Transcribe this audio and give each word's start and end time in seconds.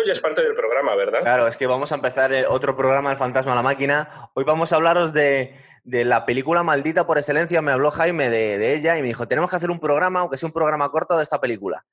esto 0.00 0.06
ya 0.06 0.12
es 0.12 0.20
parte 0.20 0.42
del 0.42 0.54
programa, 0.54 0.94
¿verdad? 0.94 1.20
Claro, 1.20 1.46
es 1.46 1.56
que 1.56 1.66
vamos 1.66 1.92
a 1.92 1.94
empezar 1.94 2.32
eh, 2.32 2.46
otro 2.46 2.76
programa, 2.76 3.10
El 3.10 3.16
Fantasma 3.18 3.52
a 3.52 3.56
la 3.56 3.62
Máquina. 3.62 4.30
Hoy 4.34 4.44
vamos 4.44 4.72
a 4.72 4.76
hablaros 4.76 5.12
de, 5.12 5.54
la 5.84 6.24
película 6.24 6.62
maldita 6.62 7.06
por 7.06 7.18
excelencia. 7.18 7.60
Me 7.60 7.72
habló 7.72 7.90
Jaime 7.90 8.30
de, 8.30 8.74
ella 8.74 8.96
y 8.96 9.02
me 9.02 9.08
dijo, 9.08 9.28
tenemos 9.28 9.50
que 9.50 9.56
hacer 9.56 9.70
un 9.70 9.80
programa, 9.80 10.20
aunque 10.20 10.38
sea 10.38 10.46
un 10.46 10.52
programa 10.52 10.90
corto, 10.90 11.16
de 11.16 11.22
esta 11.22 11.40
película. 11.40 11.84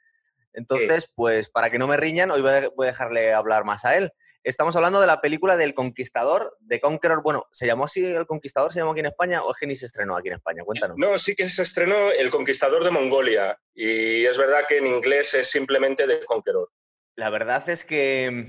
Entonces, 0.54 1.12
pues 1.14 1.50
para 1.50 1.70
que 1.70 1.78
no 1.78 1.88
me 1.88 1.98
riñan, 1.98 2.32
hoy 2.32 2.42
voy 2.42 2.52
a, 2.52 2.88
dejarle 2.88 3.34
hablar 3.34 3.64
más 3.64 3.86
a 3.86 3.98
él. 3.98 4.12
Estamos 4.44 4.76
hablando 4.78 5.02
de 5.02 5.08
la 5.08 5.20
película 5.20 5.58
del 5.58 5.74
Conquistador, 5.74 6.56
de 6.62 6.80
Conqueror. 6.80 7.22
Bueno, 7.22 7.48
¿se 7.52 7.68
llamó 7.68 7.84
así 7.84 8.06
El 8.06 8.26
Conquistador? 8.26 8.72
¿Se 8.72 8.80
llamó 8.80 8.92
aquí 8.92 9.02
en 9.02 9.08
España 9.08 9.44
o 9.44 9.52
es 9.52 9.60
que 9.60 9.68
ni 9.68 9.76
se 9.76 9.86
estrenó 9.86 10.16
aquí 10.16 10.30
en 10.30 10.36
España? 10.36 10.64
Cuéntanos. 10.64 10.98
No, 10.98 11.18
sí 11.18 11.36
que 11.36 11.50
se 11.50 11.64
estrenó 11.64 12.12
El 12.12 12.30
Conquistador 12.30 12.84
de 12.84 12.92
Mongolia. 12.92 13.60
Y 13.76 14.26
es 14.26 14.38
verdad 14.38 14.62
que 14.68 14.78
en 14.78 14.88
inglés 14.88 15.34
es 15.34 15.52
simplemente 15.52 16.08
The 16.08 16.24
Conqueror. 16.26 16.70
La 17.18 17.32
verdad 17.32 17.68
es 17.68 17.84
que 17.84 18.46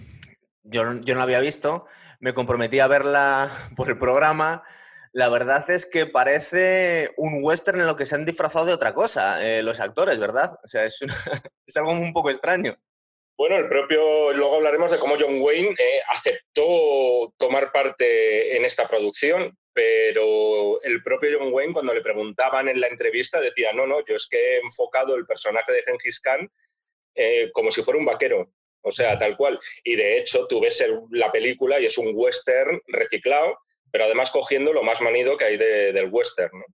yo, 0.63 0.83
yo 1.01 1.15
no 1.15 1.19
la 1.19 1.23
había 1.23 1.41
visto, 1.41 1.87
me 2.21 2.35
comprometí 2.35 2.81
a 2.81 2.87
verla 2.87 3.51
por 3.77 3.89
el 3.89 3.99
programa. 3.99 4.63
La 5.13 5.31
verdad 5.31 5.69
es 5.71 5.87
que 5.87 6.05
parece 6.05 7.13
un 7.17 7.39
western 7.43 7.81
en 7.81 7.87
lo 7.87 7.97
que 7.97 8.05
se 8.05 8.15
han 8.15 8.27
disfrazado 8.27 8.67
de 8.67 8.75
otra 8.75 8.93
cosa 8.93 9.43
eh, 9.43 9.63
los 9.63 9.81
actores, 9.81 10.19
¿verdad? 10.19 10.51
O 10.63 10.69
sea, 10.69 10.85
es, 10.85 11.01
es, 11.67 11.77
algo 11.79 11.93
un 11.93 12.13
poco 12.13 12.29
extraño. 12.29 12.77
Bueno, 13.39 13.57
el 13.57 13.69
propio, 13.71 14.35
luego 14.35 14.57
hablaremos 14.57 14.91
de 14.91 14.99
cómo 14.99 15.17
John 15.19 15.41
Wayne 15.41 15.71
eh, 15.71 16.01
aceptó 16.11 17.33
tomar 17.39 17.73
parte 17.73 18.55
en 18.55 18.67
esta 18.67 18.87
producción, 18.87 19.57
pero 19.73 20.83
el 20.83 21.03
propio 21.03 21.39
John 21.39 21.55
Wayne, 21.55 21.73
cuando 21.73 21.95
le 21.95 22.03
preguntaban 22.03 22.69
en 22.69 22.83
la 22.83 22.89
entrevista, 22.89 23.41
decía, 23.41 23.73
no, 23.73 23.87
no, 23.87 24.05
yo 24.05 24.17
es 24.17 24.29
que 24.29 24.37
he 24.37 24.59
enfocado 24.59 25.15
el 25.15 25.25
personaje 25.25 25.73
de 25.73 25.83
Gengis 25.85 26.21
Khan 26.21 26.51
eh, 27.21 27.51
como 27.53 27.73
si 27.73 27.83
fuera 27.83 27.99
un 27.99 28.05
vaquero. 28.05 28.53
O 28.89 28.93
sea, 28.93 29.19
tal 29.19 29.37
cual. 29.37 29.61
Y 29.85 29.97
de 29.97 30.19
hecho, 30.19 30.47
tú 30.49 30.61
ves 30.61 30.85
la 31.11 31.31
película 31.31 31.79
y 31.79 31.87
es 31.87 31.99
un 31.99 32.11
western 32.15 32.81
reciclado, 32.87 33.59
pero 33.91 34.05
además 34.05 34.31
cogiendo 34.31 34.73
lo 34.73 34.83
más 34.83 35.01
manido 35.01 35.37
que 35.37 35.45
hay 35.45 35.57
del 35.57 36.09
western. 36.11 36.65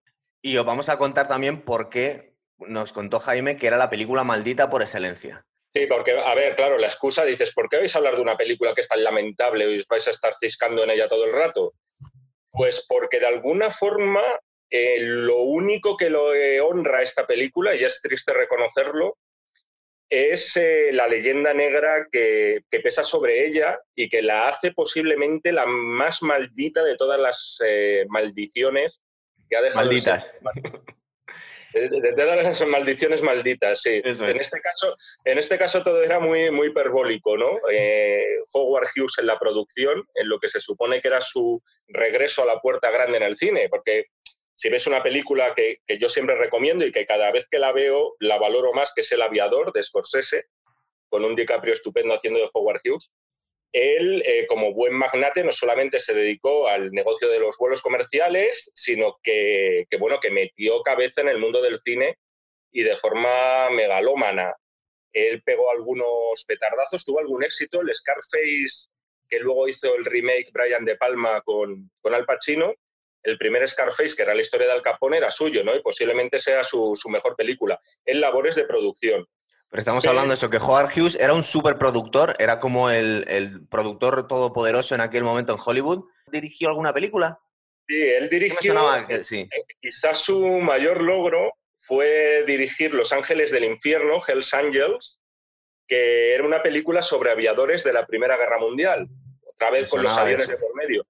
Y 0.40 0.56
os 0.56 0.64
vamos 0.64 0.88
a 0.88 0.98
contar 0.98 1.28
también 1.28 1.62
por 1.62 1.90
qué 1.90 2.34
nos 2.58 2.92
contó 2.92 3.18
Jaime 3.18 3.56
que 3.56 3.66
era 3.66 3.76
la 3.76 3.90
película 3.90 4.24
maldita 4.24 4.70
por 4.70 4.82
excelencia. 4.82 5.44
Sí, 5.74 5.86
porque, 5.88 6.12
a 6.12 6.34
ver, 6.36 6.54
claro, 6.54 6.78
la 6.78 6.86
excusa 6.86 7.24
dices, 7.24 7.52
¿por 7.52 7.68
qué 7.68 7.78
vais 7.78 7.94
a 7.94 7.98
hablar 7.98 8.14
de 8.14 8.22
una 8.22 8.36
película 8.36 8.74
que 8.74 8.80
es 8.80 8.88
tan 8.88 9.02
lamentable 9.02 9.68
y 9.68 9.76
os 9.76 9.88
vais 9.88 10.06
a 10.06 10.12
estar 10.12 10.32
ciscando 10.38 10.84
en 10.84 10.90
ella 10.90 11.08
todo 11.08 11.24
el 11.24 11.32
rato? 11.32 11.74
Pues 12.50 12.86
porque 12.88 13.18
de 13.18 13.26
alguna 13.26 13.72
forma 13.72 14.22
eh, 14.70 14.98
lo 15.00 15.38
único 15.38 15.96
que 15.96 16.10
lo 16.10 16.26
honra 16.64 17.02
esta 17.02 17.26
película, 17.26 17.74
y 17.74 17.82
es 17.82 18.00
triste 18.00 18.32
reconocerlo, 18.32 19.18
es 20.14 20.56
eh, 20.56 20.90
la 20.92 21.08
leyenda 21.08 21.52
negra 21.52 22.06
que, 22.10 22.62
pesa 22.82 23.02
sobre 23.02 23.46
ella 23.46 23.80
y 23.94 24.08
que 24.08 24.22
la 24.22 24.48
hace 24.48 24.72
posiblemente 24.72 25.52
la 25.52 25.66
más 25.66 26.22
maldita 26.22 26.84
de 26.84 26.96
todas 26.96 27.18
las 27.18 27.58
eh, 27.66 28.04
maldiciones 28.08 29.02
que 29.48 29.56
ha 29.56 29.62
dejado. 29.62 29.86
Malditas. 29.86 30.30
De, 31.74 32.12
todas 32.12 32.36
las 32.36 32.68
maldiciones 32.68 33.20
malditas, 33.20 33.82
sí. 33.82 34.00
en, 34.04 34.36
este 34.36 34.60
caso, 34.60 34.96
en 35.24 35.38
este 35.38 35.58
caso 35.58 35.82
todo 35.82 36.04
era 36.04 36.20
muy, 36.20 36.52
muy 36.52 36.68
hiperbólico, 36.68 37.36
¿no? 37.36 37.58
Eh, 37.68 38.38
Howard 38.52 38.86
Hughes 38.94 39.18
en 39.18 39.26
la 39.26 39.40
producción, 39.40 40.04
en 40.14 40.28
lo 40.28 40.38
que 40.38 40.46
se 40.46 40.60
supone 40.60 41.00
que 41.00 41.08
era 41.08 41.20
su 41.20 41.60
regreso 41.88 42.44
a 42.44 42.46
la 42.46 42.60
puerta 42.60 42.92
grande 42.92 43.16
en 43.16 43.24
el 43.24 43.36
cine, 43.36 43.68
porque 43.68 44.04
si 44.55 44.69
ves 44.69 44.86
una 44.86 45.02
película 45.02 45.55
que, 45.55 45.80
yo 45.98 46.08
siempre 46.08 46.36
recomiendo 46.36 46.86
y 46.86 46.92
que 46.92 47.06
cada 47.06 47.30
vez 47.33 47.47
que 47.50 47.58
la 47.58 47.72
veo 47.72 48.14
la 48.20 48.38
valoro 48.38 48.72
más, 48.72 48.92
que 48.94 49.00
es 49.00 49.12
El 49.12 49.22
aviador 49.22 49.72
de 49.72 49.83
Scorsese, 49.83 50.46
con 51.08 51.24
un 51.24 51.34
DiCaprio 51.34 51.74
estupendo 51.74 52.14
haciendo 52.14 52.41
de 52.41 52.48
Howard 52.52 52.80
Hughes, 52.84 53.12
él, 53.72 54.22
eh, 54.24 54.46
como 54.46 54.73
buen 54.73 54.95
magnate, 54.95 55.42
no 55.42 55.51
solamente 55.51 55.98
se 55.98 56.14
dedicó 56.14 56.68
al 56.68 56.92
negocio 56.92 57.28
de 57.28 57.40
los 57.40 57.58
vuelos 57.58 57.83
comerciales, 57.83 58.70
sino 58.77 59.18
que, 59.20 59.86
bueno, 59.98 60.20
que 60.20 60.30
metió 60.30 60.80
cabeza 60.83 61.23
en 61.23 61.28
el 61.28 61.39
mundo 61.39 61.61
del 61.61 61.80
cine 61.80 62.17
y 62.70 62.84
de 62.84 62.96
forma 62.96 63.68
megalómana. 63.70 64.55
Él 65.12 65.42
pegó 65.42 65.73
algunos 65.73 66.45
petardazos, 66.46 67.05
tuvo 67.05 67.18
algún 67.18 67.42
éxito, 67.42 67.80
el 67.80 67.92
Scarface, 67.92 68.92
que 69.28 69.40
luego 69.40 69.67
hizo 69.67 69.92
el 69.96 70.05
remake 70.05 70.52
Brian 70.52 70.84
De 70.84 70.96
Palma 70.96 71.40
con, 71.40 71.90
con 72.01 72.14
Al 72.14 72.27
Pacino, 72.27 72.74
el 73.24 73.39
primer 73.39 73.67
Scarface, 73.67 74.14
que 74.14 74.23
era 74.23 74.35
la 74.35 74.42
historia 74.42 74.67
de 74.67 74.74
Al 74.74 74.83
Capone, 74.83 75.17
era 75.17 75.30
suyo, 75.30 75.64
¿no? 75.64 75.74
Y 75.74 75.83
posiblemente 75.83 76.39
sea 76.39 76.62
su, 76.62 76.95
mejor 77.08 77.35
película, 77.35 77.80
en 78.05 78.20
labores 78.20 78.55
de 78.55 78.64
producción. 78.64 79.27
Pero 79.70 79.80
estamos 79.80 80.07
hablando 80.07 80.29
de 80.29 80.35
eso, 80.35 80.51
que 80.51 80.58
Howard 80.58 80.90
Hughes 80.95 81.17
era 81.17 81.33
un 81.33 81.42
superproductor, 81.42 82.36
era 82.39 82.61
como 82.61 82.90
el, 82.90 83.67
productor 83.70 84.29
todopoderoso 84.29 84.95
en 84.95 85.01
aquel 85.01 85.24
momento 85.24 85.52
en 85.52 85.58
Hollywood. 85.64 86.05
¿Dirigió 86.30 86.68
alguna 86.68 86.92
película? 86.92 87.40
Sí, 87.89 88.01
él 88.01 88.29
dirigió. 88.29 88.74
sí. 89.23 89.40
Eh, 89.40 89.64
quizás 89.80 90.18
su 90.18 90.46
mayor 90.61 91.02
logro 91.02 91.52
fue 91.77 92.45
dirigir 92.46 92.95
Los 92.95 93.13
Ángeles 93.13 93.51
del 93.51 93.64
Infierno, 93.64 94.23
Hells 94.27 94.55
Angels, 94.55 95.20
que 95.86 96.34
era 96.34 96.45
una 96.45 96.63
película 96.63 97.02
sobre 97.02 97.30
aviadores 97.30 97.84
de 97.84 97.92
la 97.92 98.07
Primera 98.07 98.36
Guerra 98.36 98.58
Mundial, 98.58 99.08
otra 99.45 99.70
vez 99.70 99.89
con 99.89 100.02
los 100.02 100.17
aviones 100.17 100.48
de 100.48 100.57
por 100.57 100.74
medio. 100.74 101.07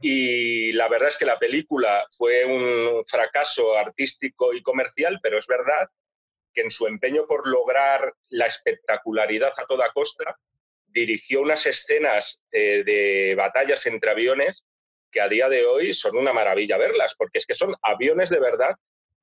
Y 0.00 0.72
la 0.72 0.88
verdad 0.88 1.08
es 1.08 1.18
que 1.18 1.24
la 1.24 1.38
película 1.38 2.06
fue 2.10 2.44
un 2.44 3.04
fracaso 3.06 3.76
artístico 3.76 4.52
y 4.52 4.62
comercial, 4.62 5.18
pero 5.22 5.38
es 5.38 5.46
verdad 5.46 5.88
que 6.52 6.62
en 6.62 6.70
su 6.70 6.86
empeño 6.86 7.26
por 7.26 7.46
lograr 7.46 8.14
la 8.28 8.46
espectacularidad 8.46 9.52
a 9.56 9.66
toda 9.66 9.92
costa, 9.92 10.38
dirigió 10.86 11.42
unas 11.42 11.66
escenas 11.66 12.44
eh, 12.50 12.82
de 12.84 13.34
batallas 13.36 13.84
entre 13.86 14.10
aviones 14.10 14.66
que 15.12 15.20
a 15.20 15.28
día 15.28 15.48
de 15.48 15.64
hoy 15.66 15.94
son 15.94 16.16
una 16.16 16.32
maravilla 16.32 16.78
verlas, 16.78 17.14
porque 17.16 17.38
es 17.38 17.46
que 17.46 17.54
son 17.54 17.74
aviones 17.82 18.30
de 18.30 18.40
verdad 18.40 18.74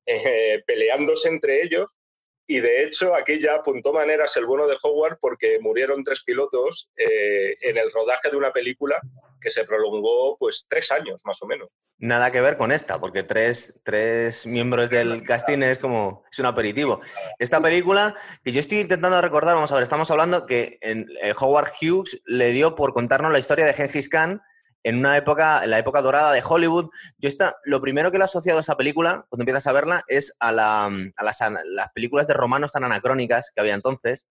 eh, 0.06 0.64
peleándose 0.66 1.30
entre 1.30 1.64
ellos. 1.64 1.98
Y 2.46 2.60
de 2.60 2.84
hecho, 2.84 3.16
aquí 3.16 3.40
ya 3.40 3.56
apuntó 3.56 3.94
maneras 3.94 4.36
el 4.38 4.46
bueno 4.46 4.68
de 4.68 4.76
Howard 4.84 5.18
porque 5.20 5.60
murieron 5.60 6.04
tres 6.04 6.24
pilotos 6.24 6.92
eh, 6.98 7.56
en 7.62 7.78
el 7.78 7.92
rodaje 7.92 8.30
de 8.30 8.38
una 8.38 8.52
película 8.52 9.00
que 9.40 9.50
se 9.50 9.66
prolongó 9.66 10.38
pues 10.38 10.68
tres 10.70 10.92
años 10.92 11.22
más 11.26 11.42
o 11.42 11.48
menos. 11.48 11.70
Nada 12.00 12.32
que 12.32 12.42
ver 12.42 12.58
con 12.58 12.72
esta, 12.72 13.00
porque 13.00 13.24
tres, 13.24 13.80
tres 13.84 14.46
miembros 14.46 14.90
del 14.90 15.24
casting 15.24 15.60
es 15.60 15.78
como, 15.78 16.24
es 16.32 16.40
un 16.40 16.48
aperitivo. 16.48 17.00
Esta 17.40 17.62
película, 17.62 18.16
que 18.44 18.52
yo 18.52 18.60
estoy 18.60 18.80
intentando 18.80 19.22
recordar, 19.22 19.56
vamos 19.56 19.72
a 19.72 19.76
ver, 19.76 19.84
estamos 19.84 20.12
hablando 20.12 20.46
que 20.46 20.80
en, 20.82 21.06
eh, 21.22 21.34
Howard 21.40 21.72
Hughes 21.82 22.22
le 22.26 22.52
dio 22.52 22.76
por 22.76 22.94
contarnos 22.94 23.32
la 23.32 23.40
historia 23.40 23.66
de 23.66 23.74
Gengis 23.74 24.10
Khan 24.10 24.42
en 24.84 24.98
una 24.98 25.18
época, 25.18 25.62
en 25.64 25.72
la 25.72 25.80
época 25.80 26.02
dorada 26.02 26.32
de 26.32 26.44
Hollywood. 26.48 26.90
Yo 27.18 27.30
está, 27.30 27.56
lo 27.64 27.82
primero 27.82 28.12
que 28.12 28.18
le 28.18 28.24
he 28.24 28.26
asociado 28.26 28.60
a 28.60 28.62
esa 28.62 28.78
película, 28.78 29.26
cuando 29.30 29.44
empiezas 29.44 29.68
a 29.68 29.74
verla, 29.74 30.04
es 30.08 30.34
a, 30.40 30.52
la, 30.52 30.86
a 30.86 31.24
las, 31.24 31.40
las, 31.66 31.92
películas 31.94 32.28
de 32.28 32.34
romanos 32.34 32.72
tan 32.72 32.84
anacrónicas 32.84 33.52
que 33.54 33.62
había 33.62 33.74
entonces. 33.74 34.28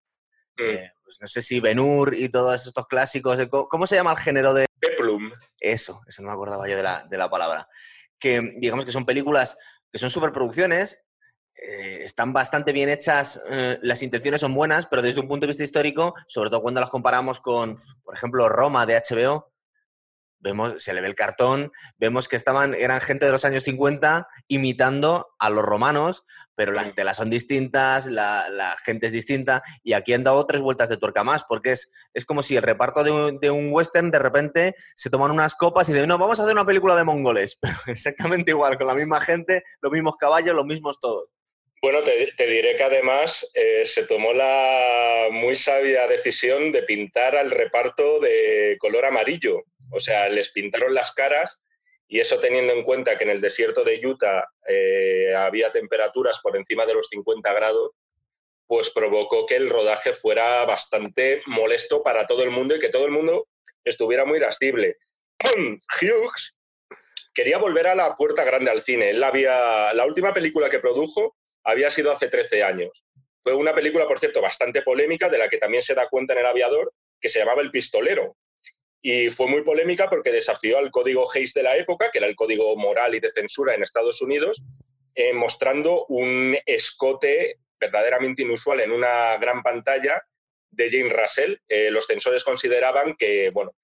Mm. 0.59 0.63
Eh, 0.63 0.93
pues 1.03 1.19
no 1.21 1.27
sé 1.27 1.43
si 1.43 1.61
Benur 1.61 2.15
y 2.15 2.29
todos 2.29 2.67
estos 2.67 2.87
clásicos. 2.87 3.39
¿Cómo 3.49 3.87
se 3.87 3.97
llama 3.97 4.13
el 4.13 4.19
género 4.19 4.55
de, 4.55 4.67
Peplum. 4.83 5.31
Eso, 5.61 6.03
eso 6.07 6.23
no 6.23 6.29
me 6.29 6.35
acordaba 6.35 6.69
yo 6.69 6.77
de 6.77 6.83
la, 6.83 7.07
de 7.09 7.17
la 7.17 7.31
palabra. 7.31 7.69
Que 8.19 8.55
digamos 8.57 8.85
que 8.85 8.91
son 8.91 9.07
películas 9.07 9.57
que 9.93 9.99
son 9.99 10.11
superproducciones, 10.11 11.03
eh, 11.55 12.03
están 12.03 12.33
bastante 12.33 12.73
bien 12.73 12.89
hechas, 12.89 13.41
eh, 13.49 13.79
las 13.83 14.03
intenciones 14.03 14.41
son 14.41 14.55
buenas, 14.55 14.87
pero 14.87 15.03
desde 15.03 15.21
un 15.21 15.29
punto 15.29 15.45
de 15.45 15.49
vista 15.49 15.63
histórico, 15.63 16.15
sobre 16.27 16.51
todo 16.51 16.63
cuando 16.63 16.81
las 16.81 16.91
comparamos 16.91 17.41
con, 17.41 17.77
por 18.03 18.15
ejemplo, 18.15 18.49
Roma 18.49 18.87
de 18.87 18.97
HBO, 18.97 19.52
vemos, 20.43 20.83
se 20.83 20.93
le 20.93 21.01
ve 21.01 21.07
el 21.07 21.15
cartón, 21.15 21.73
vemos 21.97 22.29
que 22.29 22.37
estaban, 22.37 22.75
eran 22.75 23.01
gente 23.01 23.25
de 23.25 23.33
los 23.33 23.45
años 23.45 23.65
50 23.65 24.29
imitando 24.49 25.29
a 25.39 25.49
los 25.49 25.65
romanos, 25.65 26.25
pero 26.55 26.73
las 26.73 26.95
telas 26.95 27.17
son 27.17 27.31
distintas, 27.31 28.07
la, 28.07 28.77
gente 28.85 29.07
es 29.07 29.13
distinta, 29.13 29.63
y 29.83 29.95
aquí 29.95 30.13
han 30.13 30.25
dado 30.25 30.45
tres 30.47 30.61
vueltas 30.61 30.89
de 30.89 30.97
tuerca 30.97 31.25
más, 31.25 31.45
porque 31.45 31.73
es, 31.73 31.91
es 32.13 32.27
como 32.27 32.43
si 32.43 32.57
el 32.57 32.63
reparto 32.63 33.05
de 33.05 33.11
un, 33.11 33.39
de 33.39 33.51
un 33.51 33.73
western 33.73 34.11
de 34.11 34.19
repente 34.19 34.75
se 34.97 35.11
toman 35.11 35.31
unas 35.31 35.55
copas 35.55 35.89
y 35.89 35.93
dicen, 35.93 36.09
no, 36.09 36.19
vamos 36.19 36.39
a 36.39 36.43
hacer 36.43 36.55
una 36.55 36.67
película 36.67 36.97
de 36.97 37.05
mongoles, 37.05 37.57
pero 37.61 37.77
exactamente 37.87 38.51
igual, 38.51 38.77
con 38.77 38.87
la 38.87 38.95
misma 38.95 39.21
gente, 39.21 39.63
los 39.81 39.93
mismos 39.93 40.17
caballos, 40.17 40.55
los 40.55 40.67
mismos 40.67 40.99
todos. 41.01 41.29
Bueno, 41.83 41.99
te, 42.03 42.47
diré 42.47 42.77
que 42.77 42.85
además 42.85 43.51
eh, 43.55 43.85
se 43.85 44.07
tomó 44.07 44.33
la 44.33 45.27
muy 45.33 45.57
sabia 45.57 46.07
decisión 46.07 46.71
de 46.71 46.85
pintar 46.85 47.35
al 47.35 47.51
reparto 47.51 48.21
de 48.21 48.77
color 48.79 49.05
amarillo, 49.05 49.65
o 49.93 50.01
sea, 50.01 50.29
les 50.29 50.51
pintaron 50.51 50.95
las 50.95 51.15
caras 51.15 51.63
y 52.09 52.21
eso 52.21 52.39
teniendo 52.39 52.73
en 52.73 52.83
cuenta 52.83 53.17
que 53.17 53.25
en 53.25 53.31
el 53.31 53.41
desierto 53.41 53.85
de 53.85 54.05
Utah 54.05 54.49
eh, 54.69 55.35
había 55.37 55.71
temperaturas 55.71 56.41
por 56.43 56.57
encima 56.57 56.85
de 56.85 56.95
los 56.95 57.09
50 57.09 57.53
grados, 57.53 57.93
pues 58.67 58.91
provocó 58.91 59.47
que 59.47 59.57
el 59.57 59.69
rodaje 59.69 60.13
fuera 60.13 60.65
bastante 60.65 61.43
molesto 61.47 62.03
para 62.03 62.27
todo 62.27 62.43
el 62.43 62.51
mundo 62.51 62.77
y 62.77 62.81
que 62.81 62.89
todo 62.89 63.05
el 63.05 63.11
mundo 63.11 63.49
estuviera 63.85 64.25
muy 64.25 64.39
irascible. 64.39 64.97
Hughes 66.01 66.59
quería 67.35 67.59
volver 67.59 67.87
a 67.87 67.95
la 67.95 68.15
puerta 68.15 68.45
grande 68.45 68.71
al 68.71 68.83
cine. 68.83 69.11
Él 69.11 69.23
había, 69.23 69.93
la 69.93 70.05
última 70.05 70.33
película 70.35 70.69
que 70.69 70.79
produjo 70.79 71.37
había 71.65 71.91
sido 71.91 72.13
hace 72.13 72.29
13 72.29 72.63
años. 72.63 73.05
Fue 73.41 73.55
una 73.55 73.75
película, 73.75 74.07
por 74.07 74.19
cierto, 74.19 74.41
bastante 74.41 74.83
polémica, 74.83 75.29
de 75.29 75.39
la 75.39 75.49
que 75.49 75.59
también 75.59 75.83
se 75.83 75.95
da 75.95 76.09
cuenta 76.09 76.33
en 76.35 76.41
El 76.41 76.47
Aviador, 76.47 76.93
que 77.21 77.29
se 77.29 77.41
llamaba 77.41 77.63
El 77.63 77.71
Pistolero. 77.71 78.37
Y 79.03 79.31
fue 79.31 79.49
muy 79.49 79.63
polémica 79.63 80.09
porque 80.09 80.31
desafió 80.31 80.79
al 80.79 80.91
código 80.91 81.29
Hayes 81.35 81.53
de 81.55 81.65
la 81.65 81.77
época, 81.77 82.11
que 82.11 82.19
era 82.19 82.29
el 82.29 82.37
código 82.37 82.77
moral 82.77 83.15
y 83.15 83.21
de 83.21 83.33
censura 83.33 83.75
en 83.75 83.83
Estados 83.83 84.23
Unidos, 84.23 84.63
eh, 85.15 85.33
mostrando 85.33 86.07
un 86.07 86.57
escote 86.65 87.59
verdaderamente 87.79 88.43
inusual 88.43 88.81
en 88.81 88.93
una 88.93 89.37
gran 89.39 89.63
pantalla 89.63 90.23
de 90.71 90.89
Jane 90.89 91.13
Russell. 91.13 91.57
Eh, 91.69 91.91
los 91.91 92.07
censores 92.07 92.45
consideraban 92.45 93.15
que, 93.17 93.51
bueno, 93.51 93.75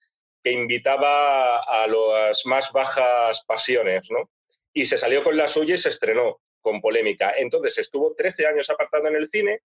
que 0.42 0.52
invitaba 0.52 1.58
a 1.58 1.86
las 1.86 2.46
más 2.46 2.72
bajas 2.72 3.44
pasiones, 3.44 4.08
¿no? 4.10 4.30
Y 4.72 4.86
se 4.86 4.98
salió 4.98 5.24
con 5.24 5.36
la 5.36 5.48
suya 5.48 5.74
y 5.74 5.78
se 5.78 5.88
estrenó 5.88 6.40
con 6.60 6.80
polémica. 6.80 7.32
Entonces 7.36 7.78
estuvo 7.78 8.14
13 8.14 8.46
años 8.46 8.70
apartado 8.70 9.08
en 9.08 9.16
el 9.16 9.28
cine. 9.28 9.60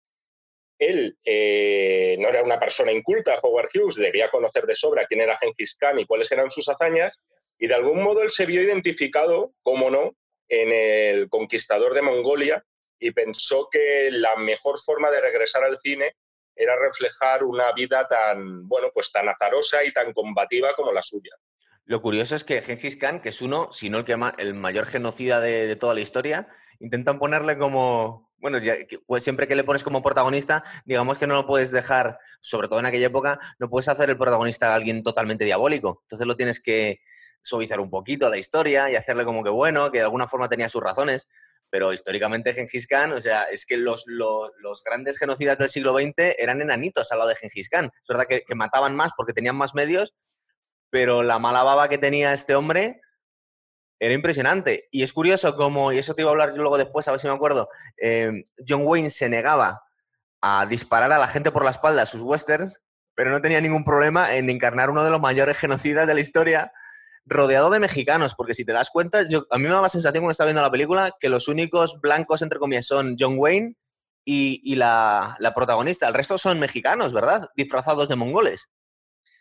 Él 0.79 1.19
eh, 1.25 2.17
no 2.21 2.29
era 2.29 2.43
una 2.43 2.61
persona 2.61 2.93
inculta, 2.93 3.39
Howard 3.43 3.71
Hughes, 3.75 3.97
debía 3.97 4.31
conocer 4.31 4.65
de 4.65 4.75
sobra 4.75 5.07
quién 5.07 5.21
era 5.21 5.37
Genghis 5.39 5.77
Khan 5.77 5.99
y 5.99 6.07
cuáles 6.07 6.31
eran 6.31 6.51
sus 6.51 6.69
hazañas, 6.69 7.19
y 7.59 7.67
de 7.67 7.75
algún 7.75 8.03
modo 8.03 8.23
él 8.23 8.31
se 8.31 8.47
vio 8.47 8.63
identificado, 8.63 9.53
cómo 9.63 9.91
no, 9.91 10.15
en 10.49 10.73
el 10.73 11.29
conquistador 11.29 11.95
de 11.95 12.03
Mongolia 12.03 12.65
y 12.99 13.13
pensó 13.13 13.69
que 13.71 14.11
la 14.11 14.37
mejor 14.37 14.79
forma 14.79 15.11
de 15.11 15.21
regresar 15.21 15.65
al 15.65 15.79
cine 15.79 16.17
era 16.55 16.77
reflejar 16.77 17.45
una 17.45 17.71
vida 17.73 18.07
tan, 18.09 18.67
bueno, 18.67 18.91
pues 18.93 19.13
tan 19.13 19.29
azarosa 19.29 19.85
y 19.85 19.93
tan 19.93 20.13
combativa 20.13 20.75
como 20.75 20.93
la 20.93 21.03
suya. 21.03 21.33
Lo 21.85 22.03
curioso 22.03 22.35
es 22.35 22.45
que 22.45 22.61
Genghis 22.61 22.97
Khan, 22.97 23.23
que 23.23 23.29
es 23.31 23.41
uno, 23.41 23.73
si 23.73 23.89
no 23.89 23.99
el, 23.99 24.05
que 24.05 24.17
el 24.39 24.55
mayor 24.55 24.87
genocida 24.87 25.41
de, 25.41 25.75
toda 25.77 25.95
la 25.95 26.01
historia, 26.01 26.47
intentan 26.81 27.19
ponerle 27.19 27.57
como, 27.57 28.28
bueno, 28.38 28.58
pues 29.06 29.23
siempre 29.23 29.46
que 29.46 29.56
le 29.56 29.64
pones 29.64 29.85
como 29.85 30.02
protagonista, 30.02 30.62
digamos 30.85 31.19
que 31.19 31.26
no 31.26 31.35
lo 31.35 31.46
puedes 31.46 31.70
dejar, 31.70 32.19
sobre 32.40 32.69
todo 32.69 32.81
en 32.81 32.87
aquella 32.87 33.06
época, 33.06 33.38
no 33.58 33.69
puedes 33.69 33.88
hacer 33.88 34.11
el 34.11 34.19
protagonista 34.19 34.73
a 34.73 34.75
alguien 34.76 35.02
totalmente 35.02 35.44
diabólico. 35.44 36.00
Entonces 36.05 36.26
lo 36.26 36.37
tienes 36.37 36.61
que 36.61 37.00
suavizar 37.43 37.81
un 37.81 37.90
poquito 37.90 38.29
la 38.29 38.38
historia 38.38 38.90
y 38.90 38.96
hacerle 38.96 39.25
como 39.25 39.43
que 39.44 39.50
bueno, 39.50 39.90
que 39.90 39.99
de 39.99 40.05
alguna 40.05 40.29
forma 40.29 40.49
tenía 40.49 40.69
sus 40.69 40.82
razones 40.82 41.29
pero 41.70 41.93
históricamente 41.93 42.55
Gengis 42.55 42.87
Khan, 42.87 43.12
o 43.12 43.20
sea, 43.20 43.44
es 43.44 43.67
que 43.67 43.76
los, 43.76 44.05
los, 44.06 44.82
grandes 44.84 45.19
genocidas 45.19 45.58
del 45.58 45.69
siglo 45.69 45.94
XX 45.94 46.34
eran 46.38 46.61
enanitos 46.61 47.11
al 47.12 47.19
lado 47.19 47.31
de 47.31 47.37
Gengis 47.37 47.69
Khan. 47.69 47.87
Es 47.87 48.08
verdad 48.08 48.25
que, 48.26 48.43
mataban 48.55 48.96
más 48.96 49.11
porque 49.17 49.32
tenían 49.32 49.56
más 49.56 49.75
medios, 49.75 50.14
pero 50.91 51.23
la 51.23 51.38
mala 51.38 51.62
baba 51.62 51.88
que 51.88 51.99
tenía 51.99 52.32
este 52.32 52.55
hombre 52.55 53.00
era 53.99 54.15
impresionante. 54.15 54.89
Y 54.91 55.03
es 55.03 55.12
curioso 55.12 55.56
como, 55.56 55.93
y 55.93 55.99
eso 55.99 56.15
te 56.15 56.23
iba 56.23 56.31
a 56.31 56.33
hablar 56.33 56.55
luego 56.55 56.79
después, 56.79 57.06
a 57.09 57.11
ver 57.11 57.21
si 57.21 57.27
me 57.27 57.35
acuerdo, 57.35 57.69
eh, 58.00 58.45
John 58.67 58.83
Wayne 58.85 59.11
se 59.11 59.29
negaba 59.29 59.83
a 60.41 60.67
disparar 60.67 61.12
a 61.12 61.19
la 61.19 61.29
gente 61.29 61.50
por 61.50 61.65
la 61.65 61.71
espalda 61.71 62.06
sus 62.06 62.23
westerns, 62.23 62.81
pero 63.15 63.31
no 63.31 63.41
tenía 63.41 63.61
ningún 63.61 63.85
problema 63.85 64.35
en 64.35 64.49
encarnar 64.49 64.91
uno 64.91 65.05
de 65.05 65.11
los 65.11 65.21
mayores 65.21 65.59
genocidas 65.59 66.06
de 66.06 66.15
la 66.15 66.21
historia 66.21 66.73
rodeado 67.27 67.71
de 67.71 67.81
mexicanos, 67.81 68.35
porque 68.35 68.55
si 68.55 68.65
te 68.65 68.73
das 68.73 68.91
cuenta, 68.91 69.29
yo, 69.29 69.47
a 69.50 69.59
mí 69.59 69.65
me 69.65 69.71
da 69.71 69.83
la 69.83 69.89
sensación 69.89 70.23
cuando 70.23 70.33
estaba 70.33 70.47
viendo 70.47 70.62
la 70.62 70.71
película 70.71 71.11
que 71.21 71.29
los 71.29 71.49
únicos 71.49 72.01
blancos, 72.01 72.43
entre 72.43 72.59
comillas, 72.59 72.87
son 72.87 73.17
John 73.19 73.35
Wayne 73.37 73.75
y, 74.25 74.75
la, 74.77 75.37
protagonista. 75.55 76.06
El 76.09 76.15
resto 76.15 76.39
son 76.39 76.59
mexicanos, 76.59 77.12
¿verdad? 77.12 77.49
Disfrazados 77.56 78.09
de 78.09 78.17
mongoles. 78.17 78.69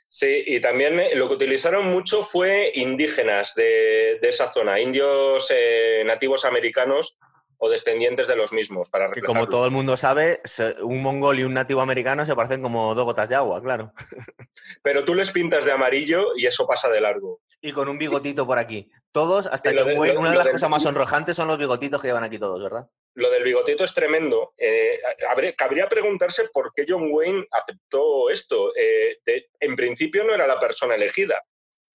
Sí, 0.10 0.44
y 0.46 0.62
también 0.62 1.00
eh, 1.00 1.16
lo 1.16 1.28
que 1.28 1.36
utilizaron 1.36 1.88
mucho 1.88 2.24
fue 2.24 2.72
indígenas 2.76 3.56
de, 3.56 4.20
esa 4.22 4.52
zona, 4.52 4.80
indios 4.80 5.52
eh, 5.54 6.04
nativos 6.06 6.46
americanos 6.46 7.18
o 7.58 7.70
descendientes 7.70 8.28
de 8.28 8.36
los 8.36 8.54
mismos. 8.54 8.90
Para 8.90 9.12
que 9.12 9.22
como 9.22 9.48
todo 9.48 9.66
el 9.66 9.72
mundo 9.72 9.98
sabe, 9.98 10.42
un 10.82 11.02
mongol 11.02 11.40
y 11.40 11.44
un 11.44 11.54
nativo 11.54 11.82
americano 11.82 12.26
se 12.26 12.36
parecen 12.36 12.62
como 12.62 12.96
dos 12.96 13.06
gotas 13.06 13.30
de 13.30 13.36
agua, 13.36 13.62
claro. 13.62 13.94
Pero 14.82 15.04
tú 15.04 15.14
les 15.14 15.32
pintas 15.32 15.66
de 15.66 15.72
amarillo 15.72 16.28
y 16.36 16.46
eso 16.46 16.66
pasa 16.68 16.90
de 16.90 17.02
largo. 17.02 17.42
Y 17.60 17.72
con 17.72 17.90
un 17.90 17.98
bigotito 17.98 18.46
por 18.46 18.60
aquí. 18.60 18.90
Todos, 19.12 19.48
hasta 19.48 19.74
que 19.74 19.82
una 19.82 20.30
de 20.30 20.38
las 20.38 20.48
cosas 20.48 20.70
más 20.70 20.84
sonrojantes 20.84 21.36
son 21.36 21.48
los 21.48 21.58
bigotitos 21.58 22.02
que 22.02 22.08
llevan 22.08 22.24
aquí 22.24 22.38
todos, 22.38 22.62
¿verdad? 22.62 22.88
Lo 23.18 23.32
del 23.32 23.44
bigotito 23.44 23.84
es 23.84 23.96
tremendo. 23.96 24.54
Eh, 24.60 25.00
cabría 25.58 25.90
preguntarse 25.90 26.50
por 26.54 26.72
qué 26.76 26.86
John 26.88 27.10
Wayne 27.12 27.48
aceptó 27.50 28.30
esto. 28.30 28.72
Eh, 28.76 29.18
en 29.60 29.76
principio 29.76 30.24
no 30.24 30.36
era 30.36 30.46
la 30.46 30.60
persona 30.60 30.94
elegida. 30.94 31.44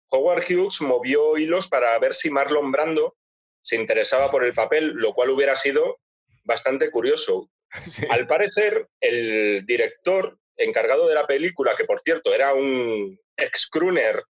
Howard 0.09 0.44
Hughes 0.50 0.81
movió 0.81 1.38
hilos 1.38 1.68
para 1.68 1.97
ver 2.00 2.15
si 2.15 2.31
Marlon 2.31 2.71
Brando 2.71 3.18
se 3.62 3.75
interesaba 3.75 4.31
por 4.31 4.44
el 4.44 4.56
papel, 4.56 4.94
lo 4.95 5.13
cual 5.13 5.29
hubiera 5.29 5.56
sido 5.56 6.00
bastante 6.44 6.89
curioso. 6.89 7.51
Al 8.09 8.25
parecer, 8.25 8.88
el 9.00 9.63
director 9.68 10.39
encargado 10.57 11.07
de 11.07 11.13
la 11.13 11.27
película, 11.27 11.75
que 11.75 11.85
por 11.85 12.00
cierto 12.00 12.33
era 12.33 12.56
un 12.56 13.15
ex-crooner, 13.38 14.23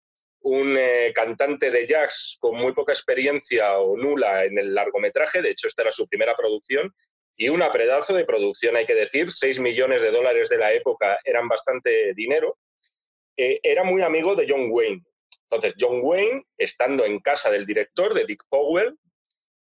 un 0.41 0.77
eh, 0.77 1.11
cantante 1.13 1.71
de 1.71 1.85
jazz 1.85 2.37
con 2.39 2.55
muy 2.55 2.73
poca 2.73 2.93
experiencia 2.93 3.77
o 3.79 3.97
nula 3.97 4.45
en 4.45 4.57
el 4.57 4.73
largometraje, 4.73 5.41
de 5.41 5.51
hecho 5.51 5.67
esta 5.67 5.83
era 5.83 5.91
su 5.91 6.07
primera 6.07 6.35
producción, 6.35 6.93
y 7.35 7.49
una 7.49 7.71
pedazo 7.71 8.13
de 8.13 8.25
producción, 8.25 8.75
hay 8.75 8.85
que 8.85 8.95
decir, 8.95 9.31
6 9.31 9.59
millones 9.59 10.01
de 10.01 10.11
dólares 10.11 10.49
de 10.49 10.57
la 10.57 10.73
época 10.73 11.19
eran 11.23 11.47
bastante 11.47 12.13
dinero, 12.13 12.57
eh, 13.37 13.59
era 13.63 13.83
muy 13.83 14.01
amigo 14.01 14.35
de 14.35 14.45
John 14.49 14.67
Wayne. 14.69 15.03
Entonces, 15.49 15.75
John 15.79 16.01
Wayne, 16.03 16.43
estando 16.57 17.05
en 17.05 17.19
casa 17.19 17.49
del 17.49 17.65
director, 17.65 18.13
de 18.13 18.25
Dick 18.25 18.43
Powell, 18.49 18.97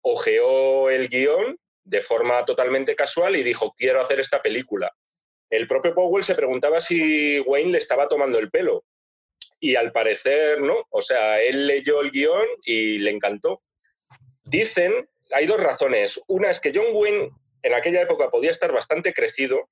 ojeó 0.02 0.90
el 0.90 1.08
guion 1.08 1.58
de 1.86 2.02
forma 2.02 2.46
totalmente 2.46 2.96
casual 2.96 3.36
y 3.36 3.44
dijo, 3.44 3.74
quiero 3.76 4.02
hacer 4.02 4.20
esta 4.20 4.42
película. 4.42 4.92
El 5.50 5.68
propio 5.68 5.94
Powell 5.96 6.24
se 6.24 6.36
preguntaba 6.36 6.82
si 6.82 7.40
Wayne 7.42 7.72
le 7.72 7.78
estaba 7.78 8.08
tomando 8.08 8.40
el 8.40 8.50
pelo. 8.50 8.84
Y 9.64 9.78
al 9.78 9.94
parecer 9.94 10.60
no. 10.60 10.86
O 10.90 11.02
sea, 11.02 11.42
él 11.42 11.68
leyó 11.68 12.02
el 12.02 12.12
guion 12.12 12.46
y 12.66 12.98
le 13.00 13.12
encantó. 13.12 13.64
Dicen, 14.44 15.10
hay 15.32 15.46
dos 15.46 15.58
razones. 15.58 16.22
Una 16.28 16.52
es 16.52 16.60
que 16.60 16.74
John 16.76 16.88
Wayne 16.92 17.30
en 17.62 17.74
aquella 17.74 18.02
época 18.02 18.30
podía 18.30 18.52
estar 18.52 18.74
bastante 18.74 19.14
crecido 19.14 19.70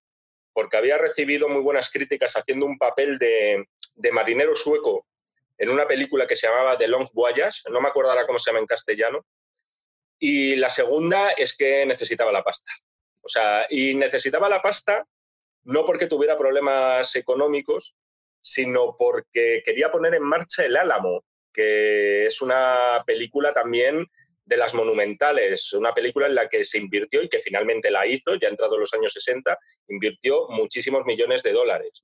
porque 0.53 0.77
había 0.77 0.97
recibido 0.97 1.49
muy 1.49 1.61
buenas 1.61 1.91
críticas 1.91 2.37
haciendo 2.37 2.67
un 2.67 2.77
papel 2.77 3.17
de, 3.17 3.67
marinero 4.13 4.55
sueco 4.55 5.05
en 5.57 5.69
una 5.69 5.85
película 5.85 6.25
que 6.25 6.37
se 6.37 6.47
llamaba 6.47 6.77
The 6.77 6.87
Long 6.87 7.09
Voyage, 7.11 7.69
no 7.69 7.81
me 7.81 7.89
acuerdo 7.89 8.13
cómo 8.25 8.39
se 8.39 8.49
llama 8.49 8.59
en 8.59 8.67
castellano, 8.67 9.25
y 10.19 10.55
la 10.55 10.69
segunda 10.69 11.31
es 11.31 11.57
que 11.57 11.85
necesitaba 11.85 12.31
la 12.31 12.43
pasta. 12.43 12.71
O 13.21 13.27
sea, 13.27 13.67
y 13.69 13.93
necesitaba 13.95 14.47
la 14.47 14.61
pasta 14.61 15.05
no 15.63 15.85
porque 15.85 16.07
tuviera 16.07 16.37
problemas 16.37 17.13
económicos, 17.17 17.95
sino 18.41 18.95
porque 18.97 19.61
quería 19.63 19.91
poner 19.91 20.15
en 20.15 20.23
marcha 20.23 20.65
El 20.65 20.77
Álamo, 20.77 21.23
que 21.53 22.25
es 22.25 22.41
una 22.41 23.03
película 23.05 23.53
también 23.53 24.05
de 24.45 24.57
las 24.57 24.73
monumentales, 24.73 25.71
una 25.73 25.93
película 25.93 26.27
en 26.27 26.35
la 26.35 26.49
que 26.49 26.63
se 26.63 26.77
invirtió 26.77 27.21
y 27.21 27.29
que 27.29 27.39
finalmente 27.39 27.91
la 27.91 28.05
hizo, 28.05 28.35
ya 28.35 28.49
entrado 28.49 28.75
en 28.75 28.81
los 28.81 28.93
años 28.93 29.13
60, 29.13 29.57
invirtió 29.87 30.47
muchísimos 30.49 31.05
millones 31.05 31.43
de 31.43 31.53
dólares. 31.53 32.03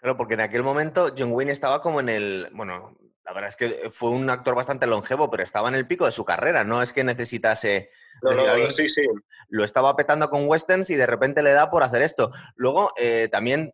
Claro, 0.00 0.16
porque 0.16 0.34
en 0.34 0.40
aquel 0.40 0.62
momento 0.62 1.14
John 1.16 1.32
Wayne 1.32 1.52
estaba 1.52 1.80
como 1.80 2.00
en 2.00 2.08
el, 2.08 2.48
bueno, 2.52 2.96
la 3.26 3.32
verdad 3.32 3.48
es 3.48 3.56
que 3.56 3.90
fue 3.90 4.10
un 4.10 4.30
actor 4.30 4.54
bastante 4.54 4.86
longevo, 4.86 5.28
pero 5.30 5.42
estaba 5.42 5.68
en 5.68 5.74
el 5.74 5.86
pico 5.86 6.04
de 6.04 6.12
su 6.12 6.24
carrera. 6.24 6.62
No 6.62 6.80
es 6.80 6.92
que 6.92 7.02
necesitase. 7.02 7.90
No, 8.22 8.32
no, 8.32 8.70
sí, 8.70 8.88
sí. 8.88 9.02
Lo 9.48 9.64
estaba 9.64 9.96
petando 9.96 10.30
con 10.30 10.46
westerns 10.46 10.90
y 10.90 10.94
de 10.94 11.06
repente 11.06 11.42
le 11.42 11.52
da 11.52 11.68
por 11.68 11.82
hacer 11.82 12.02
esto. 12.02 12.30
Luego, 12.54 12.92
eh, 12.96 13.28
también. 13.30 13.72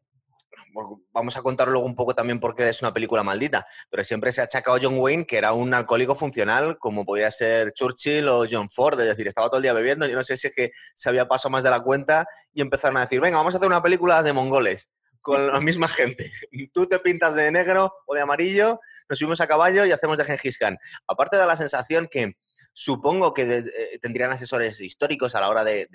Vamos 1.13 1.37
a 1.37 1.43
contar 1.43 1.69
luego 1.69 1.87
un 1.87 1.95
poco 1.95 2.15
también 2.15 2.41
por 2.41 2.55
qué 2.55 2.69
es 2.69 2.83
una 2.83 2.93
película 2.93 3.23
maldita, 3.23 3.67
pero 3.91 4.05
siempre 4.05 4.33
se 4.33 4.41
ha 4.41 4.45
achacado 4.45 4.77
a 4.77 4.81
John 4.83 4.99
Wayne 4.99 5.27
que 5.27 5.39
era 5.39 5.53
un 5.53 5.73
alcohólico 5.75 6.15
funcional, 6.15 6.79
como 6.79 7.05
podía 7.05 7.31
ser 7.31 7.73
Churchill 7.73 8.29
o 8.29 8.47
John 8.51 8.69
Ford, 8.71 9.01
es 9.01 9.07
decir, 9.07 9.27
estaba 9.27 9.49
todo 9.49 9.59
el 9.59 9.63
día 9.63 9.73
bebiendo. 9.73 10.07
Yo 10.07 10.17
no 10.17 10.23
sé 10.23 10.37
si 10.37 10.49
es 10.49 10.55
que 10.55 10.73
se 10.95 11.09
había 11.09 11.29
pasado 11.29 11.51
más 11.51 11.63
de 11.63 11.71
la 11.71 11.81
cuenta 11.81 12.27
y 12.53 12.61
empezaron 12.61 12.97
a 12.99 13.01
decir, 13.01 13.21
venga, 13.21 13.39
vamos 13.39 13.55
a 13.55 13.59
hacer 13.59 13.69
una 13.69 13.83
película 13.83 14.23
de 14.23 14.33
mongoles 14.33 14.91
con 15.21 15.47
la 15.47 15.61
misma 15.61 15.89
gente. 15.89 16.31
Tú 16.73 16.87
te 16.87 16.99
pintas 16.99 17.35
de 17.35 17.51
negro 17.51 17.93
o 18.07 18.15
de 18.15 18.21
amarillo 18.21 18.81
nos 19.13 19.19
subimos 19.19 19.43
a 19.43 19.47
caballo 19.47 19.85
y 19.85 19.93
hacemos 19.93 20.17
de 20.17 20.25
Gengis 20.25 20.57
Khan. 20.57 20.79
Aparte 21.07 21.37
de 21.37 21.47
la 21.47 21.55
sensación 21.55 22.09
que 22.11 22.37
supongo 22.73 23.35
que 23.35 23.43
eh, 23.43 23.99
tendrían 24.01 24.31
asesores 24.31 24.81
históricos 24.81 25.35
a 25.35 25.41
la 25.43 25.51
hora 25.51 25.65
de, 25.65 25.87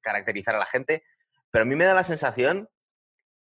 caracterizar 0.00 0.54
a 0.54 0.58
la 0.58 0.66
gente, 0.66 1.02
pero 1.50 1.64
a 1.64 1.66
mí 1.66 1.74
me 1.74 1.84
da 1.84 1.94
la 1.94 2.04
sensación 2.04 2.68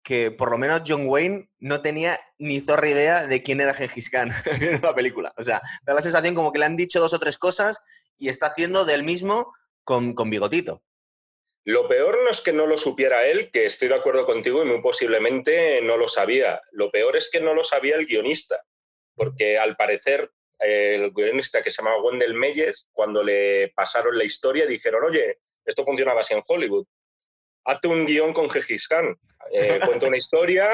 que 0.05 0.29
por 0.29 0.51
lo 0.51 0.59
menos 0.59 0.83
John 0.87 1.07
Wayne 1.07 1.49
no 1.57 1.81
tenía 1.81 2.19
ni 2.37 2.61
zorra 2.61 2.87
idea 2.87 3.25
de 3.25 3.41
quién 3.41 3.59
era 3.59 3.73
Gengis 3.73 4.13
en 4.13 4.81
la 4.81 4.93
película. 4.93 5.33
O 5.35 5.41
sea, 5.41 5.61
da 5.83 5.95
la 5.95 6.01
sensación 6.01 6.35
como 6.35 6.53
que 6.53 6.59
le 6.59 6.65
han 6.65 6.77
dicho 6.77 6.99
dos 6.99 7.13
o 7.13 7.19
tres 7.19 7.37
cosas 7.39 7.81
y 8.17 8.29
está 8.29 8.45
haciendo 8.47 8.85
del 8.85 9.03
mismo 9.03 9.51
con, 9.83 10.13
con 10.13 10.29
bigotito. 10.29 10.83
Lo 11.65 11.87
peor 11.87 12.19
no 12.23 12.29
es 12.29 12.41
que 12.41 12.53
no 12.53 12.67
lo 12.67 12.77
supiera 12.77 13.25
él, 13.25 13.49
que 13.51 13.65
estoy 13.65 13.87
de 13.87 13.95
acuerdo 13.95 14.27
contigo 14.27 14.61
y 14.61 14.67
muy 14.67 14.81
posiblemente 14.81 15.81
no 15.81 15.97
lo 15.97 16.07
sabía. 16.07 16.61
Lo 16.71 16.91
peor 16.91 17.17
es 17.17 17.31
que 17.31 17.41
no 17.41 17.55
lo 17.55 17.63
sabía 17.63 17.95
el 17.95 18.05
guionista, 18.05 18.61
porque 19.15 19.57
al 19.57 19.75
parecer 19.75 20.29
el 20.59 21.11
guionista 21.11 21.63
que 21.63 21.71
se 21.71 21.81
llamaba 21.81 22.03
Wendell 22.03 22.35
Meyers, 22.35 22.87
cuando 22.91 23.23
le 23.23 23.73
pasaron 23.75 24.15
la 24.15 24.23
historia, 24.23 24.67
dijeron, 24.67 25.03
oye, 25.03 25.39
esto 25.65 25.83
funcionaba 25.83 26.21
así 26.21 26.35
en 26.35 26.43
Hollywood. 26.47 26.85
hazte 27.65 27.87
un 27.87 28.05
guion 28.05 28.33
con 28.33 28.47
Gengis. 28.47 28.87
Eh, 29.51 29.79
cuenta 29.85 30.07
una 30.07 30.17
historia, 30.17 30.69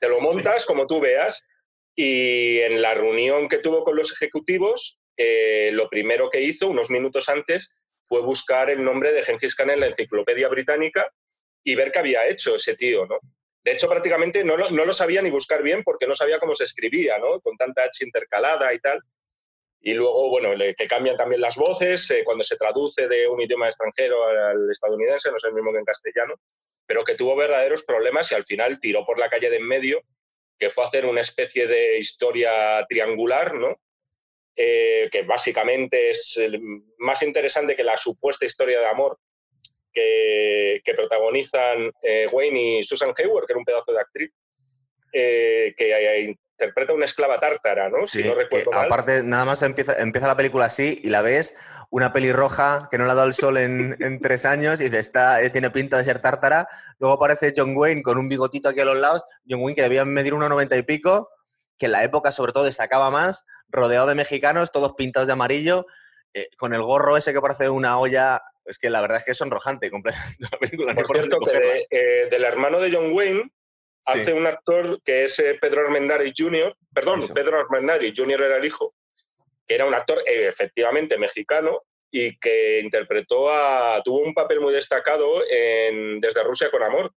te 0.00 0.08
lo 0.08 0.20
montas 0.20 0.64
como 0.66 0.86
tú 0.86 1.00
veas. 1.00 1.46
Y 1.94 2.58
en 2.60 2.82
la 2.82 2.94
reunión 2.94 3.48
que 3.48 3.58
tuvo 3.58 3.82
con 3.82 3.96
los 3.96 4.12
ejecutivos, 4.12 5.00
eh, 5.16 5.70
lo 5.72 5.88
primero 5.88 6.28
que 6.28 6.42
hizo, 6.42 6.68
unos 6.68 6.90
minutos 6.90 7.28
antes, 7.28 7.74
fue 8.04 8.20
buscar 8.20 8.70
el 8.70 8.84
nombre 8.84 9.12
de 9.12 9.22
Gengis 9.22 9.54
Khan 9.54 9.70
en 9.70 9.80
la 9.80 9.86
enciclopedia 9.86 10.48
británica 10.48 11.10
y 11.64 11.74
ver 11.74 11.90
qué 11.90 11.98
había 11.98 12.26
hecho 12.28 12.56
ese 12.56 12.76
tío, 12.76 13.06
¿no? 13.06 13.18
De 13.64 13.72
hecho, 13.72 13.88
prácticamente 13.88 14.44
no 14.44 14.56
lo, 14.56 14.70
no 14.70 14.84
lo 14.84 14.92
sabía 14.92 15.22
ni 15.22 15.30
buscar 15.30 15.62
bien 15.62 15.82
porque 15.82 16.06
no 16.06 16.14
sabía 16.14 16.38
cómo 16.38 16.54
se 16.54 16.64
escribía, 16.64 17.18
¿no? 17.18 17.40
Con 17.40 17.56
tanta 17.56 17.82
H 17.82 18.04
intercalada 18.04 18.72
y 18.72 18.78
tal. 18.78 19.00
Y 19.80 19.94
luego, 19.94 20.30
bueno, 20.30 20.50
que 20.76 20.86
cambian 20.86 21.16
también 21.16 21.40
las 21.40 21.56
voces 21.56 22.10
eh, 22.10 22.22
cuando 22.24 22.44
se 22.44 22.56
traduce 22.56 23.08
de 23.08 23.26
un 23.26 23.40
idioma 23.40 23.66
extranjero 23.66 24.24
al 24.24 24.70
estadounidense, 24.70 25.30
no 25.30 25.36
es 25.36 25.44
el 25.44 25.54
mismo 25.54 25.72
que 25.72 25.78
en 25.78 25.84
castellano, 25.84 26.34
pero 26.86 27.04
que 27.04 27.14
tuvo 27.14 27.36
verdaderos 27.36 27.84
problemas 27.84 28.30
y 28.30 28.34
al 28.34 28.44
final 28.44 28.78
tiró 28.80 29.04
por 29.04 29.18
la 29.18 29.28
calle 29.28 29.50
de 29.50 29.56
en 29.56 29.66
medio, 29.66 30.02
que 30.58 30.70
fue 30.70 30.84
hacer 30.84 31.04
una 31.04 31.20
especie 31.20 31.66
de 31.66 31.98
historia 31.98 32.84
triangular, 32.88 33.54
¿no? 33.54 33.80
Eh, 34.54 35.08
que 35.12 35.22
básicamente 35.22 36.10
es 36.10 36.40
más 36.98 37.22
interesante 37.22 37.76
que 37.76 37.84
la 37.84 37.96
supuesta 37.96 38.46
historia 38.46 38.80
de 38.80 38.86
amor 38.86 39.18
que, 39.92 40.80
protagonizan 40.94 41.90
eh, 42.02 42.26
Wayne 42.30 42.78
y 42.78 42.82
Susan 42.82 43.12
Hayward, 43.16 43.46
que 43.46 43.52
era 43.52 43.58
un 43.58 43.64
pedazo 43.64 43.92
de 43.92 44.00
actriz, 44.00 44.30
que 45.12 46.36
interpreta 46.58 46.94
una 46.94 47.04
esclava 47.04 47.38
tártara, 47.38 47.90
¿no? 47.90 48.06
si 48.06 48.24
no 48.24 48.34
recuerdo 48.34 48.70
mal. 48.70 48.86
Aparte, 48.86 49.22
nada 49.22 49.44
más 49.44 49.62
empieza, 49.62 49.98
empieza 49.98 50.26
la 50.26 50.36
película 50.36 50.64
así 50.64 50.98
y 51.02 51.10
la 51.10 51.20
ves, 51.20 51.54
una 51.90 52.12
pelirroja 52.12 52.88
que 52.90 52.96
no 52.96 53.04
le 53.04 53.12
ha 53.12 53.14
dado 53.14 53.28
el 53.28 53.34
sol 53.34 53.56
en, 53.58 54.20
tres 54.20 54.46
años 54.46 54.80
y 54.80 54.84
dice, 54.84 54.98
está, 54.98 55.42
eh, 55.42 55.50
tiene 55.50 55.70
pinta 55.70 55.98
de 55.98 56.04
ser 56.04 56.20
tártara. 56.20 56.68
Luego 56.98 57.16
aparece 57.16 57.52
John 57.54 57.76
Wayne 57.76 58.02
con 58.02 58.18
un 58.18 58.28
bigotito 58.28 58.70
aquí 58.70 58.80
a 58.80 58.86
los 58.86 58.96
lados, 58.96 59.22
John 59.48 59.60
Wayne 59.60 59.76
que 59.76 59.82
debía 59.82 60.04
medir 60.04 60.32
1,90 60.32 60.78
y 60.78 60.82
pico, 60.82 61.30
que 61.78 61.86
en 61.86 61.92
la 61.92 62.02
época 62.02 62.32
sobre 62.32 62.52
todo 62.52 62.64
destacaba 62.64 63.10
más, 63.10 63.44
rodeado 63.68 64.06
de 64.06 64.14
mexicanos, 64.14 64.72
todos 64.72 64.94
pintados 64.96 65.26
de 65.26 65.34
amarillo, 65.34 65.86
eh, 66.32 66.48
con 66.56 66.72
el 66.72 66.82
gorro 66.82 67.16
ese 67.16 67.32
que 67.34 67.40
parece 67.40 67.68
una 67.68 67.98
olla 67.98 68.42
es 68.64 68.78
que 68.78 68.90
la 68.90 69.00
verdad 69.00 69.18
es 69.18 69.24
que 69.24 69.30
es 69.30 69.36
sonrojante 69.38 69.90
completamente 69.90 70.44
la 70.50 70.58
película. 70.58 70.94
Por 71.06 71.16
cierto, 71.16 71.38
que 71.38 71.86
eh, 71.90 72.28
del 72.30 72.44
hermano 72.44 72.80
de 72.80 72.92
John 72.92 73.12
Wayne 73.12 73.52
hace 74.06 74.32
un 74.32 74.46
actor 74.46 75.00
que 75.02 75.24
es 75.24 75.38
eh, 75.38 75.58
Pedro 75.60 75.82
Armendáriz 75.82 76.32
Jr., 76.36 76.74
perdón, 76.94 77.26
Pedro 77.34 77.58
Armendáriz 77.58 78.14
Jr. 78.16 78.42
era 78.42 78.56
el 78.56 78.64
hijo, 78.64 78.94
que 79.66 79.74
era 79.74 79.86
un 79.86 79.94
actor 79.94 80.22
eh, 80.26 80.48
efectivamente 80.48 81.18
mexicano 81.18 81.82
y 82.10 82.38
que 82.38 82.80
interpretó 82.80 83.50
a, 83.50 84.00
tuvo 84.04 84.20
un 84.20 84.32
papel 84.32 84.60
muy 84.60 84.72
destacado 84.72 85.42
en 85.50 86.20
Desde 86.20 86.42
Rusia 86.44 86.70
con 86.70 86.82
Amor, 86.82 87.12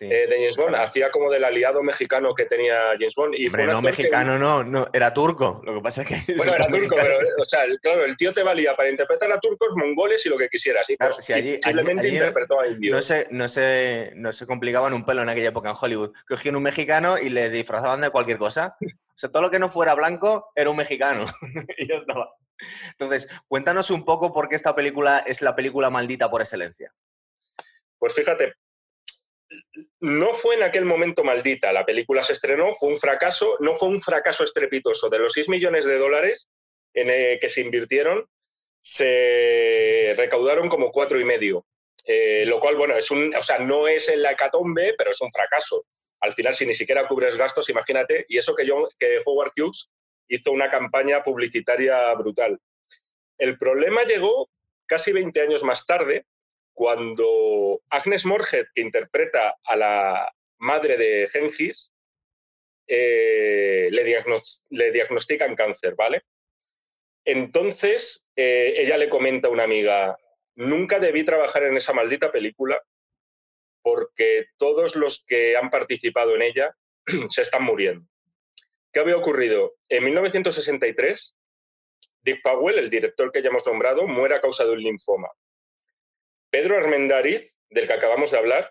eh, 0.00 0.26
de 0.26 0.36
James 0.36 0.56
Bond. 0.56 0.74
Hacía 0.76 1.10
como 1.10 1.30
del 1.30 1.44
aliado 1.44 1.82
mexicano 1.82 2.34
que 2.34 2.46
tenía 2.46 2.78
James 2.98 3.14
Bond. 3.14 3.34
Y 3.34 3.46
no 3.46 3.82
mexicano, 3.82 4.38
no, 4.38 4.64
no, 4.64 4.88
era 4.92 5.12
turco. 5.12 5.60
Lo 5.64 5.74
que 5.74 5.80
pasa 5.80 6.02
es 6.02 6.08
que. 6.08 6.34
Bueno, 6.34 6.52
era 6.56 6.64
turco, 6.66 6.96
pero, 6.96 7.18
o 7.38 7.44
sea, 7.44 7.60
claro, 7.80 8.04
el 8.04 8.16
tío 8.16 8.32
te 8.32 8.42
valía 8.42 8.74
para 8.74 8.90
interpretar 8.90 9.30
a 9.32 9.38
turcos, 9.38 9.76
mongoles 9.76 10.24
y 10.26 10.28
lo 10.28 10.38
que 10.38 10.48
quisieras. 10.48 10.88
Y 10.90 10.96
pues, 10.96 11.16
simplemente 11.16 12.08
interpretó 12.08 12.60
a 12.60 12.68
indios. 12.68 12.96
No 12.96 13.02
se, 13.02 13.26
no, 13.30 13.48
se, 13.48 14.12
no 14.16 14.32
se 14.32 14.46
complicaban 14.46 14.92
un 14.92 15.04
pelo 15.04 15.22
en 15.22 15.28
aquella 15.28 15.48
época 15.48 15.70
en 15.70 15.76
Hollywood. 15.80 16.12
Cogían 16.26 16.56
un 16.56 16.62
mexicano 16.62 17.18
y 17.18 17.28
le 17.28 17.50
disfrazaban 17.50 18.00
de 18.00 18.10
cualquier 18.10 18.38
cosa. 18.38 18.76
O 18.80 19.18
sea, 19.22 19.30
todo 19.30 19.42
lo 19.42 19.50
que 19.50 19.58
no 19.58 19.68
fuera 19.68 19.94
blanco 19.94 20.52
era 20.54 20.70
un 20.70 20.76
mexicano. 20.76 21.26
y 21.78 21.88
ya 21.88 21.96
estaba. 21.96 22.34
Entonces, 22.92 23.28
cuéntanos 23.48 23.90
un 23.90 24.04
poco 24.04 24.32
por 24.32 24.48
qué 24.48 24.56
esta 24.56 24.74
película 24.74 25.18
es 25.26 25.42
la 25.42 25.54
película 25.54 25.90
maldita 25.90 26.30
por 26.30 26.40
excelencia. 26.40 26.92
Pues 27.98 28.14
fíjate, 28.14 28.54
no 30.02 30.34
fue 30.34 30.56
en 30.56 30.64
aquel 30.64 30.84
momento 30.84 31.22
maldita. 31.22 31.72
La 31.72 31.86
película 31.86 32.24
se 32.24 32.32
estrenó, 32.32 32.74
fue 32.74 32.88
un 32.88 32.96
fracaso, 32.96 33.56
no 33.60 33.76
fue 33.76 33.88
un 33.88 34.02
fracaso 34.02 34.42
estrepitoso. 34.42 35.08
De 35.08 35.20
los 35.20 35.32
6 35.32 35.48
millones 35.48 35.84
de 35.84 35.96
dólares 35.96 36.48
en, 36.92 37.08
eh, 37.08 37.38
que 37.40 37.48
se 37.48 37.60
invirtieron, 37.60 38.26
se 38.80 40.12
recaudaron 40.16 40.68
como 40.68 40.90
cuatro 40.90 41.20
y 41.20 41.24
medio. 41.24 41.64
Eh, 42.04 42.44
lo 42.46 42.58
cual, 42.58 42.74
bueno, 42.74 42.96
es 42.96 43.12
un, 43.12 43.32
o 43.32 43.42
sea, 43.44 43.60
no 43.60 43.86
es 43.86 44.08
en 44.08 44.22
la 44.22 44.32
hecatombe, 44.32 44.94
pero 44.98 45.12
es 45.12 45.20
un 45.20 45.30
fracaso. 45.30 45.86
Al 46.20 46.32
final, 46.32 46.56
si 46.56 46.66
ni 46.66 46.74
siquiera 46.74 47.06
cubres 47.06 47.36
gastos, 47.36 47.70
imagínate, 47.70 48.26
y 48.28 48.38
eso 48.38 48.56
que, 48.56 48.66
yo, 48.66 48.88
que 48.98 49.20
Howard 49.24 49.52
Hughes 49.56 49.92
hizo 50.26 50.50
una 50.50 50.68
campaña 50.68 51.22
publicitaria 51.22 52.12
brutal. 52.14 52.58
El 53.38 53.56
problema 53.56 54.02
llegó 54.02 54.50
casi 54.86 55.12
20 55.12 55.42
años 55.42 55.62
más 55.62 55.86
tarde, 55.86 56.26
cuando 56.74 57.80
Agnes 57.90 58.26
Morhead, 58.26 58.66
que 58.74 58.82
interpreta 58.82 59.56
a 59.64 59.76
la 59.76 60.32
madre 60.58 60.96
de 60.96 61.28
Gengis, 61.28 61.92
eh, 62.86 63.88
le, 63.90 64.92
diagnostican 64.92 65.54
cáncer, 65.54 65.94
¿vale? 65.96 66.22
Entonces, 67.24 68.28
eh, 68.36 68.74
ella 68.76 68.98
le 68.98 69.08
comenta 69.08 69.48
a 69.48 69.50
una 69.50 69.64
amiga, 69.64 70.16
nunca 70.56 70.98
debí 70.98 71.24
trabajar 71.24 71.64
en 71.64 71.76
esa 71.76 71.92
maldita 71.92 72.32
película 72.32 72.80
porque 73.82 74.46
todos 74.58 74.96
los 74.96 75.24
que 75.26 75.56
han 75.56 75.70
participado 75.70 76.34
en 76.34 76.42
ella 76.42 76.76
se 77.30 77.42
están 77.42 77.64
muriendo. 77.64 78.06
¿Qué 78.92 79.00
había 79.00 79.16
ocurrido? 79.16 79.74
En 79.88 80.04
1963, 80.04 81.36
Dick 82.22 82.42
Powell, 82.42 82.78
el 82.78 82.90
director 82.90 83.32
que 83.32 83.42
ya 83.42 83.48
hemos 83.48 83.66
nombrado, 83.66 84.06
muere 84.06 84.34
a 84.34 84.40
causa 84.40 84.64
de 84.64 84.72
un 84.72 84.82
linfoma. 84.82 85.28
Pedro 86.52 86.76
Armendáriz, 86.76 87.58
del 87.70 87.86
que 87.86 87.94
acabamos 87.94 88.30
de 88.30 88.36
hablar, 88.36 88.70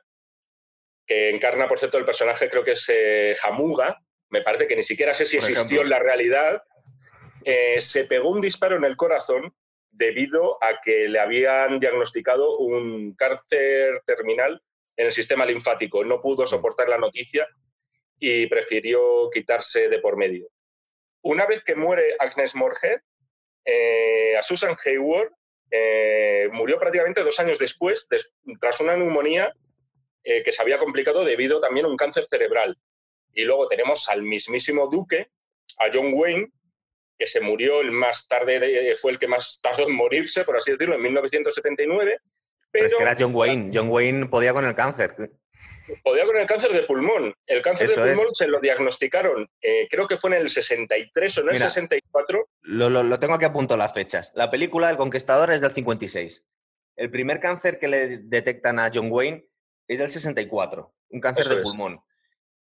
que 1.08 1.32
encarna, 1.32 1.68
por 1.68 1.80
cierto, 1.80 1.98
el 1.98 2.06
personaje, 2.06 2.48
creo 2.48 2.64
que 2.64 2.74
es 2.74 2.88
eh, 2.90 3.36
Jamuga, 3.42 4.00
me 4.30 4.44
parece 4.44 4.68
que 4.68 4.76
ni 4.76 4.84
siquiera 4.84 5.16
sé 5.16 5.26
si 5.26 5.38
existió 5.38 5.82
en 5.82 5.90
la 5.90 5.98
realidad, 5.98 6.62
eh, 7.44 7.82
se 7.82 8.06
pegó 8.06 8.30
un 8.30 8.40
disparo 8.40 8.76
en 8.76 8.84
el 8.84 8.96
corazón 8.96 9.52
debido 9.90 10.64
a 10.64 10.80
que 10.80 11.10
le 11.10 11.20
habían 11.20 11.80
diagnosticado 11.80 12.60
un 12.60 13.16
cáncer 13.16 14.04
terminal 14.06 14.62
en 14.96 15.08
el 15.08 15.12
sistema 15.12 15.44
linfático. 15.44 16.04
No 16.04 16.22
pudo 16.22 16.46
soportar 16.46 16.88
la 16.88 17.00
noticia 17.00 17.48
y 18.20 18.46
prefirió 18.46 19.28
quitarse 19.34 19.90
de 19.90 19.98
por 19.98 20.18
medio. 20.18 20.50
Una 21.24 21.48
vez 21.48 21.64
que 21.64 21.76
muere 21.76 22.16
Agnes 22.20 22.54
Morhead, 22.54 23.02
eh, 23.66 24.38
a 24.38 24.44
Susan 24.44 24.78
Hayward 24.86 25.32
eh, 25.72 26.50
murió 26.52 26.78
prácticamente 26.78 27.24
dos 27.24 27.40
años 27.40 27.58
después, 27.58 28.08
tras 28.60 28.82
una 28.82 28.98
neumonía 28.98 29.54
eh, 30.24 30.44
que 30.44 30.52
se 30.52 30.62
había 30.62 30.78
complicado 30.78 31.24
debido 31.24 31.60
también 31.60 31.86
a 31.86 31.90
un 31.90 31.98
cáncer 31.98 32.26
cerebral. 32.26 32.78
Y 33.34 33.44
luego 33.44 33.68
tenemos 33.68 34.10
al 34.10 34.24
mismísimo 34.24 34.88
Duque, 34.88 35.30
a 35.80 35.90
John 35.92 36.12
Wayne, 36.14 36.52
que 37.18 37.26
se 37.26 37.40
murió 37.40 37.82
el 37.82 37.92
más 37.92 38.28
tarde, 38.28 38.96
fue 38.98 39.12
el 39.12 39.20
que 39.20 39.28
más 39.28 39.60
tardó 39.62 39.88
en 39.88 39.96
morirse, 39.96 40.44
por 40.44 40.58
así 40.58 40.72
decirlo, 40.72 40.96
en 40.96 41.02
1979. 41.02 42.20
Pero, 42.72 42.86
es 42.86 42.96
que 42.96 43.04
era 43.04 43.16
John 43.18 43.34
Wayne. 43.34 43.70
John 43.74 43.90
Wayne 43.90 44.28
podía 44.28 44.54
con 44.54 44.66
el 44.66 44.76
cáncer. 44.76 45.16
Podía 46.04 46.26
con 46.26 46.38
el 46.38 46.46
cáncer 46.46 46.72
de 46.72 46.84
pulmón. 46.84 47.34
El 47.46 47.62
cáncer 47.62 47.90
de 47.90 47.96
pulmón 47.96 48.34
se 48.34 48.48
lo 48.48 48.60
diagnosticaron, 48.60 49.48
eh, 49.62 49.88
creo 49.90 50.08
que 50.08 50.18
fue 50.18 50.32
en 50.32 50.42
el 50.42 50.50
63 50.50 51.38
o 51.38 51.42
en 51.42 51.50
el 51.50 51.58
64. 51.58 52.48
Lo, 52.62 52.90
lo, 52.90 53.20
tengo 53.20 53.34
aquí 53.34 53.46
a 53.46 53.54
punto 53.54 53.78
las 53.78 53.94
fechas. 53.94 54.32
La 54.36 54.52
película 54.52 54.90
El 54.90 54.98
Conquistador 54.98 55.52
es 55.52 55.62
del 55.62 55.72
56. 55.72 56.44
El 56.96 57.10
primer 57.10 57.40
cáncer 57.40 57.80
que 57.80 57.88
le 57.88 58.18
detectan 58.20 58.80
a 58.80 58.92
John 58.94 59.08
Wayne 59.12 59.48
es 59.88 60.00
del 60.00 60.10
64, 60.10 60.94
un 61.10 61.20
cáncer 61.20 61.46
de 61.46 61.62
pulmón. 61.64 62.02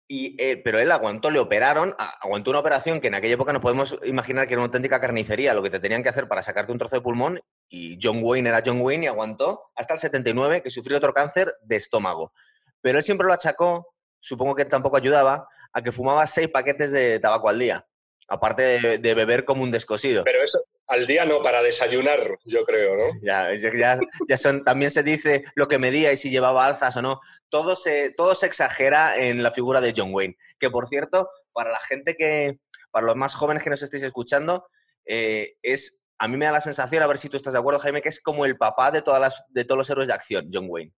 Y, 0.08 0.36
eh, 0.38 0.58
pero 0.58 0.80
él 0.80 0.92
aguantó, 0.92 1.32
le 1.32 1.40
operaron, 1.40 1.96
aguantó 1.98 2.50
una 2.52 2.60
operación 2.60 3.00
que 3.00 3.08
en 3.08 3.16
aquella 3.16 3.36
época 3.36 3.54
no 3.54 3.62
podemos 3.62 3.98
imaginar 4.04 4.48
que 4.48 4.54
era 4.54 4.62
una 4.62 4.68
auténtica 4.68 5.00
carnicería, 5.00 5.54
lo 5.54 5.64
que 5.64 5.70
te 5.70 5.80
tenían 5.80 6.04
que 6.04 6.10
hacer 6.10 6.28
para 6.28 6.42
sacarte 6.42 6.72
un 6.72 6.78
trozo 6.78 6.98
de 6.98 7.02
pulmón, 7.02 7.42
y 7.70 7.98
John 8.02 8.20
Wayne 8.22 8.50
era 8.50 8.62
John 8.66 8.82
Wayne 8.82 9.06
y 9.06 9.08
aguantó 9.08 9.72
hasta 9.76 9.94
el 9.94 10.00
79, 10.00 10.62
que 10.62 10.70
sufrió 10.70 10.98
otro 10.98 11.14
cáncer 11.14 11.56
de 11.64 11.78
estómago. 11.78 12.34
Pero 12.84 13.00
él 13.00 13.04
siempre 13.04 13.26
lo 13.26 13.34
achacó, 13.34 13.96
supongo 14.20 14.54
que 14.54 14.66
tampoco 14.66 14.98
ayudaba, 14.98 15.48
a 15.72 15.82
que 15.82 15.92
fumaba 15.92 16.28
seis 16.28 16.50
paquetes 16.50 16.92
de 16.92 17.20
tabaco 17.20 17.50
al 17.50 17.58
día, 17.58 17.88
aparte 18.28 19.00
de, 19.00 19.14
beber 19.16 19.46
como 19.46 19.64
un 19.64 19.72
descosido. 19.72 20.24
Pero 20.24 20.44
eso 20.44 20.60
al 20.88 21.08
día 21.08 21.26
no, 21.26 21.42
para 21.42 21.62
desayunar, 21.62 22.38
yo 22.44 22.66
creo, 22.66 22.96
¿no? 22.96 23.04
Ya, 23.24 23.48
ya, 24.28 24.38
son, 24.38 24.64
también 24.66 24.92
se 24.92 25.02
dice 25.02 25.46
lo 25.56 25.68
que 25.68 25.80
medía 25.80 26.12
y 26.12 26.18
si 26.18 26.30
llevaba 26.30 26.66
alzas 26.66 26.96
o 26.98 27.02
no. 27.02 27.22
Todo 27.50 27.76
se, 27.76 28.12
todo 28.12 28.36
se 28.36 28.46
exagera 28.46 29.18
en 29.18 29.42
la 29.42 29.52
figura 29.52 29.80
de 29.80 29.94
John 29.96 30.14
Wayne. 30.14 30.38
Que 30.60 30.70
por 30.70 30.90
cierto, 30.90 31.30
para 31.54 31.72
la 31.72 31.80
gente 31.80 32.16
que, 32.16 32.60
para 32.92 33.08
los 33.08 33.16
más 33.16 33.34
jóvenes 33.34 33.64
que 33.64 33.70
nos 33.70 33.82
estéis 33.82 34.04
escuchando, 34.04 34.68
eh, 35.06 35.56
es, 35.62 36.04
a 36.18 36.28
mí 36.28 36.36
me 36.36 36.46
da 36.46 36.52
la 36.52 36.62
sensación, 36.62 37.02
a 37.02 37.08
ver 37.08 37.18
si 37.18 37.30
tú 37.30 37.38
estás 37.38 37.54
de 37.54 37.60
acuerdo, 37.60 37.80
Jaime, 37.80 38.02
que 38.02 38.10
es 38.10 38.22
como 38.22 38.46
el 38.46 38.58
papá 38.58 38.92
de, 38.92 39.02
todas 39.02 39.22
las, 39.22 39.42
de 39.50 39.64
todos 39.64 39.78
los 39.78 39.90
héroes 39.90 40.10
de 40.10 40.14
acción, 40.14 40.50
John 40.52 40.68
Wayne. 40.70 40.94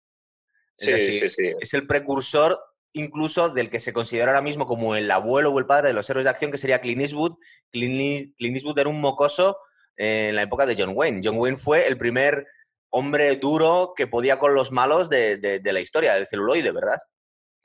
Sí, 0.77 1.11
sí, 1.11 1.29
sí. 1.29 1.53
Es 1.59 1.73
el 1.73 1.87
precursor 1.87 2.59
incluso 2.95 3.49
del 3.49 3.69
que 3.69 3.79
se 3.79 3.93
considera 3.93 4.27
ahora 4.27 4.41
mismo 4.41 4.65
como 4.65 4.95
el 4.95 5.11
abuelo 5.11 5.51
o 5.51 5.59
el 5.59 5.65
padre 5.65 5.89
de 5.89 5.93
los 5.93 6.09
héroes 6.09 6.23
de 6.23 6.29
acción, 6.29 6.49
que 6.49 6.57
sería 6.57 6.79
Clint 6.79 7.01
Eastwood. 7.01 7.33
Clint, 7.71 8.33
Eastwood 8.39 8.79
era 8.79 8.89
un 8.89 9.01
mocoso 9.01 9.57
en 9.97 10.35
la 10.35 10.43
época 10.43 10.65
de 10.65 10.75
John 10.77 10.93
Wayne. 10.95 11.21
John 11.23 11.37
Wayne 11.37 11.57
fue 11.57 11.87
el 11.87 11.97
primer 11.97 12.47
hombre 12.89 13.35
duro 13.35 13.93
que 13.95 14.07
podía 14.07 14.39
con 14.39 14.55
los 14.55 14.71
malos 14.71 15.09
de, 15.09 15.61
la 15.63 15.79
historia, 15.81 16.15
del 16.15 16.27
celuloide, 16.27 16.71
¿verdad? 16.71 16.97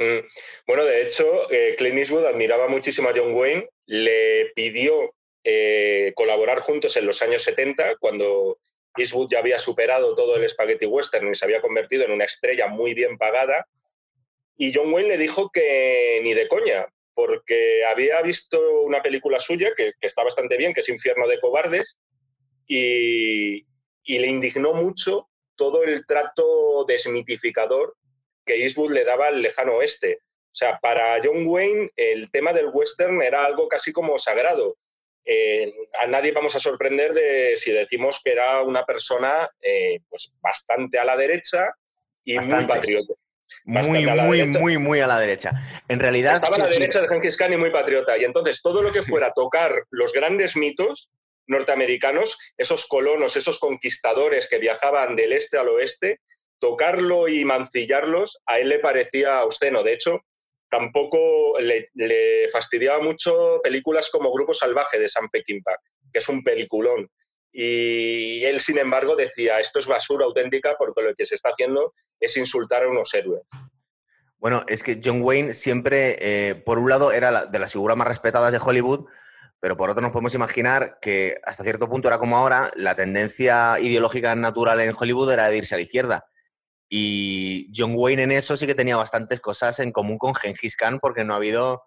Mm. 0.00 0.26
Bueno, 0.66 0.84
de 0.84 1.02
hecho, 1.02 1.24
eh, 1.52 1.76
Clint 1.78 1.98
Eastwood 1.98 2.26
admiraba 2.26 2.66
muchísimo 2.66 3.08
a 3.08 3.12
John 3.14 3.32
Wayne, 3.32 3.68
le 3.86 4.50
pidió 4.56 5.14
eh, 5.44 6.12
colaborar 6.16 6.58
juntos 6.58 6.96
en 6.96 7.06
los 7.06 7.22
años 7.22 7.44
70, 7.44 7.96
cuando 8.00 8.58
Eastwood 9.00 9.30
ya 9.30 9.40
había 9.40 9.58
superado 9.58 10.14
todo 10.14 10.36
el 10.36 10.48
spaghetti 10.48 10.86
western 10.86 11.30
y 11.30 11.34
se 11.34 11.44
había 11.44 11.60
convertido 11.60 12.04
en 12.04 12.12
una 12.12 12.24
estrella 12.24 12.68
muy 12.68 12.94
bien 12.94 13.18
pagada. 13.18 13.66
Y 14.56 14.72
John 14.74 14.92
Wayne 14.92 15.08
le 15.08 15.18
dijo 15.18 15.50
que 15.50 16.20
ni 16.22 16.34
de 16.34 16.48
coña, 16.48 16.86
porque 17.14 17.84
había 17.84 18.20
visto 18.22 18.82
una 18.82 19.02
película 19.02 19.38
suya 19.38 19.70
que, 19.76 19.92
está 20.00 20.22
bastante 20.22 20.56
bien, 20.56 20.72
que 20.72 20.80
es 20.80 20.88
Infierno 20.88 21.26
de 21.28 21.40
Cobardes, 21.40 22.00
y, 22.66 23.66
le 24.06 24.26
indignó 24.26 24.72
mucho 24.72 25.28
todo 25.54 25.84
el 25.84 26.04
trato 26.06 26.84
desmitificador 26.86 27.96
que 28.44 28.62
Eastwood 28.64 28.92
le 28.92 29.04
daba 29.04 29.28
al 29.28 29.40
lejano 29.40 29.76
oeste. 29.76 30.18
O 30.22 30.54
sea, 30.54 30.78
para 30.80 31.20
John 31.22 31.46
Wayne 31.46 31.90
el 31.96 32.30
tema 32.30 32.52
del 32.52 32.70
western 32.72 33.22
era 33.22 33.44
algo 33.44 33.68
casi 33.68 33.92
como 33.92 34.18
sagrado. 34.18 34.76
Eh, 35.24 35.72
a 36.02 36.06
nadie 36.06 36.32
vamos 36.32 36.56
a 36.56 36.60
sorprender 36.60 37.12
de 37.12 37.54
si 37.56 37.70
decimos 37.72 38.20
que 38.24 38.32
era 38.32 38.62
una 38.62 38.84
persona 38.84 39.48
eh, 39.60 40.00
pues 40.08 40.36
bastante 40.40 40.98
a 40.98 41.04
la 41.04 41.16
derecha 41.16 41.74
y 42.24 42.38
muy 42.38 42.64
patriota. 42.64 43.14
Muy, 43.64 44.06
muy, 44.06 44.46
muy, 44.46 44.78
muy 44.78 45.00
a 45.00 45.06
la 45.06 45.18
derecha. 45.18 45.52
En 45.88 45.98
realidad. 45.98 46.34
Estaba 46.34 46.56
a 46.56 46.60
la 46.60 46.68
derecha 46.68 47.00
de 47.00 47.08
Genghis 47.08 47.36
Khan 47.36 47.52
y 47.52 47.56
muy 47.56 47.70
patriota. 47.70 48.16
Y 48.16 48.24
entonces 48.24 48.62
todo 48.62 48.82
lo 48.82 48.92
que 48.92 49.02
fuera 49.02 49.32
tocar 49.32 49.84
los 49.90 50.12
grandes 50.12 50.56
mitos 50.56 51.10
norteamericanos, 51.46 52.38
esos 52.56 52.86
colonos, 52.86 53.36
esos 53.36 53.58
conquistadores 53.58 54.48
que 54.48 54.58
viajaban 54.58 55.16
del 55.16 55.32
este 55.32 55.58
al 55.58 55.68
oeste, 55.68 56.20
tocarlo 56.60 57.26
y 57.26 57.44
mancillarlos, 57.44 58.40
a 58.46 58.60
él 58.60 58.68
le 58.68 58.78
parecía 58.78 59.42
obsceno. 59.42 59.82
De 59.82 59.94
hecho, 59.94 60.20
tampoco 60.70 61.58
le, 61.58 62.48
fastidiaba 62.50 63.02
mucho 63.02 63.60
películas 63.62 64.08
como 64.10 64.32
Grupo 64.32 64.54
Salvaje 64.54 64.98
de 64.98 65.08
Sam 65.08 65.28
Peckinpah, 65.30 65.76
que 66.12 66.18
es 66.18 66.28
un 66.28 66.42
peliculón. 66.42 67.10
Y 67.52 68.44
él, 68.44 68.60
sin 68.60 68.78
embargo, 68.78 69.16
decía, 69.16 69.58
esto 69.58 69.80
es 69.80 69.88
basura 69.88 70.24
auténtica 70.24 70.76
porque 70.78 71.02
lo 71.02 71.14
que 71.14 71.26
se 71.26 71.34
está 71.34 71.50
haciendo 71.50 71.92
es 72.20 72.36
insultar 72.36 72.84
a 72.84 72.88
unos 72.88 73.12
héroes. 73.12 73.42
Bueno, 74.38 74.64
es 74.68 74.82
que 74.82 75.00
John 75.02 75.20
Wayne 75.22 75.52
siempre, 75.52 76.16
eh, 76.20 76.54
por 76.54 76.78
un 76.78 76.88
lado, 76.88 77.12
era 77.12 77.46
de 77.46 77.58
las 77.58 77.72
figuras 77.72 77.96
más 77.96 78.08
respetadas 78.08 78.52
de 78.52 78.60
Hollywood, 78.64 79.06
pero 79.58 79.76
por 79.76 79.90
otro 79.90 80.00
nos 80.00 80.12
podemos 80.12 80.34
imaginar 80.34 80.98
que 81.02 81.38
hasta 81.44 81.64
cierto 81.64 81.90
punto 81.90 82.08
era 82.08 82.18
como 82.18 82.38
ahora, 82.38 82.70
la 82.76 82.94
tendencia 82.94 83.78
ideológica 83.80 84.34
natural 84.34 84.80
en 84.80 84.94
Hollywood 84.98 85.32
era 85.32 85.50
de 85.50 85.58
irse 85.58 85.74
a 85.74 85.78
la 85.78 85.82
izquierda. 85.82 86.24
Y 86.92 87.70
John 87.74 87.92
Wayne 87.94 88.24
en 88.24 88.32
eso 88.32 88.56
sí 88.56 88.66
que 88.66 88.74
tenía 88.74 88.96
bastantes 88.96 89.40
cosas 89.40 89.78
en 89.78 89.92
común 89.92 90.18
con 90.18 90.34
Gengis 90.34 90.74
Khan 90.74 90.98
porque 90.98 91.24
no 91.24 91.34
ha 91.34 91.36
habido 91.36 91.84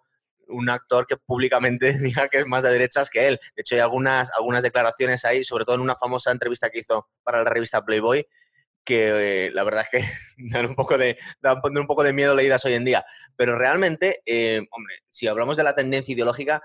un 0.48 0.70
actor 0.70 1.06
que 1.06 1.18
públicamente 1.18 1.92
diga 2.00 2.28
que 2.28 2.38
es 2.38 2.46
más 2.46 2.62
de 2.62 2.70
derechas 2.70 3.10
que 3.10 3.28
él. 3.28 3.38
De 3.54 3.60
hecho, 3.60 3.74
hay 3.74 3.82
algunas, 3.82 4.32
algunas 4.32 4.62
declaraciones 4.62 5.26
ahí, 5.26 5.44
sobre 5.44 5.66
todo 5.66 5.76
en 5.76 5.82
una 5.82 5.94
famosa 5.94 6.32
entrevista 6.32 6.70
que 6.70 6.78
hizo 6.78 7.06
para 7.22 7.44
la 7.44 7.50
revista 7.50 7.84
Playboy, 7.84 8.26
que 8.82 9.46
eh, 9.46 9.50
la 9.52 9.62
verdad 9.62 9.84
es 9.90 9.90
que 9.90 10.08
dan 10.50 10.66
un, 10.66 10.74
poco 10.74 10.96
de, 10.96 11.18
dan 11.42 11.60
un 11.62 11.86
poco 11.86 12.02
de 12.02 12.14
miedo 12.14 12.34
leídas 12.34 12.64
hoy 12.64 12.72
en 12.72 12.86
día. 12.86 13.04
Pero 13.36 13.58
realmente, 13.58 14.22
eh, 14.24 14.66
hombre, 14.70 15.02
si 15.10 15.26
hablamos 15.26 15.58
de 15.58 15.64
la 15.64 15.74
tendencia 15.74 16.14
ideológica, 16.14 16.62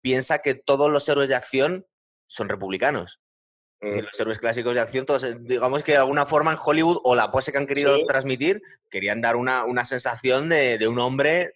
piensa 0.00 0.38
que 0.38 0.54
todos 0.54 0.92
los 0.92 1.08
héroes 1.08 1.28
de 1.28 1.34
acción 1.34 1.86
son 2.26 2.48
republicanos. 2.48 3.20
Mm. 3.84 3.98
los 4.00 4.20
héroes 4.20 4.38
clásicos 4.38 4.74
de 4.74 4.80
acción, 4.80 5.06
todos, 5.06 5.26
digamos 5.40 5.82
que 5.82 5.92
de 5.92 5.98
alguna 5.98 6.26
forma 6.26 6.52
en 6.52 6.58
Hollywood 6.62 7.00
o 7.04 7.14
la 7.14 7.30
pose 7.30 7.52
que 7.52 7.58
han 7.58 7.66
querido 7.66 8.04
transmitir, 8.06 8.62
querían 8.90 9.20
dar 9.20 9.36
una, 9.36 9.64
una 9.64 9.84
sensación 9.84 10.48
de, 10.48 10.78
de, 10.78 10.88
un 10.88 10.98
hombre 10.98 11.54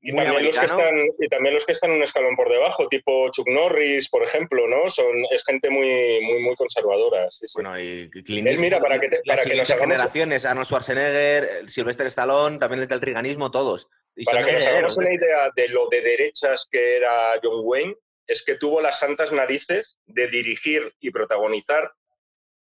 y 0.00 0.14
también, 0.14 0.44
los 0.44 0.58
que 0.58 0.66
están, 0.66 0.94
y 1.18 1.28
también 1.28 1.54
los 1.54 1.66
que 1.66 1.72
están 1.72 1.90
un 1.90 2.02
escalón 2.02 2.36
por 2.36 2.48
debajo, 2.48 2.86
tipo 2.88 3.28
Chuck 3.32 3.48
Norris, 3.48 4.08
por 4.08 4.22
ejemplo, 4.22 4.68
¿no? 4.68 4.88
Son, 4.90 5.06
es 5.30 5.44
gente 5.44 5.70
muy, 5.70 6.20
muy, 6.22 6.40
muy 6.40 6.54
conservadora. 6.54 7.28
Bueno, 7.54 7.78
y 7.80 8.08
Clint 8.10 8.58
mira, 8.58 8.80
para 8.80 9.00
que, 9.00 9.08
para 9.26 9.42
que 9.42 9.56
nos 9.56 9.70
hagamos... 9.70 9.96
generaciones, 9.96 10.44
Arnold 10.44 10.66
Schwarzenegger, 10.66 11.68
Sylvester 11.68 12.06
Stallone, 12.06 12.58
también 12.58 12.82
el 12.82 12.88
del 12.88 13.00
triganismo, 13.00 13.50
todos. 13.50 13.88
para 14.24 14.44
que 14.44 14.52
nos 14.52 14.66
hagamos 14.66 14.98
una 14.98 15.12
idea 15.12 15.50
de 15.56 15.68
lo 15.68 15.88
de 15.88 16.00
derechas 16.00 16.68
que 16.70 16.96
era 16.96 17.34
John 17.42 17.62
Wayne, 17.64 17.96
es 18.28 18.44
que 18.44 18.56
tuvo 18.56 18.80
las 18.80 19.00
santas 19.00 19.32
narices 19.32 19.98
de 20.06 20.28
dirigir 20.28 20.94
y 21.00 21.10
protagonizar 21.10 21.92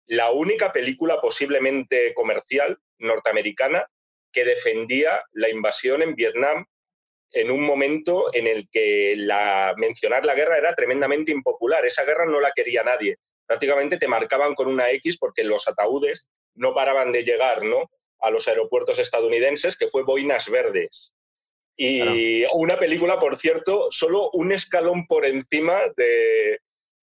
la 0.07 0.31
única 0.33 0.73
película 0.73 1.21
posiblemente 1.21 2.13
comercial 2.15 2.79
norteamericana 2.99 3.87
que 4.33 4.45
defendía 4.45 5.25
la 5.33 5.49
invasión 5.49 6.03
en 6.03 6.15
Vietnam 6.17 6.67
en 7.33 7.51
un 7.51 7.63
momento 7.63 8.35
en 8.35 8.47
el 8.47 8.69
que 8.71 9.15
la, 9.17 9.73
mencionar 9.77 10.27
la 10.27 10.35
guerra 10.35 10.59
era 10.59 10.75
tremendamente 10.75 11.33
impopular. 11.33 11.87
Esa 11.87 12.05
guerra 12.05 12.27
no 12.27 12.41
la 12.41 12.53
quería 12.53 12.83
nadie. 12.83 13.19
Prácticamente 13.47 13.99
te 13.99 14.09
marcaban 14.09 14.55
con 14.55 14.67
una 14.67 14.91
X 14.91 15.17
porque 15.19 15.45
los 15.45 15.67
ataúdes 15.69 16.29
no 16.55 16.75
paraban 16.75 17.13
de 17.13 17.25
llegar 17.25 17.63
¿no? 17.63 17.91
a 18.21 18.31
los 18.31 18.49
aeropuertos 18.49 18.99
estadounidenses, 18.99 19.79
que 19.79 19.89
fue 19.89 20.03
Boinas 20.03 20.51
Verdes. 20.51 21.15
Y 21.77 22.45
una 22.53 22.77
película, 22.77 23.19
por 23.19 23.37
cierto, 23.37 23.87
solo 23.91 24.31
un 24.33 24.53
escalón 24.53 25.07
por 25.07 25.27
encima 25.27 25.81
de, 25.97 26.61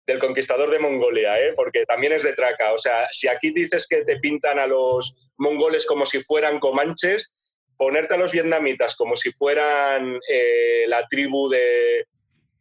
del 0.08 0.18
conquistador 0.18 0.70
de 0.70 0.78
Mongolia, 0.78 1.38
¿eh? 1.38 1.52
porque 1.54 1.84
también 1.84 2.14
es 2.14 2.22
de 2.22 2.34
traca. 2.34 2.72
O 2.72 2.78
sea, 2.78 3.08
si 3.10 3.28
aquí 3.28 3.50
dices 3.50 3.86
que 3.86 4.04
te 4.04 4.18
pintan 4.18 4.58
a 4.58 4.66
los 4.66 5.30
mongoles 5.36 5.86
como 5.86 6.06
si 6.06 6.20
fueran 6.20 6.58
comanches, 6.58 7.58
ponerte 7.76 8.14
a 8.14 8.18
los 8.18 8.32
vietnamitas 8.32 8.96
como 8.96 9.16
si 9.16 9.30
fueran 9.30 10.18
eh, 10.28 10.84
la 10.88 11.06
tribu 11.08 11.48
de, 11.50 12.06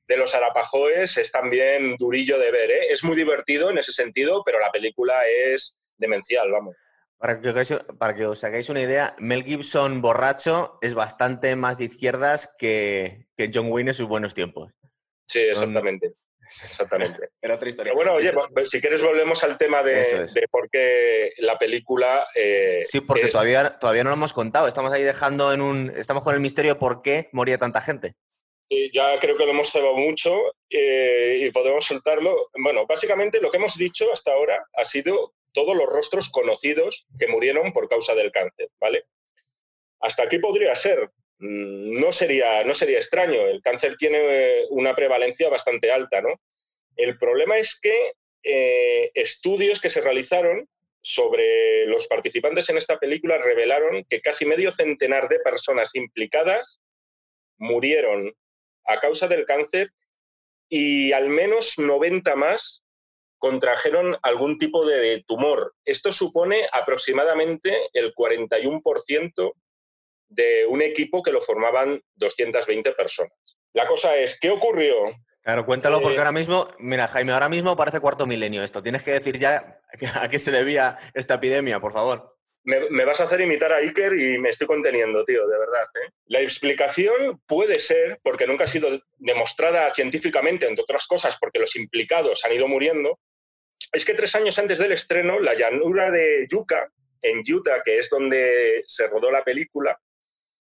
los 0.10 0.36
arapajoes 0.36 1.18
es 1.18 1.32
también 1.32 1.96
durillo 1.98 2.38
de 2.38 2.52
ver. 2.52 2.70
¿eh? 2.70 2.88
Es 2.90 3.04
muy 3.04 3.16
divertido 3.16 3.70
en 3.70 3.78
ese 3.78 3.94
sentido, 3.94 4.44
pero 4.46 4.60
la 4.60 4.72
película 4.72 5.16
es 5.28 5.94
demencial, 5.98 6.52
vamos. 6.52 6.76
Para 7.20 7.42
que, 7.42 7.50
os, 7.50 7.74
para 7.98 8.16
que 8.16 8.26
os 8.28 8.44
hagáis 8.44 8.70
una 8.70 8.82
idea, 8.82 9.16
Mel 9.18 9.44
Gibson 9.44 10.02
borracho 10.02 10.78
es 10.82 10.94
bastante 10.94 11.56
más 11.56 11.78
de 11.78 11.86
izquierdas 11.86 12.54
que, 12.58 13.28
que 13.36 13.50
John 13.52 13.72
Wayne 13.72 13.92
en 13.92 13.96
sus 13.96 14.08
buenos 14.08 14.36
tiempos. 14.36 14.78
Sí, 15.26 15.40
exactamente. 15.40 16.14
Exactamente. 16.48 17.30
Era 17.42 17.56
otra 17.56 17.70
historia. 17.70 17.94
bueno, 17.94 18.14
oye, 18.14 18.32
si 18.66 18.80
quieres 18.80 19.02
volvemos 19.02 19.44
al 19.44 19.58
tema 19.58 19.84
de, 19.84 20.28
por 20.50 20.70
qué 20.70 21.32
la 21.38 21.58
película... 21.58 22.28
Eh, 22.36 22.82
sí, 22.84 23.02
porque 23.02 23.28
todavía, 23.28 23.72
todavía 23.72 24.04
no 24.04 24.12
lo 24.12 24.16
hemos 24.16 24.34
contado. 24.34 24.68
Estamos 24.68 24.94
ahí 24.94 25.04
dejando 25.04 25.54
en 25.54 25.62
un... 25.62 25.92
Estamos 25.96 26.24
con 26.24 26.34
el 26.34 26.42
misterio 26.42 26.74
de 26.74 26.80
por 26.80 27.02
qué 27.02 27.30
moría 27.34 27.58
tanta 27.58 27.82
gente. 27.82 28.14
Sí, 28.70 28.92
ya 28.94 29.18
creo 29.20 29.38
que 29.38 29.46
lo 29.46 29.52
hemos 29.52 29.72
cebado 29.72 29.96
mucho 29.96 30.36
eh, 30.70 31.40
y 31.42 31.52
podemos 31.52 31.86
soltarlo. 31.86 32.50
Bueno, 32.62 32.86
básicamente 32.86 33.40
lo 33.40 33.50
que 33.50 33.58
hemos 33.58 33.78
dicho 33.78 34.12
hasta 34.12 34.34
ahora 34.34 34.66
ha 34.74 34.84
sido 34.84 35.34
todos 35.58 35.76
los 35.76 35.90
rostros 35.90 36.30
conocidos 36.30 37.08
que 37.18 37.26
murieron 37.26 37.74
por 37.74 37.90
causa 37.90 38.14
del 38.14 38.32
cáncer, 38.32 38.70
¿vale? 38.80 39.06
Hasta 40.00 40.22
aquí 40.22 40.38
podría 40.38 40.76
ser, 40.76 41.10
Mm, 41.40 42.00
no 42.00 42.12
sería, 42.12 42.64
no 42.64 42.74
sería 42.74 42.98
extraño. 42.98 43.42
El 43.48 43.62
cáncer 43.62 43.96
tiene 43.98 44.20
eh, 44.20 44.66
una 44.70 44.96
prevalencia 44.96 45.50
bastante 45.50 45.92
alta, 45.92 46.22
¿no? 46.22 46.42
El 46.96 47.18
problema 47.18 47.58
es 47.58 47.80
que 47.80 48.14
eh, 48.44 49.12
estudios 49.14 49.80
que 49.80 49.90
se 49.90 50.02
realizaron 50.02 50.68
sobre 51.02 51.86
los 51.86 52.08
participantes 52.08 52.70
en 52.70 52.78
esta 52.78 52.98
película 52.98 53.38
revelaron 53.38 54.04
que 54.10 54.22
casi 54.22 54.46
medio 54.46 54.72
centenar 54.72 55.30
de 55.30 55.40
personas 55.40 55.92
implicadas 55.94 56.80
murieron 57.58 58.34
a 58.86 59.00
causa 59.00 59.28
del 59.28 59.46
cáncer 59.46 59.92
y 60.70 61.12
al 61.12 61.30
menos 61.30 61.78
90 61.78 62.36
más 62.36 62.84
contrajeron 63.38 64.18
algún 64.22 64.58
tipo 64.58 64.86
de 64.86 65.24
tumor. 65.28 65.74
Esto 65.86 66.12
supone 66.12 66.68
aproximadamente 66.72 67.90
el 67.94 68.14
41% 68.14 69.54
de 70.30 70.66
un 70.68 70.82
equipo 70.82 71.24
que 71.24 71.32
lo 71.32 71.42
formaban 71.42 72.02
220 72.16 72.92
personas. 72.94 73.34
La 73.74 73.88
cosa 73.88 74.16
es, 74.18 74.40
¿qué 74.40 74.50
ocurrió? 74.50 74.96
Claro, 75.42 75.66
cuéntalo 75.66 76.02
porque 76.02 76.16
eh, 76.16 76.20
ahora 76.20 76.32
mismo, 76.34 76.68
mira, 76.80 77.08
Jaime, 77.08 77.32
ahora 77.32 77.48
mismo 77.48 77.78
parece 77.78 78.02
cuarto 78.02 78.26
milenio 78.26 78.64
esto. 78.64 78.84
Tienes 78.84 79.04
que 79.04 79.12
decir 79.12 79.38
ya 79.38 79.80
a 80.22 80.30
qué 80.30 80.40
se 80.40 80.52
debía 80.52 80.98
esta 81.14 81.36
epidemia, 81.36 81.80
por 81.80 81.94
favor. 81.94 82.38
Me, 82.66 83.06
vas 83.06 83.22
a 83.22 83.24
hacer 83.24 83.40
imitar 83.40 83.72
a 83.72 83.78
Iker 83.78 84.20
y 84.20 84.40
me 84.40 84.50
estoy 84.50 84.68
conteniendo, 84.68 85.24
tío, 85.24 85.48
de 85.48 85.58
verdad. 85.58 85.88
¿eh? 86.04 86.12
La 86.26 86.42
explicación 86.42 87.40
puede 87.48 87.80
ser, 87.80 88.20
porque 88.22 88.46
nunca 88.46 88.66
ha 88.66 88.68
sido 88.68 88.90
demostrada 89.16 89.94
científicamente, 89.94 90.68
entre 90.68 90.84
otras 90.84 91.08
cosas, 91.08 91.38
porque 91.40 91.60
los 91.60 91.78
implicados 91.78 92.44
han 92.44 92.52
ido 92.52 92.68
muriendo, 92.68 93.20
es 93.94 94.06
que 94.06 94.14
tres 94.14 94.36
años 94.36 94.58
antes 94.60 94.80
del 94.80 94.92
estreno, 94.92 95.40
la 95.40 95.54
llanura 95.54 96.12
de 96.12 96.48
Yucca, 96.50 96.92
en 97.22 97.44
Utah, 97.52 97.82
que 97.84 97.98
es 97.98 98.10
donde 98.10 98.84
se 98.86 99.08
rodó 99.08 99.32
la 99.32 99.44
película, 99.44 100.00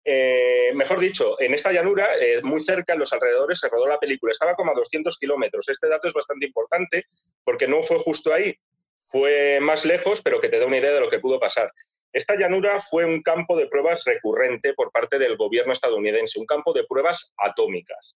eh, 0.10 0.72
mejor 0.74 1.02
dicho, 1.02 1.36
en 1.42 1.54
esta 1.54 1.74
llanura, 1.74 2.08
eh, 2.18 2.42
muy 2.42 2.62
cerca, 2.62 2.94
en 2.94 3.00
los 3.00 3.12
alrededores, 3.12 3.60
se 3.60 3.68
rodó 3.68 3.88
la 3.88 4.00
película. 4.00 4.32
Estaba 4.32 4.56
como 4.56 4.72
a 4.72 4.74
200 4.74 5.18
kilómetros. 5.18 5.68
Este 5.68 5.90
dato 5.90 6.08
es 6.08 6.14
bastante 6.14 6.46
importante 6.46 7.08
porque 7.44 7.68
no 7.68 7.84
fue 7.84 8.00
justo 8.00 8.34
ahí. 8.34 8.58
fue 9.00 9.60
más 9.62 9.86
lejos, 9.86 10.22
pero 10.22 10.42
que 10.42 10.50
te 10.50 10.60
da 10.60 10.66
una 10.66 10.80
idea 10.80 10.92
de 10.92 11.00
lo 11.00 11.10
que 11.10 11.20
pudo 11.20 11.40
pasar. 11.40 11.72
Esta 12.12 12.36
llanura 12.36 12.78
fue 12.80 13.06
un 13.06 13.22
campo 13.22 13.56
de 13.56 13.68
pruebas 13.68 14.04
recurrente 14.04 14.74
por 14.74 14.92
parte 14.92 15.18
del 15.18 15.38
gobierno 15.38 15.72
estadounidense, 15.72 16.40
un 16.40 16.46
campo 16.46 16.74
de 16.74 16.84
pruebas 16.84 17.34
atómicas. 17.38 18.16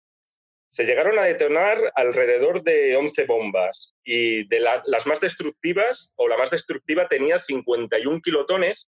Se 0.70 0.86
llegaron 0.86 1.18
a 1.18 1.24
detonar 1.24 1.92
alrededor 1.96 2.64
de 2.64 2.96
11 2.96 3.26
bombas 3.26 3.96
y 4.04 4.48
de 4.48 4.60
las 4.60 5.08
más 5.08 5.20
destructivas, 5.20 6.14
o 6.16 6.28
la 6.28 6.38
más 6.38 6.52
destructiva 6.52 7.08
tenía 7.08 7.40
51 7.40 8.22
kilotones, 8.22 8.88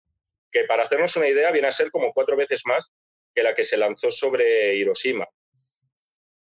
que 0.51 0.65
para 0.65 0.85
hacernos 0.85 1.15
una 1.17 1.29
idea 1.29 1.53
viene 1.53 1.69
a 1.69 1.73
ser 1.73 1.91
como 1.91 2.13
cuatro 2.13 2.37
veces 2.37 2.63
más 2.65 2.91
que 3.35 3.43
la 3.43 3.55
que 3.55 3.65
se 3.65 3.77
lanzó 3.77 4.11
sobre 4.11 4.75
Hiroshima. 4.77 5.29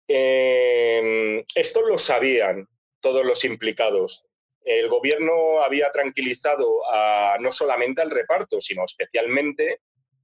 Eh, 0.08 1.44
esto 1.54 1.82
lo 1.82 1.98
sabían 1.98 2.66
todos 3.00 3.24
los 3.24 3.44
implicados 3.44 4.28
el 4.68 4.88
gobierno 4.88 5.62
había 5.62 5.90
tranquilizado 5.90 6.82
no 7.40 7.50
solamente 7.50 8.02
al 8.02 8.10
reparto, 8.10 8.60
sino 8.60 8.84
especialmente 8.84 9.80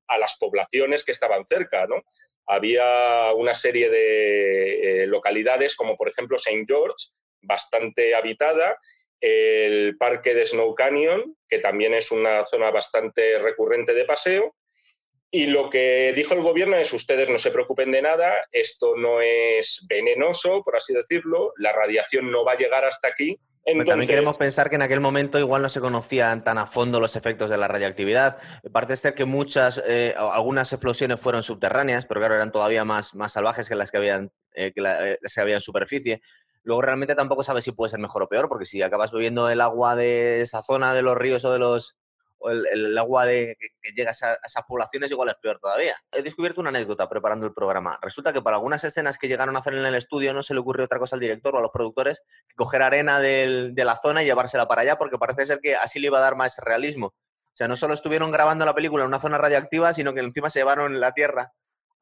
a 0.08 0.18
las 0.18 0.36
poblaciones 0.38 1.04
que 1.04 1.12
estaban 1.12 1.44
cerca. 1.46 1.86
¿no? 1.86 2.02
Había 2.46 3.32
una 3.34 3.54
serie 3.54 3.90
de 3.90 5.02
eh, 5.02 5.06
localidades, 5.06 5.76
como 5.76 5.96
por 5.96 6.08
ejemplo 6.08 6.36
St. 6.36 6.64
George, 6.66 6.96
bastante 7.40 8.14
habitada, 8.14 8.78
el 9.20 9.96
parque 9.96 10.34
de 10.34 10.46
Snow 10.46 10.74
Canyon, 10.74 11.36
que 11.48 11.58
también 11.58 11.94
es 11.94 12.10
una 12.10 12.44
zona 12.44 12.70
bastante 12.70 13.38
recurrente 13.38 13.94
de 13.94 14.04
paseo. 14.04 14.54
Y 15.30 15.46
lo 15.46 15.68
que 15.68 16.12
dijo 16.14 16.34
el 16.34 16.42
gobierno 16.42 16.76
es, 16.76 16.92
ustedes 16.92 17.28
no 17.28 17.38
se 17.38 17.50
preocupen 17.50 17.90
de 17.90 18.02
nada, 18.02 18.46
esto 18.52 18.94
no 18.96 19.20
es 19.20 19.84
venenoso, 19.88 20.62
por 20.62 20.76
así 20.76 20.94
decirlo, 20.94 21.52
la 21.56 21.72
radiación 21.72 22.30
no 22.30 22.44
va 22.44 22.52
a 22.52 22.56
llegar 22.56 22.84
hasta 22.84 23.08
aquí, 23.08 23.36
también 23.86 24.08
queremos 24.08 24.36
pensar 24.36 24.68
que 24.68 24.76
en 24.76 24.82
aquel 24.82 25.00
momento 25.00 25.38
igual 25.38 25.62
no 25.62 25.68
se 25.68 25.80
conocían 25.80 26.44
tan 26.44 26.58
a 26.58 26.66
fondo 26.66 27.00
los 27.00 27.16
efectos 27.16 27.48
de 27.48 27.56
la 27.56 27.66
radioactividad. 27.66 28.38
Parece 28.72 28.96
ser 28.96 29.14
que 29.14 29.24
muchas, 29.24 29.82
eh, 29.86 30.14
algunas 30.16 30.72
explosiones 30.72 31.20
fueron 31.20 31.42
subterráneas, 31.42 32.06
pero 32.06 32.20
claro, 32.20 32.34
eran 32.34 32.52
todavía 32.52 32.84
más, 32.84 33.14
más 33.14 33.32
salvajes 33.32 33.68
que 33.68 33.74
las 33.74 33.90
que 33.90 33.96
habían, 33.96 34.32
eh, 34.54 34.72
que 34.74 34.82
eh, 34.82 35.18
se 35.24 35.40
había 35.40 35.54
en 35.54 35.60
superficie. 35.60 36.20
Luego 36.62 36.82
realmente 36.82 37.14
tampoco 37.14 37.42
sabes 37.42 37.64
si 37.64 37.72
puede 37.72 37.90
ser 37.90 38.00
mejor 38.00 38.22
o 38.22 38.28
peor, 38.28 38.48
porque 38.48 38.66
si 38.66 38.82
acabas 38.82 39.12
bebiendo 39.12 39.48
el 39.48 39.60
agua 39.60 39.96
de 39.96 40.42
esa 40.42 40.62
zona 40.62 40.94
de 40.94 41.02
los 41.02 41.16
ríos 41.16 41.44
o 41.44 41.52
de 41.52 41.58
los, 41.58 41.96
el, 42.50 42.96
agua 42.98 43.26
de, 43.26 43.56
que, 43.58 43.92
llega 43.92 44.10
a, 44.10 44.12
esas 44.12 44.62
poblaciones 44.66 45.10
igual 45.10 45.28
es 45.28 45.36
peor 45.36 45.58
todavía. 45.58 45.96
He 46.12 46.22
descubierto 46.22 46.60
una 46.60 46.70
anécdota 46.70 47.08
preparando 47.08 47.46
el 47.46 47.54
programa. 47.54 47.98
Resulta 48.02 48.32
que 48.32 48.42
para 48.42 48.56
algunas 48.56 48.84
escenas 48.84 49.18
que 49.18 49.28
llegaron 49.28 49.56
a 49.56 49.60
hacer 49.60 49.74
en 49.74 49.86
el 49.86 49.94
estudio 49.94 50.34
no 50.34 50.42
se 50.42 50.54
le 50.54 50.60
ocurrió 50.60 50.84
otra 50.84 50.98
cosa 50.98 51.16
al 51.16 51.20
director 51.20 51.54
o 51.54 51.58
a 51.58 51.62
los 51.62 51.70
productores 51.70 52.22
que 52.48 52.54
coger 52.56 52.82
arena 52.82 53.20
de 53.20 53.72
la 53.76 53.96
zona 53.96 54.22
y 54.22 54.26
llevársela 54.26 54.66
para 54.66 54.82
allá, 54.82 54.96
porque 54.96 55.18
parece 55.18 55.46
ser 55.46 55.60
que 55.60 55.74
así 55.76 56.00
le 56.00 56.08
iba 56.08 56.18
a 56.18 56.22
dar 56.22 56.36
más 56.36 56.58
realismo. 56.58 57.14
O 57.54 57.56
sea, 57.56 57.68
no 57.68 57.76
solo 57.76 57.94
estuvieron 57.94 58.32
grabando 58.32 58.66
la 58.66 58.74
película 58.74 59.04
en 59.04 59.08
una 59.08 59.20
zona 59.20 59.38
radioactiva, 59.38 59.92
sino 59.92 60.12
que 60.12 60.20
encima 60.20 60.50
se 60.50 60.58
llevaron 60.58 60.98
la 60.98 61.12
tierra. 61.12 61.52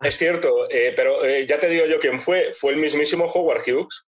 Es 0.00 0.16
cierto, 0.16 0.66
eh, 0.70 0.94
pero 0.96 1.24
eh, 1.24 1.46
ya 1.46 1.60
te 1.60 1.68
digo 1.68 1.84
yo 1.86 2.00
quién 2.00 2.18
fue. 2.18 2.52
Fue 2.54 2.72
el 2.72 2.78
mismísimo 2.78 3.26
Howard 3.26 3.60
Hughes. 3.60 4.08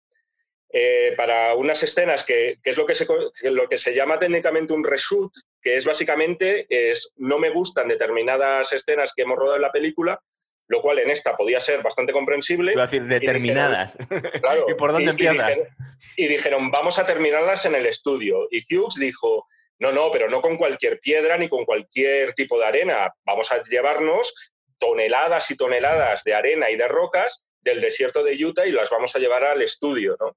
Eh, 0.76 1.14
para 1.16 1.54
unas 1.54 1.82
escenas 1.82 2.24
que, 2.24 2.58
es 2.62 2.76
lo 2.76 2.86
que, 2.86 2.94
se, 2.94 3.06
lo 3.42 3.68
que 3.68 3.78
se 3.78 3.94
llama 3.94 4.18
técnicamente 4.18 4.72
un 4.72 4.82
reshoot, 4.82 5.32
que 5.64 5.76
es 5.76 5.86
básicamente, 5.86 6.66
es, 6.68 7.14
no 7.16 7.38
me 7.38 7.48
gustan 7.48 7.88
determinadas 7.88 8.72
escenas 8.74 9.14
que 9.16 9.22
hemos 9.22 9.38
rodado 9.38 9.56
en 9.56 9.62
la 9.62 9.72
película, 9.72 10.20
lo 10.68 10.82
cual 10.82 10.98
en 10.98 11.10
esta 11.10 11.36
podía 11.36 11.58
ser 11.58 11.82
bastante 11.82 12.12
comprensible. 12.12 12.72
Iba 12.72 12.84
decir, 12.84 13.02
determinadas. 13.04 13.96
¿Y 14.68 14.74
por 14.74 14.92
dónde 14.92 15.10
empiezas? 15.10 15.58
Y 16.16 16.28
dijeron, 16.28 16.70
vamos 16.70 16.98
a 16.98 17.06
terminarlas 17.06 17.64
en 17.64 17.74
el 17.74 17.86
estudio. 17.86 18.46
Y 18.50 18.62
Hughes 18.62 18.96
dijo, 18.96 19.46
no, 19.78 19.90
no, 19.90 20.10
pero 20.12 20.28
no 20.28 20.42
con 20.42 20.58
cualquier 20.58 21.00
piedra 21.00 21.38
ni 21.38 21.48
con 21.48 21.64
cualquier 21.64 22.34
tipo 22.34 22.58
de 22.58 22.66
arena. 22.66 23.10
Vamos 23.24 23.50
a 23.50 23.62
llevarnos 23.62 24.34
toneladas 24.78 25.50
y 25.50 25.56
toneladas 25.56 26.24
de 26.24 26.34
arena 26.34 26.70
y 26.70 26.76
de 26.76 26.88
rocas 26.88 27.46
del 27.62 27.80
desierto 27.80 28.22
de 28.22 28.44
Utah 28.44 28.66
y 28.66 28.72
las 28.72 28.90
vamos 28.90 29.16
a 29.16 29.18
llevar 29.18 29.44
al 29.44 29.62
estudio, 29.62 30.16
¿no? 30.20 30.36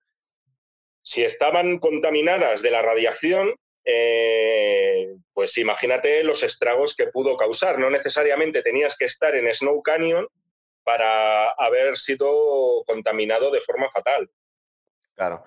Si 1.01 1.23
estaban 1.23 1.79
contaminadas 1.79 2.61
de 2.61 2.71
la 2.71 2.81
radiación, 2.81 3.55
eh, 3.89 5.15
pues 5.34 5.58
imagínate 5.58 6.21
los 6.21 6.43
estragos 6.43 6.93
que 6.93 7.08
pudo 7.08 7.38
causar. 7.38 7.80
No 7.80 7.89
necesariamente 7.89 8.62
tenías 8.62 8.97
que 8.97 9.06
estar 9.06 9.34
en 9.34 9.52
Snow 9.54 9.82
Canyon 9.82 10.28
para 10.84 11.47
haber 11.52 11.97
sido 11.97 12.84
contaminado 12.86 13.50
de 13.50 13.62
forma 13.62 13.89
fatal. 13.89 14.30
Claro. 15.15 15.45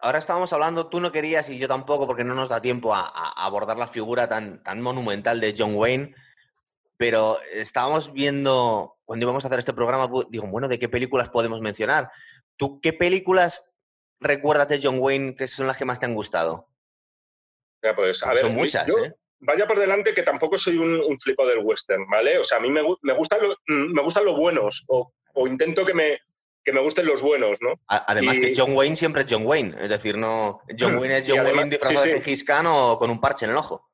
Ahora 0.00 0.18
estábamos 0.18 0.52
hablando, 0.52 0.88
tú 0.88 1.00
no 1.00 1.10
querías 1.10 1.50
y 1.50 1.58
yo 1.58 1.66
tampoco, 1.66 2.06
porque 2.06 2.22
no 2.22 2.34
nos 2.34 2.48
da 2.48 2.62
tiempo 2.62 2.94
a, 2.94 3.08
abordar 3.44 3.76
la 3.76 3.88
figura 3.88 4.28
tan, 4.28 4.62
tan 4.62 4.80
monumental 4.80 5.40
de 5.40 5.54
John 5.58 5.74
Wayne, 5.74 6.14
pero 6.96 7.40
estábamos 7.52 8.12
viendo, 8.12 8.98
cuando 9.04 9.24
íbamos 9.24 9.44
a 9.44 9.48
hacer 9.48 9.58
este 9.58 9.74
programa, 9.74 10.08
digo, 10.30 10.46
bueno, 10.46 10.68
¿de 10.68 10.78
qué 10.78 10.88
películas 10.88 11.28
podemos 11.28 11.60
mencionar? 11.60 12.10
¿Tú 12.56 12.80
qué 12.80 12.92
películas 12.92 13.72
recuerdas 14.20 14.68
de 14.68 14.80
John 14.82 14.98
Wayne 15.00 15.34
que 15.34 15.48
son 15.48 15.66
las 15.66 15.76
que 15.76 15.84
más 15.84 15.98
te 15.98 16.06
han 16.06 16.14
gustado? 16.14 16.67
Pues, 17.94 18.22
a 18.22 18.30
ver, 18.30 18.38
son 18.38 18.54
muchas, 18.54 18.88
¿eh? 18.88 19.14
Vaya 19.40 19.68
por 19.68 19.78
delante 19.78 20.14
que 20.14 20.22
tampoco 20.22 20.58
soy 20.58 20.78
un, 20.78 21.18
flipo 21.18 21.46
del 21.46 21.60
western, 21.60 22.06
¿vale? 22.10 22.38
O 22.38 22.44
sea, 22.44 22.58
a 22.58 22.60
mí 22.60 22.70
me, 22.70 22.82
me, 23.02 23.12
gustan, 23.12 23.38
mm, 23.68 23.92
me 23.92 24.02
gustan 24.02 24.24
los 24.24 24.36
buenos, 24.36 24.84
o, 24.88 25.12
intento 25.46 25.86
que 25.86 25.94
me, 25.94 26.18
que 26.64 26.72
me 26.72 26.80
gusten 26.80 27.06
los 27.06 27.22
buenos, 27.22 27.58
¿no? 27.60 27.74
Además 27.86 28.38
que 28.40 28.52
John 28.56 28.76
Wayne 28.76 28.96
siempre 28.96 29.22
es 29.22 29.28
John 29.30 29.46
Wayne, 29.46 29.76
es 29.80 29.88
decir, 29.88 30.18
no 30.18 30.60
John 30.76 30.96
Wayne 30.98 31.18
es 31.18 31.28
John 31.28 31.40
Wayne 31.40 31.70
disfrazado 31.70 32.06
de 32.06 32.68
o 32.68 32.98
con 32.98 33.10
un 33.10 33.20
parche 33.20 33.44
en 33.44 33.52
el 33.52 33.56
ojo. 33.56 33.88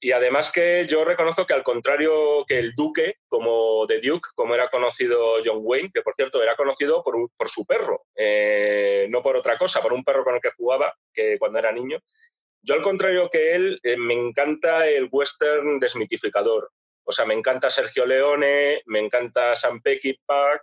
Y 0.00 0.12
además 0.12 0.52
que 0.52 0.86
yo 0.88 1.04
reconozco 1.04 1.44
que 1.44 1.54
al 1.54 1.64
contrario 1.64 2.44
que 2.46 2.58
el 2.58 2.72
Duque, 2.74 3.16
como 3.26 3.84
de 3.86 4.00
Duke, 4.00 4.28
como 4.34 4.54
era 4.54 4.68
conocido 4.68 5.38
John 5.44 5.58
Wayne, 5.60 5.90
que 5.92 6.02
por 6.02 6.14
cierto 6.14 6.40
era 6.40 6.54
conocido 6.54 7.02
por, 7.02 7.16
por 7.36 7.48
su 7.48 7.66
perro, 7.66 8.04
eh, 8.14 9.08
no 9.10 9.22
por 9.22 9.36
otra 9.36 9.58
cosa, 9.58 9.82
por 9.82 9.92
un 9.92 10.04
perro 10.04 10.22
con 10.22 10.36
el 10.36 10.40
que 10.40 10.52
jugaba 10.56 10.94
que 11.12 11.36
cuando 11.38 11.58
era 11.58 11.72
niño. 11.72 11.98
Yo 12.62 12.74
al 12.74 12.82
contrario 12.82 13.28
que 13.30 13.54
él, 13.54 13.80
eh, 13.82 13.96
me 13.96 14.14
encanta 14.14 14.88
el 14.88 15.08
western 15.10 15.78
desmitificador. 15.78 16.70
O 17.04 17.12
sea, 17.12 17.24
me 17.24 17.34
encanta 17.34 17.70
Sergio 17.70 18.04
Leone, 18.04 18.82
me 18.86 18.98
encanta 18.98 19.54
Sam 19.54 19.80
Peckinpah, 19.80 20.60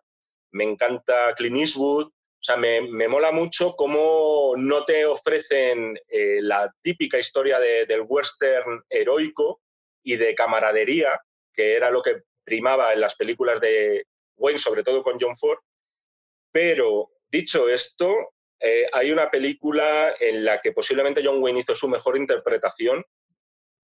me 0.51 0.63
encanta 0.63 1.33
Clint 1.35 1.57
Eastwood, 1.57 2.07
o 2.07 2.47
sea, 2.47 2.57
me, 2.57 3.07
mola 3.07 3.31
mucho 3.31 3.73
cómo 3.75 4.53
no 4.55 4.85
te 4.85 5.03
ofrecen 5.03 5.97
eh, 6.07 6.37
la 6.41 6.71
típica 6.83 7.17
historia 7.17 7.59
del 7.59 8.05
western 8.07 8.83
heroico 8.87 9.61
y 10.03 10.15
de 10.15 10.35
camaradería, 10.35 11.19
que 11.51 11.75
era 11.75 11.89
lo 11.89 12.03
que 12.03 12.21
primaba 12.43 12.93
en 12.93 13.01
las 13.01 13.15
películas 13.15 13.59
de 13.59 14.05
Wayne, 14.37 14.59
sobre 14.59 14.83
todo 14.83 15.01
con 15.01 15.17
John 15.19 15.35
Ford. 15.35 15.57
Pero 16.51 17.09
dicho 17.31 17.67
esto, 17.67 18.34
eh, 18.59 18.85
hay 18.93 19.11
una 19.11 19.29
película 19.29 20.13
en 20.19 20.45
la 20.45 20.61
que 20.61 20.71
posiblemente 20.71 21.21
John 21.23 21.41
Wayne 21.41 21.59
hizo 21.59 21.75
su 21.75 21.87
mejor 21.87 22.17
interpretación. 22.17 23.03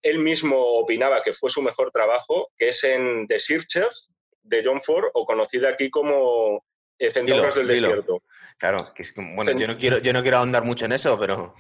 Él 0.02 0.20
mismo 0.20 0.58
opinaba 0.80 1.22
que 1.22 1.34
fue 1.34 1.50
su 1.50 1.62
mejor 1.62 1.92
trabajo, 1.92 2.52
que 2.58 2.70
es 2.70 2.84
en 2.84 3.28
The 3.28 3.40
Searchers 3.40 4.12
de 4.44 4.64
John 4.64 4.82
Ford, 4.82 5.06
o 5.14 5.26
conocida 5.26 5.70
aquí 5.70 5.90
como 5.90 6.64
Centauros 7.00 7.56
del 7.56 7.68
Desierto. 7.68 8.20
Claro, 8.58 8.78
que 8.96 9.04
es 9.04 9.14
bueno, 9.16 9.52
yo 9.52 9.68
no 9.68 9.78
quiero, 9.78 10.00
yo 10.00 10.14
no 10.14 10.22
quiero 10.22 10.38
ahondar 10.38 10.64
mucho 10.64 10.86
en 10.86 10.92
eso, 10.92 11.20
pero 11.20 11.54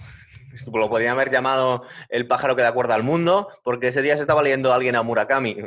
lo 0.74 0.90
podrían 0.90 1.14
haber 1.14 1.30
llamado 1.30 1.84
el 2.10 2.28
pájaro 2.28 2.56
que 2.56 2.64
da 2.64 2.74
cuerda 2.74 2.96
al 2.96 3.04
mundo, 3.04 3.50
porque 3.64 3.90
ese 3.90 4.02
día 4.02 4.16
se 4.16 4.22
estaba 4.22 4.42
leyendo 4.42 4.74
alguien 4.74 4.96
a 4.96 5.04
Murakami. 5.04 5.58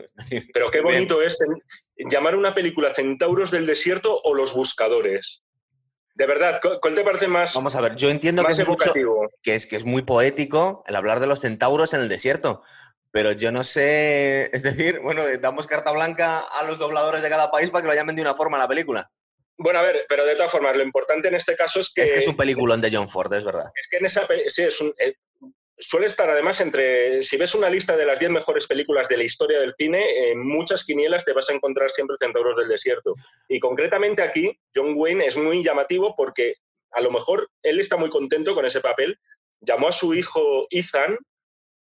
Pero 0.53 0.71
qué 0.71 0.81
bonito 0.81 1.23
es 1.23 1.39
llamar 1.97 2.35
una 2.35 2.55
película 2.55 2.95
Centauros 2.95 3.51
del 3.51 3.67
Desierto 3.67 4.21
o 4.23 4.35
Los 4.35 4.55
Buscadores. 4.55 5.45
De 6.15 6.27
verdad, 6.27 6.61
¿cuál 6.61 6.95
te 6.95 7.03
parece 7.03 7.29
más 7.29 7.55
Vamos 7.55 7.75
a 7.77 7.81
ver, 7.81 7.97
yo 7.97 8.11
entiendo 8.11 8.45
que 8.45 8.53
es, 8.53 8.63
que 9.43 9.55
es 9.55 9.67
que 9.67 9.77
es 9.77 9.85
muy 9.85 10.03
poético 10.03 10.85
el 10.87 10.97
hablar 10.97 11.21
de 11.21 11.27
los 11.27 11.41
centauros 11.41 11.95
en 11.95 12.01
el 12.01 12.09
desierto, 12.09 12.63
pero 13.11 13.33
yo 13.33 13.53
no 13.53 13.65
sé, 13.65 14.55
es 14.55 14.63
decir, 14.63 15.01
bueno, 15.01 15.23
damos 15.41 15.67
carta 15.67 15.93
blanca 15.93 16.39
a 16.39 16.65
los 16.65 16.79
dobladores 16.79 17.23
de 17.23 17.29
cada 17.29 17.51
país 17.51 17.71
para 17.71 17.83
que 17.83 17.89
lo 17.89 17.95
llamen 17.95 18.17
de 18.17 18.23
una 18.23 18.35
forma 18.35 18.57
en 18.57 18.63
la 18.63 18.69
película. 18.69 19.11
Bueno, 19.57 19.79
a 19.79 19.83
ver, 19.83 20.07
pero 20.09 20.25
de 20.25 20.37
todas 20.37 20.51
formas, 20.51 20.77
lo 20.77 20.83
importante 20.83 21.29
en 21.29 21.35
este 21.35 21.55
caso 21.55 21.81
es 21.81 21.93
que... 21.95 22.05
Es 22.05 22.13
que 22.13 22.19
es 22.19 22.29
un 22.29 22.37
peliculón 22.37 22.81
de 22.81 22.91
John 22.91 23.09
Ford, 23.09 23.33
es 23.35 23.45
verdad. 23.45 23.71
Es 23.75 23.89
que 23.89 23.99
en 23.99 24.07
esa... 24.07 24.27
Sí, 24.47 24.63
es 24.63 24.81
un, 24.81 24.95
eh, 24.99 25.15
suele 25.81 26.07
estar 26.07 26.29
además 26.29 26.61
entre... 26.61 27.23
Si 27.23 27.37
ves 27.37 27.55
una 27.55 27.71
lista 27.71 27.97
de 27.97 28.07
las 28.07 28.19
10 28.19 28.31
mejores 28.31 28.67
películas 28.67 29.09
de 29.09 29.17
la 29.17 29.25
historia 29.25 29.61
del 29.61 29.75
cine, 29.77 30.31
en 30.31 30.47
muchas 30.47 30.85
quinielas 30.85 31.25
te 31.25 31.33
vas 31.33 31.51
a 31.51 31.55
encontrar 31.55 31.91
siempre 31.91 32.17
Centauros 32.19 32.57
del 32.57 32.69
Desierto. 32.69 33.15
Y 33.49 33.59
concretamente 33.59 34.23
aquí, 34.23 34.59
John 34.75 34.95
Wayne 34.97 35.27
es 35.27 35.37
muy 35.37 35.65
llamativo 35.65 36.15
porque 36.17 36.55
a 36.93 37.01
lo 37.01 37.11
mejor 37.11 37.49
él 37.63 37.81
está 37.81 37.97
muy 37.97 38.11
contento 38.11 38.55
con 38.55 38.67
ese 38.67 38.81
papel. 38.81 39.19
Llamó 39.61 39.89
a 39.89 39.93
su 39.93 40.15
hijo 40.15 40.67
Ethan, 40.71 41.19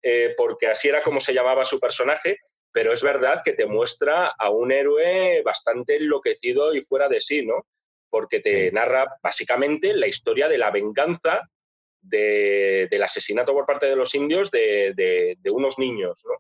eh, 0.04 0.34
porque 0.38 0.68
así 0.68 0.88
era 0.88 1.02
como 1.02 1.20
se 1.20 1.34
llamaba 1.34 1.66
su 1.66 1.80
personaje, 1.80 2.38
pero 2.72 2.94
es 2.94 3.02
verdad 3.02 3.42
que 3.44 3.54
te 3.54 3.66
muestra 3.66 4.28
a 4.28 4.50
un 4.50 4.72
héroe 4.72 5.42
bastante 5.44 5.98
enloquecido 5.98 6.74
y 6.74 6.82
fuera 6.82 7.10
de 7.10 7.22
sí, 7.22 7.46
¿no? 7.46 7.66
Porque 8.10 8.40
te 8.40 8.72
narra 8.72 9.18
básicamente 9.22 9.94
la 9.94 10.08
historia 10.08 10.48
de 10.48 10.58
la 10.58 10.72
venganza 10.72 11.50
del 12.10 13.04
asesinato 13.04 13.54
por 13.54 13.65
parte 13.65 13.88
de 13.88 13.96
los 13.96 14.13
indios 14.15 14.52
de, 14.52 15.38
unos 15.52 15.80
niños, 15.80 16.24
¿no? 16.26 16.36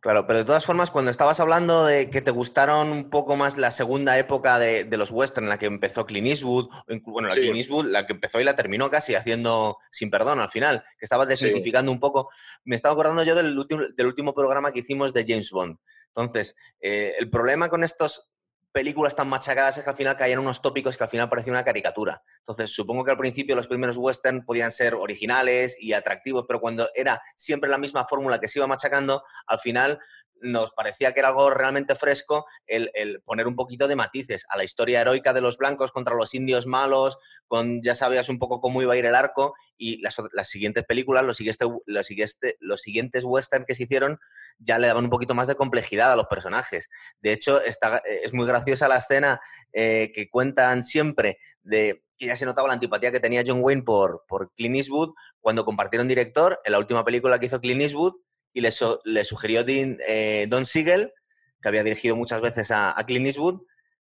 Claro, 0.00 0.26
pero 0.26 0.40
de 0.40 0.44
todas 0.44 0.66
formas, 0.66 0.90
cuando 0.90 1.10
estabas 1.10 1.40
hablando 1.40 1.86
de 1.86 2.10
que 2.10 2.20
te 2.20 2.30
gustaron 2.30 2.92
un 2.92 3.08
poco 3.08 3.36
más 3.36 3.56
la 3.56 3.70
segunda 3.70 4.18
época 4.18 4.58
de, 4.58 4.86
los 4.98 5.10
western, 5.10 5.46
en 5.46 5.48
la 5.48 5.58
que 5.58 5.64
empezó 5.64 6.04
Clint 6.04 6.26
Eastwood, 6.26 6.68
bueno, 7.06 7.28
la 7.28 7.34
Clint 7.34 7.56
Eastwood, 7.56 7.86
la 7.86 8.06
que 8.06 8.12
empezó 8.12 8.38
y 8.38 8.44
la 8.44 8.54
terminó 8.54 8.90
casi 8.90 9.14
haciendo 9.14 9.78
sin 9.90 10.10
perdón 10.10 10.40
al 10.40 10.50
final, 10.50 10.84
que 10.98 11.06
estaba 11.06 11.24
desmitificando 11.24 11.90
un 11.90 12.00
poco, 12.00 12.28
me 12.64 12.76
estaba 12.76 12.92
acordando 12.92 13.22
yo 13.22 13.34
del 13.34 13.58
último, 13.58 13.80
del 13.96 14.06
último 14.06 14.34
programa 14.34 14.72
que 14.72 14.80
hicimos 14.80 15.14
de 15.14 15.24
James 15.26 15.50
Bond. 15.50 15.78
Entonces, 16.08 16.54
eh, 16.80 17.14
el 17.18 17.30
problema 17.30 17.70
con 17.70 17.82
estos 17.82 18.33
películas 18.74 19.14
tan 19.14 19.28
machacadas 19.28 19.78
es 19.78 19.84
que 19.84 19.90
al 19.90 19.94
final 19.94 20.16
caían 20.16 20.40
unos 20.40 20.60
tópicos 20.60 20.96
que 20.96 21.04
al 21.04 21.08
final 21.08 21.28
parecía 21.28 21.52
una 21.52 21.64
caricatura. 21.64 22.24
Entonces, 22.40 22.74
supongo 22.74 23.04
que 23.04 23.12
al 23.12 23.16
principio 23.16 23.54
los 23.54 23.68
primeros 23.68 23.96
western 23.96 24.44
podían 24.44 24.72
ser 24.72 24.96
originales 24.96 25.80
y 25.80 25.92
atractivos, 25.92 26.44
pero 26.48 26.60
cuando 26.60 26.88
era 26.92 27.22
siempre 27.36 27.70
la 27.70 27.78
misma 27.78 28.04
fórmula 28.04 28.40
que 28.40 28.48
se 28.48 28.58
iba 28.58 28.66
machacando, 28.66 29.22
al 29.46 29.60
final 29.60 30.00
nos 30.44 30.72
parecía 30.72 31.12
que 31.12 31.20
era 31.20 31.30
algo 31.30 31.50
realmente 31.50 31.94
fresco 31.94 32.46
el, 32.66 32.90
poner 33.24 33.46
un 33.46 33.56
poquito 33.56 33.88
de 33.88 33.96
matices 33.96 34.44
a 34.48 34.56
la 34.56 34.64
historia 34.64 35.00
heroica 35.00 35.32
de 35.32 35.40
los 35.40 35.58
blancos 35.58 35.90
contra 35.90 36.14
los 36.14 36.34
indios 36.34 36.66
malos, 36.66 37.18
con 37.48 37.82
ya 37.82 37.94
sabías 37.94 38.28
un 38.28 38.38
poco 38.38 38.60
cómo 38.60 38.82
iba 38.82 38.94
a 38.94 38.96
ir 38.96 39.06
el 39.06 39.14
arco, 39.14 39.54
y 39.76 40.00
las, 40.02 40.16
siguientes 40.48 40.84
películas, 40.84 41.24
los 41.24 41.36
siguientes, 41.36 41.68
los, 41.86 42.06
siguientes, 42.06 42.54
los 42.60 42.80
siguientes 42.80 43.24
western 43.24 43.64
que 43.64 43.74
se 43.74 43.84
hicieron, 43.84 44.18
ya 44.58 44.78
le 44.78 44.86
daban 44.86 45.04
un 45.04 45.10
poquito 45.10 45.34
más 45.34 45.48
de 45.48 45.56
complejidad 45.56 46.12
a 46.12 46.16
los 46.16 46.26
personajes. 46.26 46.88
De 47.20 47.32
hecho, 47.32 47.60
está, 47.60 48.00
es 48.22 48.32
muy 48.32 48.46
graciosa 48.46 48.86
la 48.86 48.98
escena 48.98 49.40
eh, 49.72 50.12
que 50.14 50.28
cuentan 50.28 50.82
siempre 50.82 51.38
de 51.62 52.04
que 52.16 52.26
ya 52.26 52.36
se 52.36 52.46
notaba 52.46 52.68
la 52.68 52.74
antipatía 52.74 53.10
que 53.10 53.18
tenía 53.18 53.42
John 53.44 53.60
Wayne 53.60 53.82
por, 53.82 54.24
por 54.28 54.52
Clint 54.54 54.76
Eastwood 54.76 55.14
cuando 55.40 55.64
compartieron 55.64 56.06
director 56.06 56.60
en 56.64 56.72
la 56.72 56.78
última 56.78 57.04
película 57.04 57.40
que 57.40 57.46
hizo 57.46 57.60
Clint 57.60 57.80
Eastwood 57.80 58.14
y 58.54 58.60
le, 58.60 58.70
le 59.04 59.24
sugirió 59.24 59.64
eh, 59.66 60.46
Don 60.48 60.64
Siegel, 60.64 61.12
que 61.60 61.68
había 61.68 61.82
dirigido 61.82 62.16
muchas 62.16 62.40
veces 62.40 62.70
a, 62.70 62.98
a, 62.98 63.04
Clint 63.04 63.26
Eastwood, 63.26 63.62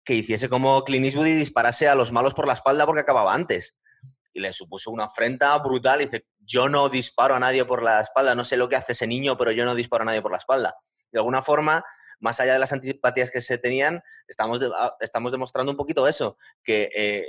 que 0.03 0.15
hiciese 0.15 0.49
como 0.49 0.83
Clint 0.83 1.05
Eastwood 1.05 1.27
y 1.27 1.35
disparase 1.35 1.87
a 1.87 1.95
los 1.95 2.11
malos 2.11 2.33
por 2.33 2.47
la 2.47 2.53
espalda 2.53 2.85
porque 2.85 3.01
acababa 3.01 3.33
antes. 3.33 3.75
Y 4.33 4.39
le 4.39 4.51
supuso 4.51 4.89
una 4.89 5.05
afrenta 5.05 5.55
brutal 5.59 6.01
y 6.01 6.05
dice, 6.05 6.25
yo 6.39 6.69
no 6.69 6.89
disparo 6.89 7.35
a 7.35 7.39
nadie 7.39 7.63
por 7.65 7.83
la 7.83 8.01
espalda, 8.01 8.33
no 8.33 8.43
sé 8.43 8.57
lo 8.57 8.67
que 8.67 8.75
hace 8.75 8.93
ese 8.93 9.05
niño, 9.05 9.37
pero 9.37 9.51
yo 9.51 9.63
no 9.63 9.75
disparo 9.75 10.01
a 10.01 10.05
nadie 10.05 10.21
por 10.23 10.31
la 10.31 10.39
espalda. 10.39 10.75
De 11.11 11.19
alguna 11.19 11.43
forma, 11.43 11.83
más 12.19 12.39
allá 12.39 12.53
de 12.53 12.59
las 12.59 12.73
antipatías 12.73 13.29
que 13.29 13.41
se 13.41 13.59
tenían, 13.59 14.01
estamos, 14.27 14.59
ah, 14.75 14.95
estamos 15.01 15.31
demostrando 15.31 15.71
un 15.71 15.77
poquito 15.77 16.07
eso, 16.07 16.37
que 16.63 16.89
eh, 16.95 17.25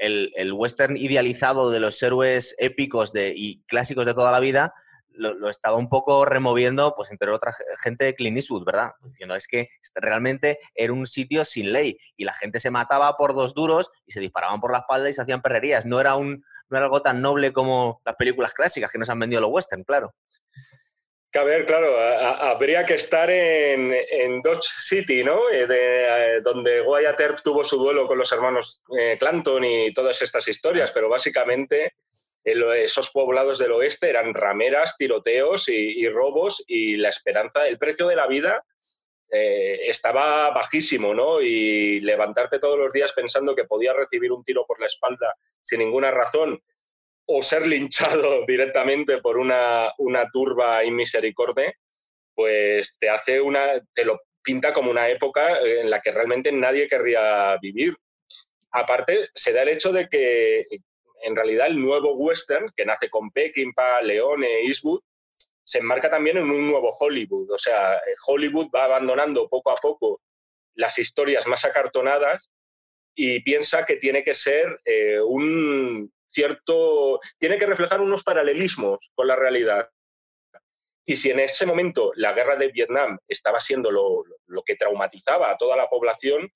el, 0.00 0.52
western 0.54 0.96
idealizado 0.96 1.70
de 1.70 1.78
los 1.78 2.02
héroes 2.02 2.56
épicos 2.58 3.12
y 3.14 3.62
clásicos 3.66 4.06
de 4.06 4.14
toda 4.14 4.32
la 4.32 4.40
vida 4.40 4.74
lo, 5.18 5.50
estaba 5.50 5.76
un 5.76 5.88
poco 5.88 6.24
removiendo, 6.24 6.94
pues 6.96 7.10
entre 7.10 7.30
otra 7.30 7.52
gente 7.82 8.04
de 8.04 8.14
Clint 8.14 8.36
Eastwood, 8.36 8.64
¿verdad? 8.64 8.92
Diciendo, 9.02 9.34
es 9.34 9.48
que 9.48 9.68
realmente 9.94 10.58
era 10.74 10.92
un 10.92 11.06
sitio 11.06 11.44
sin 11.44 11.72
ley 11.72 11.98
y 12.16 12.24
la 12.24 12.34
gente 12.34 12.60
se 12.60 12.70
mataba 12.70 13.16
por 13.16 13.34
dos 13.34 13.54
duros 13.54 13.90
y 14.06 14.12
se 14.12 14.20
disparaban 14.20 14.60
por 14.60 14.72
la 14.72 14.78
espalda 14.78 15.08
y 15.08 15.12
se 15.12 15.22
hacían 15.22 15.42
perrerías. 15.42 15.86
No 15.86 16.00
era, 16.00 16.16
un, 16.16 16.44
no 16.70 16.76
era 16.76 16.86
algo 16.86 17.02
tan 17.02 17.20
noble 17.20 17.52
como 17.52 18.00
las 18.04 18.14
películas 18.16 18.54
clásicas 18.54 18.90
que 18.90 18.98
nos 18.98 19.10
han 19.10 19.18
vendido 19.18 19.42
los 19.42 19.50
western, 19.50 19.84
claro. 19.84 20.14
a 21.34 21.44
ver, 21.44 21.66
claro, 21.66 21.98
habría 21.98 22.86
que 22.86 22.94
estar 22.94 23.28
en, 23.30 24.40
Dodge 24.40 24.62
City, 24.62 25.24
¿no? 25.24 25.38
Eh, 25.52 25.66
eh, 25.68 26.40
donde 26.42 26.80
Wyatt 26.80 27.20
Earp 27.20 27.42
tuvo 27.42 27.64
su 27.64 27.76
duelo 27.76 28.06
con 28.06 28.18
los 28.18 28.30
hermanos 28.32 28.84
eh, 28.98 29.16
Clanton 29.18 29.64
y 29.64 29.92
todas 29.92 30.22
estas 30.22 30.46
historias, 30.48 30.92
pero 30.92 31.08
básicamente 31.08 31.94
esos 32.84 33.10
poblados 33.10 33.58
del 33.58 33.72
oeste 33.72 34.08
eran 34.08 34.34
rameras, 34.34 34.96
tiroteos 34.96 35.68
y, 35.68 36.06
robos 36.08 36.64
y 36.66 36.96
la 36.96 37.08
esperanza, 37.08 37.66
el 37.66 37.78
precio 37.78 38.06
de 38.06 38.16
la 38.16 38.26
vida 38.26 38.64
eh, 39.30 39.80
estaba 39.88 40.50
bajísimo, 40.50 41.14
¿no? 41.14 41.40
Y 41.40 42.00
levantarte 42.00 42.58
todos 42.58 42.78
los 42.78 42.92
días 42.92 43.12
pensando 43.12 43.54
que 43.54 43.64
podías 43.64 43.96
recibir 43.96 44.32
un 44.32 44.44
tiro 44.44 44.64
por 44.66 44.80
la 44.80 44.86
espalda 44.86 45.34
sin 45.60 45.80
ninguna 45.80 46.10
razón 46.10 46.60
o 47.26 47.42
ser 47.42 47.66
linchado 47.66 48.44
directamente 48.46 49.18
por 49.18 49.36
una, 49.36 49.92
una 49.98 50.28
turba 50.30 50.84
inmisericordia, 50.84 51.72
pues 52.34 52.96
te 52.98 53.10
hace 53.10 53.40
una, 53.40 53.60
te 53.92 54.04
lo 54.04 54.20
pinta 54.42 54.72
como 54.72 54.90
una 54.90 55.08
época 55.08 55.60
en 55.60 55.90
la 55.90 56.00
que 56.00 56.10
realmente 56.10 56.50
nadie 56.52 56.88
querría 56.88 57.56
vivir. 57.60 57.94
Aparte, 58.70 59.28
se 59.34 59.52
da 59.52 59.62
el 59.62 59.68
hecho 59.68 59.92
de 59.92 60.08
que 60.08 60.64
en 61.22 61.36
realidad 61.36 61.66
el 61.66 61.80
nuevo 61.80 62.14
western, 62.14 62.72
que 62.76 62.84
nace 62.84 63.10
con 63.10 63.30
Peckinpah, 63.30 64.02
Leone, 64.02 64.62
Eastwood, 64.66 65.00
se 65.64 65.78
enmarca 65.78 66.08
también 66.08 66.38
en 66.38 66.50
un 66.50 66.70
nuevo 66.70 66.90
Hollywood. 66.90 67.50
O 67.50 67.58
sea, 67.58 67.96
eh, 67.96 68.14
Hollywood 68.26 68.70
va 68.74 68.84
abandonando 68.84 69.48
poco 69.48 69.70
a 69.70 69.74
poco 69.74 70.22
las 70.74 70.98
historias 70.98 71.46
más 71.46 71.64
acartonadas 71.64 72.50
y 73.14 73.40
piensa 73.40 73.84
que 73.84 73.96
tiene 73.96 74.24
que 74.24 74.34
ser 74.34 74.80
eh, 74.84 75.20
un 75.20 76.12
cierto, 76.26 77.20
tiene 77.38 77.58
que 77.58 77.66
reflejar 77.66 78.00
unos 78.00 78.22
paralelismos 78.24 79.10
con 79.14 79.26
la 79.26 79.36
realidad. 79.36 79.90
Y 81.04 81.16
si 81.16 81.30
en 81.30 81.40
ese 81.40 81.66
momento 81.66 82.12
la 82.14 82.32
guerra 82.32 82.56
de 82.56 82.68
Vietnam 82.68 83.18
estaba 83.28 83.60
siendo 83.60 83.90
lo 83.90 84.62
que 84.64 84.76
traumatizaba 84.76 85.50
a 85.50 85.56
toda 85.56 85.76
la 85.76 85.88
población, 85.88 86.50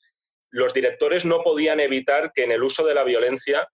los 0.52 0.74
directores 0.74 1.24
no 1.24 1.42
podían 1.42 1.80
evitar 1.80 2.32
que 2.32 2.44
en 2.44 2.52
el 2.52 2.62
uso 2.62 2.84
de 2.86 2.94
la 2.94 3.04
violencia 3.04 3.66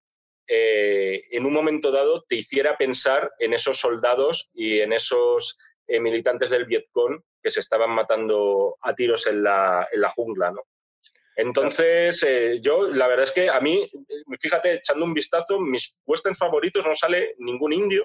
eh, 0.51 1.25
en 1.31 1.45
un 1.45 1.53
momento 1.53 1.91
dado 1.91 2.25
te 2.27 2.37
hiciera 2.37 2.79
pensar 2.79 3.31
en 3.39 3.53
esos 3.53 3.79
soldados 3.79 4.51
y 4.55 4.81
en 4.81 4.95
esos 4.95 5.59
eh, 5.87 6.01
militantes 6.01 6.49
del 6.49 6.65
Vietcong 6.65 7.21
que 7.43 7.51
se 7.51 7.61
estaban 7.61 7.91
matando 7.91 8.79
a 8.81 8.95
tiros 8.95 9.27
en 9.27 9.43
la, 9.43 9.87
jungla, 10.17 10.51
¿no? 10.51 10.63
Entonces, 11.37 12.23
eh, 12.27 12.59
yo, 12.61 12.89
la 12.89 13.07
verdad 13.07 13.25
es 13.25 13.33
que 13.33 13.49
a 13.51 13.61
mí, 13.61 13.89
fíjate, 14.41 14.75
echando 14.75 15.05
un 15.05 15.15
vistazo, 15.15 15.61
mis 15.61 16.01
westerns 16.05 16.39
favoritos 16.39 16.85
no 16.85 16.95
sale 16.95 17.35
ningún 17.39 17.75
indio, 17.75 18.05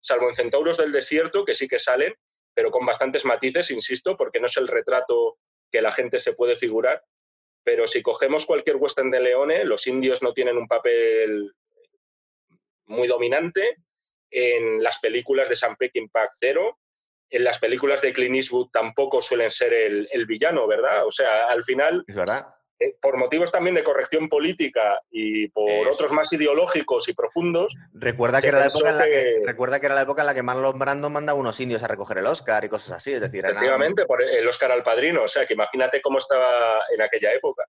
salvo 0.00 0.28
en 0.28 0.34
Centauros 0.34 0.76
del 0.76 0.92
Desierto, 0.92 1.44
que 1.44 1.54
sí 1.54 1.66
que 1.68 1.78
salen, 1.78 2.12
pero 2.52 2.70
con 2.70 2.84
bastantes 2.84 3.24
matices, 3.24 3.70
insisto, 3.70 4.16
porque 4.16 4.40
no 4.40 4.46
es 4.46 4.56
el 4.56 4.68
retrato 4.68 5.38
que 5.70 5.80
la 5.80 5.92
gente 5.92 6.18
se 6.18 6.34
puede 6.34 6.56
figurar. 6.56 7.02
Pero 7.64 7.86
si 7.86 8.02
cogemos 8.02 8.44
cualquier 8.44 8.76
western 8.76 9.10
de 9.10 9.20
Leone, 9.20 9.64
los 9.64 9.86
indios 9.86 10.22
no 10.22 10.34
tienen 10.34 10.58
un 10.58 10.68
papel 10.68 11.54
muy 12.86 13.08
dominante. 13.08 13.78
En 14.30 14.82
las 14.82 14.98
películas 14.98 15.48
de 15.48 15.56
Sam 15.56 15.76
Peckinpah 15.76 16.30
cero. 16.32 16.78
En 17.30 17.44
las 17.44 17.58
películas 17.58 18.02
de 18.02 18.12
Clint 18.12 18.36
Eastwood 18.36 18.70
tampoco 18.70 19.20
suelen 19.20 19.50
ser 19.50 19.72
el, 19.72 20.26
villano, 20.26 20.66
¿verdad? 20.66 21.06
O 21.06 21.10
sea, 21.10 21.46
al 21.48 21.64
final, 21.64 22.04
es 22.06 22.14
verdad. 22.14 22.54
Eh, 22.80 22.96
por 23.00 23.16
motivos 23.16 23.52
también 23.52 23.76
de 23.76 23.84
corrección 23.84 24.28
política 24.28 25.00
y 25.08 25.46
por 25.48 25.86
otros 25.86 26.10
más 26.10 26.32
ideológicos 26.32 27.08
y 27.08 27.14
profundos. 27.14 27.74
Recuerda 27.92 28.40
que, 28.40 28.48
era 28.48 28.58
la 28.58 28.66
época 28.66 28.90
en 28.90 28.98
la 28.98 29.04
que, 29.04 29.42
recuerda 29.44 29.80
que 29.80 29.86
era 29.86 29.94
la 29.94 30.02
época 30.02 30.22
en 30.22 30.26
la 30.26 30.34
que 30.34 30.42
Marlon 30.42 30.78
Brando 30.78 31.08
mandaba 31.08 31.38
unos 31.38 31.58
indios 31.60 31.84
a 31.84 31.88
recoger 31.88 32.18
el 32.18 32.26
Oscar 32.26 32.64
y 32.64 32.68
cosas 32.68 32.92
así. 32.92 33.12
Es 33.12 33.20
decir, 33.20 33.44
efectivamente, 33.44 34.06
por 34.06 34.22
el 34.22 34.46
Oscar 34.48 34.72
al 34.72 34.82
padrino. 34.82 35.22
O 35.22 35.28
sea, 35.28 35.46
que 35.46 35.54
imagínate 35.54 36.02
cómo 36.02 36.18
estaba 36.18 36.80
en 36.92 37.00
aquella 37.00 37.32
época. 37.32 37.64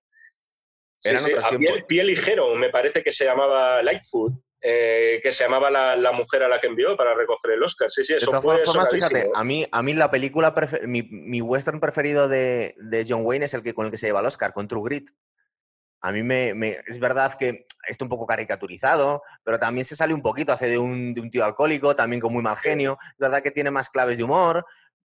Sí, 0.99 1.15
sí, 1.19 1.31
a 1.33 1.85
piel, 1.85 2.07
ligero, 2.07 2.55
me 2.55 2.69
parece 2.69 3.03
que 3.03 3.11
se 3.11 3.25
llamaba 3.25 3.83
Lightfoot. 3.83 4.33
Eh, 4.67 5.19
que 5.21 5.31
se 5.31 5.43
llamaba 5.43 5.69
la, 5.69 6.11
mujer 6.11 6.41
a 6.41 6.47
la 6.47 6.59
que 6.59 6.65
envió 6.65 6.97
para 6.97 7.13
recoger 7.13 7.51
el 7.51 7.61
Oscar. 7.61 7.91
Sí, 7.91 8.03
sí, 8.03 8.13
eso 8.13 8.31
de 8.31 8.41
todas 8.41 8.65
formas, 8.65 8.89
fíjate, 8.89 9.29
a 9.35 9.43
mí, 9.43 9.63
a 9.71 9.83
mí 9.83 9.93
la 9.93 10.09
película, 10.09 10.55
mi, 10.87 11.39
western 11.39 11.79
preferido 11.79 12.27
de, 12.27 12.73
John 13.07 13.21
Wayne 13.23 13.45
es 13.45 13.53
el 13.53 13.61
que 13.61 13.75
con 13.75 13.85
el 13.85 13.91
que 13.91 13.97
se 13.99 14.07
lleva 14.07 14.21
el 14.21 14.25
Oscar, 14.25 14.53
con 14.53 14.67
True 14.67 14.81
Grit. 14.83 15.11
A 16.01 16.11
mí 16.11 16.23
me, 16.23 16.79
es 16.87 16.97
verdad 16.97 17.35
que 17.37 17.67
está 17.87 18.05
un 18.05 18.09
poco 18.09 18.25
caricaturizado, 18.25 19.21
pero 19.43 19.59
también 19.59 19.85
se 19.85 19.95
sale 19.95 20.15
un 20.15 20.23
poquito, 20.23 20.51
hace 20.51 20.67
de 20.67 20.79
un, 20.79 21.13
tío 21.29 21.45
alcohólico, 21.45 21.95
también 21.95 22.19
con 22.19 22.33
muy 22.33 22.41
mal 22.41 22.57
genio. 22.57 22.97
Es 23.03 23.19
verdad 23.19 23.43
que 23.43 23.51
tiene 23.51 23.69
más 23.69 23.91
claves 23.91 24.17
de 24.17 24.23
humor. 24.23 24.65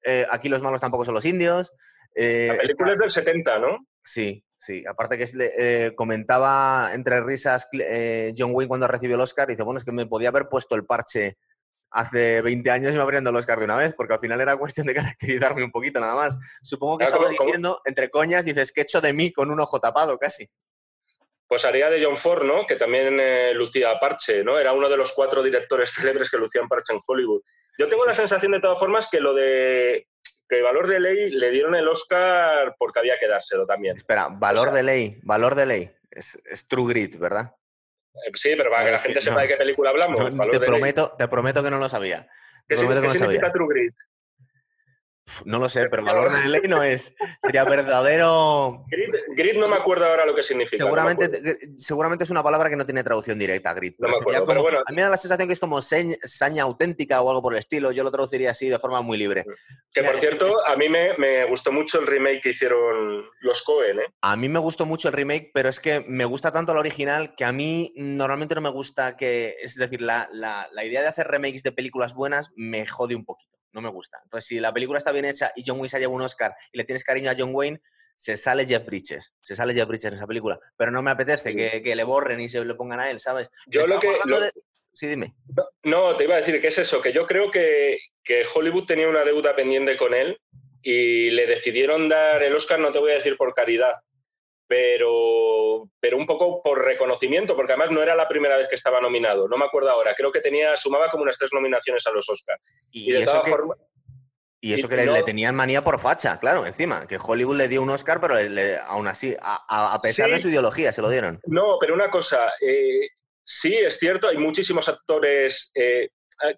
Eh, 0.02 0.26
aquí 0.28 0.48
los 0.48 0.61
malos 0.61 0.80
tampoco 0.80 1.04
son 1.04 1.14
los 1.14 1.24
indios. 1.24 1.72
Eh, 2.16 2.48
la 2.50 2.59
película 2.62 2.94
es 2.94 2.98
del 2.98 3.11
70, 3.11 3.61
¿no? 3.61 3.87
Sí, 4.02 4.44
Sí, 4.66 4.83
aparte 4.85 5.16
que 5.16 5.26
eh, 5.59 5.92
comentaba 5.94 6.90
entre 6.92 7.20
risas 7.20 7.68
eh, 7.72 8.35
John 8.37 8.50
Wayne 8.52 8.66
cuando 8.66 8.88
recibió 8.88 9.14
el 9.14 9.22
Oscar, 9.22 9.46
dice, 9.46 9.62
bueno, 9.62 9.79
es 9.79 9.85
que 9.85 9.92
me 9.92 10.07
podía 10.07 10.31
haber 10.31 10.48
puesto 10.48 10.74
el 10.74 10.85
parche 10.85 11.38
hace 11.92 12.42
20 12.42 12.68
años 12.72 12.92
y 12.92 12.96
me 12.96 13.02
habrían 13.02 13.22
dado 13.22 13.37
el 13.37 13.38
Oscar 13.38 13.61
de 13.61 13.66
una 13.66 13.76
vez, 13.76 13.94
porque 13.96 14.14
al 14.14 14.18
final 14.18 14.40
era 14.40 14.57
cuestión 14.57 14.88
de 14.88 14.94
caracterizarme 14.94 15.62
un 15.62 15.70
poquito 15.70 16.00
nada 16.00 16.16
más. 16.16 16.37
Supongo 16.62 16.98
que 16.98 17.05
estaba 17.05 17.29
diciendo, 17.29 17.81
entre 17.85 18.11
coñas, 18.11 18.44
dices, 18.44 18.72
que 18.72 18.81
hecho 18.81 19.00
de 19.00 19.12
mí 19.12 19.31
con 19.31 19.52
un 19.52 19.61
ojo 19.61 19.79
tapado 19.79 20.18
casi. 20.18 20.48
Pues 21.46 21.64
haría 21.64 21.88
de 21.88 22.05
John 22.05 22.16
Ford, 22.16 22.42
¿no? 22.42 22.66
Que 22.66 22.74
también 22.74 23.20
eh, 23.20 23.55
lucía 23.55 24.00
parche, 24.00 24.42
¿no? 24.42 24.59
Era 24.59 24.72
uno 24.72 24.88
de 24.88 24.96
los 24.96 25.12
cuatro 25.12 25.44
directores 25.44 25.92
célebres 25.94 26.29
que 26.29 26.38
lucían 26.38 26.66
parche 26.66 26.92
en 26.92 26.98
Hollywood. 27.07 27.42
Yo 27.79 27.88
tengo 27.88 28.05
la 28.05 28.14
sensación 28.14 28.50
de 28.50 28.61
todas 28.61 28.81
formas 28.81 29.09
que 29.09 29.20
lo 29.20 29.33
de 29.33 30.09
que 30.48 30.62
valor 30.62 30.87
de 30.87 31.00
ley 31.00 31.30
le 31.30 31.50
dieron 31.50 31.74
el 31.74 31.88
Oscar 31.88 32.74
porque 32.78 33.00
había 33.00 33.18
que 33.18 33.28
dárselo 33.28 33.66
también. 33.66 33.96
Espera, 33.96 34.28
valor 34.30 34.72
de 34.72 34.82
ley, 34.82 35.20
valor 35.22 35.54
de 35.54 35.66
ley. 35.66 35.90
Es, 36.11 36.38
True 36.68 36.88
Grit, 36.88 37.16
¿verdad? 37.18 37.54
Sí, 38.32 38.54
pero 38.56 38.70
para 38.70 38.85
que 38.87 38.90
la 38.92 38.98
gente 38.98 39.20
sepa 39.20 39.42
de 39.42 39.48
qué 39.48 39.56
película 39.56 39.90
hablamos. 39.90 40.30
te, 40.50 40.61
prometo, 40.61 41.14
te 41.18 41.28
prometo 41.28 41.62
que 41.62 41.70
no 41.70 41.78
lo 41.78 41.88
sabía. 41.88 42.28
¿Qué, 42.66 42.76
significa 42.76 43.52
True 43.52 43.68
Grit? 43.68 43.94
No 45.44 45.58
lo 45.58 45.68
sé, 45.68 45.88
pero 45.88 46.04
valor 46.04 46.30
de 46.30 46.48
ley 46.48 46.62
no 46.68 46.82
es. 46.84 47.14
Sería 47.42 47.64
verdadero. 47.64 48.84
Grit, 49.36 49.56
no 49.56 49.68
me 49.68 49.74
acuerdo 49.74 50.06
ahora 50.06 50.24
lo 50.24 50.34
que 50.34 50.42
significa. 50.42 50.84
Seguramente, 50.84 51.58
seguramente 51.76 52.24
es 52.24 52.30
una 52.30 52.44
palabra 52.44 52.70
que 52.70 52.76
no 52.76 52.84
tiene 52.84 53.02
traducción 53.02 53.38
directa, 53.38 53.74
grit. 53.74 53.96
Pero, 53.98 54.44
bueno. 54.44 54.78
A 54.86 54.90
mí 54.90 54.96
me 54.96 55.02
da 55.02 55.10
la 55.10 55.16
sensación 55.16 55.48
que 55.48 55.54
es 55.54 55.58
como 55.58 55.82
saña 55.82 56.62
auténtica 56.62 57.20
o 57.22 57.28
algo 57.28 57.42
por 57.42 57.54
el 57.54 57.58
estilo. 57.58 57.90
Yo 57.90 58.04
lo 58.04 58.12
traduciría 58.12 58.52
así 58.52 58.68
de 58.68 58.78
forma 58.78 59.02
muy 59.02 59.18
libre. 59.18 59.44
Que 59.92 60.04
por 60.04 60.18
cierto, 60.18 60.48
a 60.64 60.76
mí 60.76 60.88
me, 60.88 61.44
gustó 61.46 61.72
mucho 61.72 61.98
el 62.00 62.06
remake 62.06 62.42
que 62.42 62.50
hicieron 62.50 63.26
los 63.40 63.62
Cohen. 63.62 64.00
¿eh? 64.00 64.06
A 64.20 64.36
mí 64.36 64.48
me 64.48 64.60
gustó 64.60 64.86
mucho 64.86 65.08
el 65.08 65.14
remake, 65.14 65.50
pero 65.52 65.68
es 65.68 65.80
que 65.80 66.04
me 66.06 66.24
gusta 66.24 66.52
tanto 66.52 66.72
el 66.72 66.78
original 66.78 67.34
que 67.36 67.44
a 67.44 67.52
mí 67.52 67.92
normalmente 67.96 68.54
no 68.54 68.60
me 68.60 68.70
gusta 68.70 69.16
que. 69.16 69.56
Es 69.60 69.74
decir, 69.74 70.00
la, 70.02 70.28
la 70.32 70.84
idea 70.84 71.02
de 71.02 71.08
hacer 71.08 71.26
remakes 71.26 71.64
de 71.64 71.72
películas 71.72 72.14
buenas 72.14 72.52
me 72.54 72.86
jode 72.86 73.16
un 73.16 73.24
poquito 73.24 73.55
no 73.76 73.82
me 73.82 73.90
gusta. 73.90 74.18
Entonces, 74.24 74.48
si 74.48 74.58
la 74.58 74.72
película 74.72 74.98
está 74.98 75.12
bien 75.12 75.26
hecha 75.26 75.52
y 75.54 75.62
John 75.64 75.76
Wayne 75.76 75.88
se 75.90 75.98
lleva 76.00 76.12
un 76.12 76.22
Oscar 76.22 76.56
y 76.72 76.78
le 76.78 76.84
tienes 76.84 77.04
cariño 77.04 77.30
a 77.30 77.36
John 77.38 77.50
Wayne, 77.52 77.80
se 78.16 78.38
sale 78.38 78.66
Jeff 78.66 78.84
Bridges, 78.86 79.34
se 79.40 79.54
sale 79.54 79.74
Jeff 79.74 79.86
Bridges 79.86 80.06
en 80.06 80.14
esa 80.14 80.26
película. 80.26 80.58
Pero 80.76 80.90
no 80.90 81.02
me 81.02 81.10
apetece 81.10 81.54
que, 81.54 81.94
le 81.94 82.04
borren 82.04 82.40
y 82.40 82.48
se 82.48 82.64
le 82.64 82.74
pongan 82.74 83.00
a 83.00 83.10
él, 83.10 83.20
¿sabes? 83.20 83.50
Yo 83.66 83.86
lo 83.86 84.00
que... 84.00 84.08
Sí, 84.92 85.06
dime. 85.06 85.34
No, 85.82 86.16
te 86.16 86.24
iba 86.24 86.36
a 86.36 86.38
decir 86.38 86.58
que 86.58 86.68
es 86.68 86.78
eso, 86.78 87.02
que 87.02 87.12
yo 87.12 87.26
creo 87.26 87.50
que, 87.50 87.98
que 88.24 88.44
Hollywood 88.54 88.86
tenía 88.86 89.10
una 89.10 89.24
deuda 89.24 89.54
pendiente 89.54 89.98
con 89.98 90.14
él 90.14 90.40
y 90.80 91.30
le 91.32 91.46
decidieron 91.46 92.08
dar 92.08 92.42
el 92.42 92.56
Oscar, 92.56 92.78
no 92.80 92.92
te 92.92 92.98
voy 92.98 93.10
a 93.10 93.16
decir 93.16 93.36
por 93.36 93.52
caridad, 93.52 93.92
pero, 94.66 95.88
pero 96.00 96.16
un 96.16 96.26
poco 96.26 96.62
por 96.62 96.85
reconocimiento, 96.85 97.55
porque 97.55 97.72
además 97.72 97.90
no 97.90 98.02
era 98.02 98.14
la 98.14 98.29
primera 98.29 98.57
vez 98.57 98.68
que 98.68 98.74
estaba 98.74 99.00
nominado, 99.00 99.48
no 99.48 99.57
me 99.57 99.64
acuerdo 99.64 99.90
ahora, 99.90 100.14
creo 100.14 100.33
que 100.33 100.40
tenía, 100.40 100.76
sumaba 100.76 101.09
como 101.11 101.22
unas 101.22 101.38
tres 101.38 101.50
nominaciones 101.52 102.07
a 102.07 102.11
los 102.11 102.29
Oscars. 102.29 102.61
Y, 102.92 103.12
de 103.12 103.24
todas 103.24 103.48
formas... 103.48 103.79
Y 104.61 104.72
eso 104.72 104.88
que 104.88 104.96
le, 104.96 105.22
tenían 105.22 105.55
manía 105.55 105.85
por 105.85 106.00
facha, 106.00 106.40
claro, 106.40 106.66
encima, 106.66 107.07
que 107.07 107.18
Hollywood 107.22 107.57
le 107.57 107.68
dio 107.68 107.83
un 107.83 107.90
Oscar, 107.90 108.20
pero 108.20 108.35
aún 108.87 109.07
así, 109.07 109.37
a, 109.40 109.96
pesar 110.02 110.31
de 110.31 110.38
su 110.38 110.48
ideología, 110.48 110.90
se 110.92 111.02
lo 111.02 111.09
dieron. 111.09 111.40
No, 111.44 111.76
pero 111.79 111.94
una 111.94 112.11
cosa, 112.11 112.52
eh, 112.61 113.11
sí, 113.44 113.74
es 113.74 113.98
cierto, 113.98 114.29
hay 114.29 114.38
muchísimos 114.38 114.88
actores, 114.88 115.70
eh, 115.74 116.09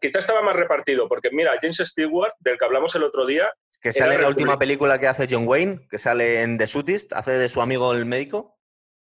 quizá 0.00 0.20
estaba 0.20 0.40
más 0.42 0.56
repartido, 0.56 1.08
porque 1.08 1.28
mira, 1.32 1.52
James 1.60 1.82
Stewart, 1.84 2.32
del 2.38 2.56
que 2.56 2.64
hablamos 2.64 2.94
el 2.94 3.02
otro 3.02 3.26
día, 3.26 3.52
que 3.80 3.92
sale 3.92 4.16
en 4.16 4.22
la 4.22 4.28
última 4.28 4.58
película 4.58 4.98
que 4.98 5.06
hace 5.06 5.26
John 5.30 5.46
Wayne, 5.46 5.86
que 5.90 5.98
sale 5.98 6.42
en 6.42 6.58
The 6.58 6.66
Suitist, 6.66 7.12
hace 7.12 7.32
de 7.32 7.48
su 7.48 7.60
amigo 7.60 7.92
el 7.92 8.06
médico. 8.06 8.58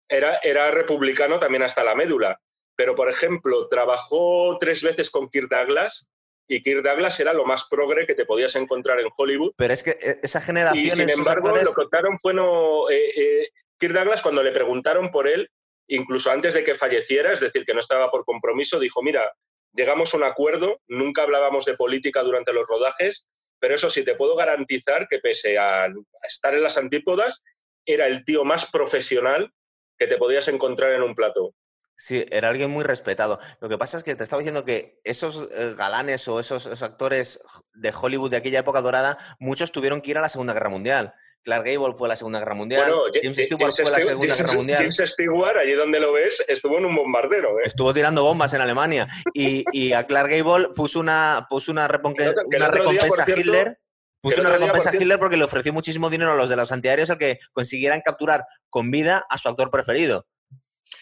Era, 0.09 0.39
era 0.43 0.71
republicano 0.71 1.39
también 1.39 1.63
hasta 1.63 1.85
la 1.85 1.95
médula. 1.95 2.41
Pero, 2.77 2.95
por 2.95 3.11
ejemplo, 3.11 3.69
trabajó 3.69 4.57
tres 4.59 4.83
veces 4.83 5.11
con 5.11 5.29
Kirk 5.29 5.49
Douglas 5.49 6.09
y 6.49 6.63
Kirk 6.63 6.83
Douglas 6.83 7.21
era 7.21 7.33
lo 7.33 7.45
más 7.45 7.69
progre 7.69 8.07
que 8.07 8.15
te 8.15 8.25
podías 8.25 8.57
encontrar 8.57 8.99
en 9.01 9.09
Hollywood. 9.17 9.53
Pero 9.57 9.75
es 9.75 9.83
que 9.83 9.99
eh, 10.01 10.19
esa 10.23 10.41
generación... 10.41 10.85
Y 10.85 10.91
sin 10.91 11.11
embargo, 11.11 11.49
lo 11.49 11.55
que 11.55 11.75
contaron 11.75 12.19
fue 12.19 12.35
no... 12.35 12.89
Eh, 12.91 13.11
eh, 13.17 13.49
Kirk 13.79 13.95
Douglas, 13.95 14.23
cuando 14.23 14.43
le 14.43 14.53
preguntaron 14.53 15.11
por 15.11 15.29
él, 15.29 15.51
incluso 15.89 16.31
antes 16.31 16.55
de 16.55 16.65
que 16.65 16.75
falleciera, 16.75 17.33
es 17.33 17.41
decir, 17.41 17.65
que 17.65 17.75
no 17.75 17.81
estaba 17.81 18.11
por 18.11 18.25
compromiso, 18.25 18.79
dijo, 18.79 19.03
mira, 19.03 19.33
llegamos 19.73 20.13
a 20.13 20.17
un 20.17 20.25
acuerdo, 20.25 20.81
nunca 20.89 21.23
hablábamos 21.23 21.65
de 21.65 21.77
política 21.77 22.23
durante 22.23 22.53
los 22.53 22.67
rodajes, 22.67 23.29
pero 23.61 23.75
eso 23.75 23.91
sí, 23.91 24.05
te 24.05 24.15
puedo 24.17 24.35
garantizar 24.35 25.07
que 25.09 25.19
pese 25.19 25.59
a 25.59 25.87
estar 26.27 26.55
en 26.55 26.63
las 26.63 26.79
antípodas, 26.79 27.45
era 27.85 28.07
el 28.07 28.25
tío 28.25 28.45
más 28.45 28.71
profesional 28.71 29.53
que 29.99 30.07
te 30.07 30.17
podías 30.17 30.49
encontrar 30.49 30.93
en 30.93 31.03
un 31.03 31.15
plato. 31.15 31.55
Sí, 32.01 32.25
era 32.31 32.49
alguien 32.49 32.71
muy 32.71 32.83
respetado. 32.83 33.39
Lo 33.61 33.69
que 33.69 33.77
pasa 33.77 33.99
es 33.99 34.03
que 34.03 34.17
te 34.17 34.25
estaba 34.25 34.41
diciendo 34.41 34.65
que 34.65 34.99
esos 35.05 35.51
eh, 35.53 35.75
galanes 35.77 36.27
o 36.29 36.41
esos, 36.41 36.83
actores 36.83 37.43
de 37.75 37.93
Hollywood 37.93 38.31
de 38.31 38.39
aquella 38.39 38.61
época 38.61 38.81
dorada, 38.81 39.19
muchos 39.39 39.71
tuvieron 39.71 40.01
que 40.01 40.13
ir 40.13 40.17
a 40.17 40.23
la 40.23 40.31
Segunda 40.31 40.55
Guerra 40.55 40.71
Mundial. 40.71 41.13
Clark 41.43 41.65
Gable 41.65 41.95
fue 41.97 42.09
a 42.09 42.11
la 42.11 42.17
Segunda 42.17 42.39
Guerra 42.39 42.55
Mundial. 42.55 42.93
James 43.23 43.37
Stewart 43.39 43.73
fue 43.73 43.87
a 43.87 43.91
la 43.91 44.01
Segunda 44.01 44.35
Guerra 44.35 44.53
Mundial. 44.53 44.79
James 44.79 45.03
Stewart, 45.07 45.57
allí 45.57 45.73
donde 45.73 46.01
lo 46.01 46.13
ves, 46.13 46.45
estuvo 46.49 46.79
en 46.79 46.87
un 46.87 46.95
bombardero. 46.95 47.59
¿eh? 47.59 47.63
Estuvo 47.65 47.93
tirando 47.95 48.23
bombas 48.23 48.53
en 48.55 48.61
Alemania. 48.61 49.09
Y, 49.35 49.93
a 49.93 50.07
Clark 50.07 50.31
Gable 50.31 50.69
puso 50.75 51.01
una, 51.01 51.47
puso 51.49 51.73
una, 51.73 51.89
recompensa 51.89 52.35
a 52.41 53.31
Hitler. 53.31 53.79
Puso 54.21 54.43
una 54.43 54.51
recompensa 54.51 54.91
a 54.91 54.97
Hitler 54.97 55.19
porque 55.19 55.37
le 55.37 55.45
ofreció 55.45 55.73
muchísimo 55.73 56.11
dinero 56.11 56.33
a 56.33 56.37
los 56.37 56.49
de 56.49 56.57
los 56.57 56.71
antiaéreos 56.73 57.11
a 57.11 57.17
que 57.17 57.39
consiguieran 57.53 58.03
capturar 58.05 58.45
con 58.69 58.91
vida 58.91 59.25
a 59.29 59.39
su 59.39 59.49
actor 59.49 59.71
preferido. 59.71 60.27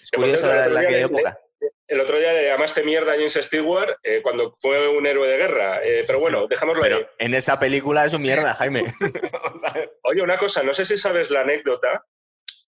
Es 0.00 0.10
curioso 0.10 0.46
la, 0.46 0.68
la 0.68 0.82
época 0.88 1.38
el 1.88 2.00
otro 2.00 2.18
día 2.18 2.34
le 2.34 2.44
llamaste 2.44 2.82
mierda 2.82 3.12
a 3.12 3.14
James 3.16 3.38
Stewart 3.40 3.96
eh, 4.02 4.20
cuando 4.22 4.52
fue 4.54 4.88
un 4.88 5.06
héroe 5.06 5.26
de 5.26 5.38
guerra. 5.38 5.82
Eh, 5.82 6.04
pero 6.06 6.20
bueno, 6.20 6.46
dejámoslo 6.46 6.84
ahí. 6.84 7.06
En 7.18 7.34
esa 7.34 7.58
película 7.58 8.04
es 8.04 8.12
un 8.12 8.22
mierda, 8.22 8.52
Jaime. 8.58 8.84
Oye, 10.02 10.22
una 10.22 10.36
cosa, 10.36 10.62
no 10.62 10.74
sé 10.74 10.84
si 10.84 10.98
sabes 10.98 11.30
la 11.30 11.40
anécdota, 11.40 12.04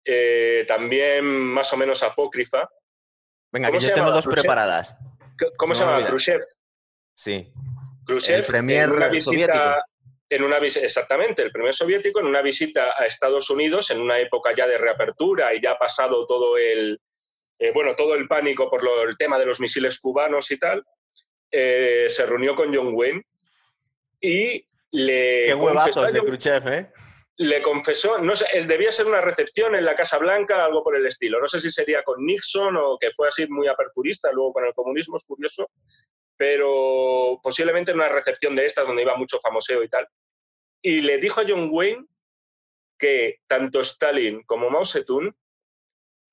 eh, 0.05 0.63
también 0.67 1.25
más 1.25 1.71
o 1.73 1.77
menos 1.77 2.01
apócrifa. 2.01 2.69
Venga, 3.51 3.71
que 3.71 3.79
yo 3.79 3.93
tengo 3.93 4.12
dos 4.12 4.25
preparadas. 4.25 4.95
¿Cómo 5.58 5.75
se, 5.75 5.84
llama? 5.84 6.08
Khrushchev. 6.08 6.39
Sí. 7.13 7.51
Khrushchev. 8.05 8.38
El 8.38 8.45
premier 8.45 8.89
soviético. 9.21 9.60
En 10.32 10.43
una, 10.43 10.58
exactamente, 10.58 11.41
el 11.41 11.51
primer 11.51 11.73
soviético 11.73 12.19
en 12.19 12.27
una 12.27 12.43
visita 12.43 12.93
a 12.95 13.08
Estados 13.08 13.49
Unidos 13.49 13.89
en 13.89 13.99
una 13.99 14.19
época 14.19 14.51
ya 14.55 14.67
de 14.67 14.77
reapertura 14.77 15.55
y 15.55 15.62
ya 15.62 15.71
ha 15.71 15.77
pasado 15.79 16.27
todo 16.27 16.55
el, 16.55 17.01
eh, 17.60 17.72
bueno, 17.74 17.93
todo 17.95 18.15
el 18.15 18.28
pánico 18.28 18.69
por 18.69 18.82
el 19.08 19.17
tema 19.17 19.38
de 19.38 19.45
los 19.45 19.60
misiles 19.60 20.00
cubanos 20.00 20.50
y 20.52 20.58
tal, 20.58 20.84
eh, 21.52 22.06
se 22.10 22.26
reunió 22.26 22.56
con 22.56 22.74
John 22.74 22.93
Wayne 22.93 23.24
y 24.22 24.65
le... 24.91 25.45
Qué 25.48 25.54
huevazos 25.54 26.13
de 26.13 26.22
Khrushchev, 26.22 26.67
¿eh? 26.69 26.91
Le 27.36 27.62
confesó, 27.62 28.19
no 28.19 28.36
sé, 28.36 28.45
él 28.54 28.67
debía 28.67 28.91
ser 28.91 29.06
una 29.06 29.22
recepción 29.22 29.76
en 29.76 29.86
la 29.86 29.95
Casa 29.95 30.17
Blanca, 30.17 30.65
algo 30.65 30.84
por 30.84 30.95
el 30.95 31.06
estilo. 31.06 31.39
No 31.39 31.48
sé 31.48 31.62
si 31.62 31.69
sería 31.72 32.04
con 32.04 32.26
Nixon 32.26 32.76
o 32.78 32.98
que 33.00 33.12
fue 33.12 33.28
así 33.30 33.48
muy 33.48 33.67
aperturista, 33.67 34.32
luego 34.32 34.54
con 34.54 34.65
el 34.65 34.74
comunismo, 34.74 35.17
es 35.17 35.24
curioso, 35.24 35.69
pero 36.36 37.39
posiblemente 37.41 37.91
en 37.91 37.98
una 37.98 38.10
recepción 38.10 38.56
de 38.56 38.65
esta 38.65 38.84
donde 38.84 39.04
iba 39.04 39.15
mucho 39.15 39.39
famoseo 39.39 39.84
y 39.84 39.89
tal. 39.89 40.08
Y 40.82 41.02
le 41.02 41.17
dijo 41.17 41.41
a 41.41 41.45
John 41.48 41.69
Wayne 41.72 42.06
que 42.98 43.39
tanto 43.48 43.82
Stalin 43.82 44.43
como 44.43 44.69
Mao 44.69 44.86
Zedong 44.86 45.34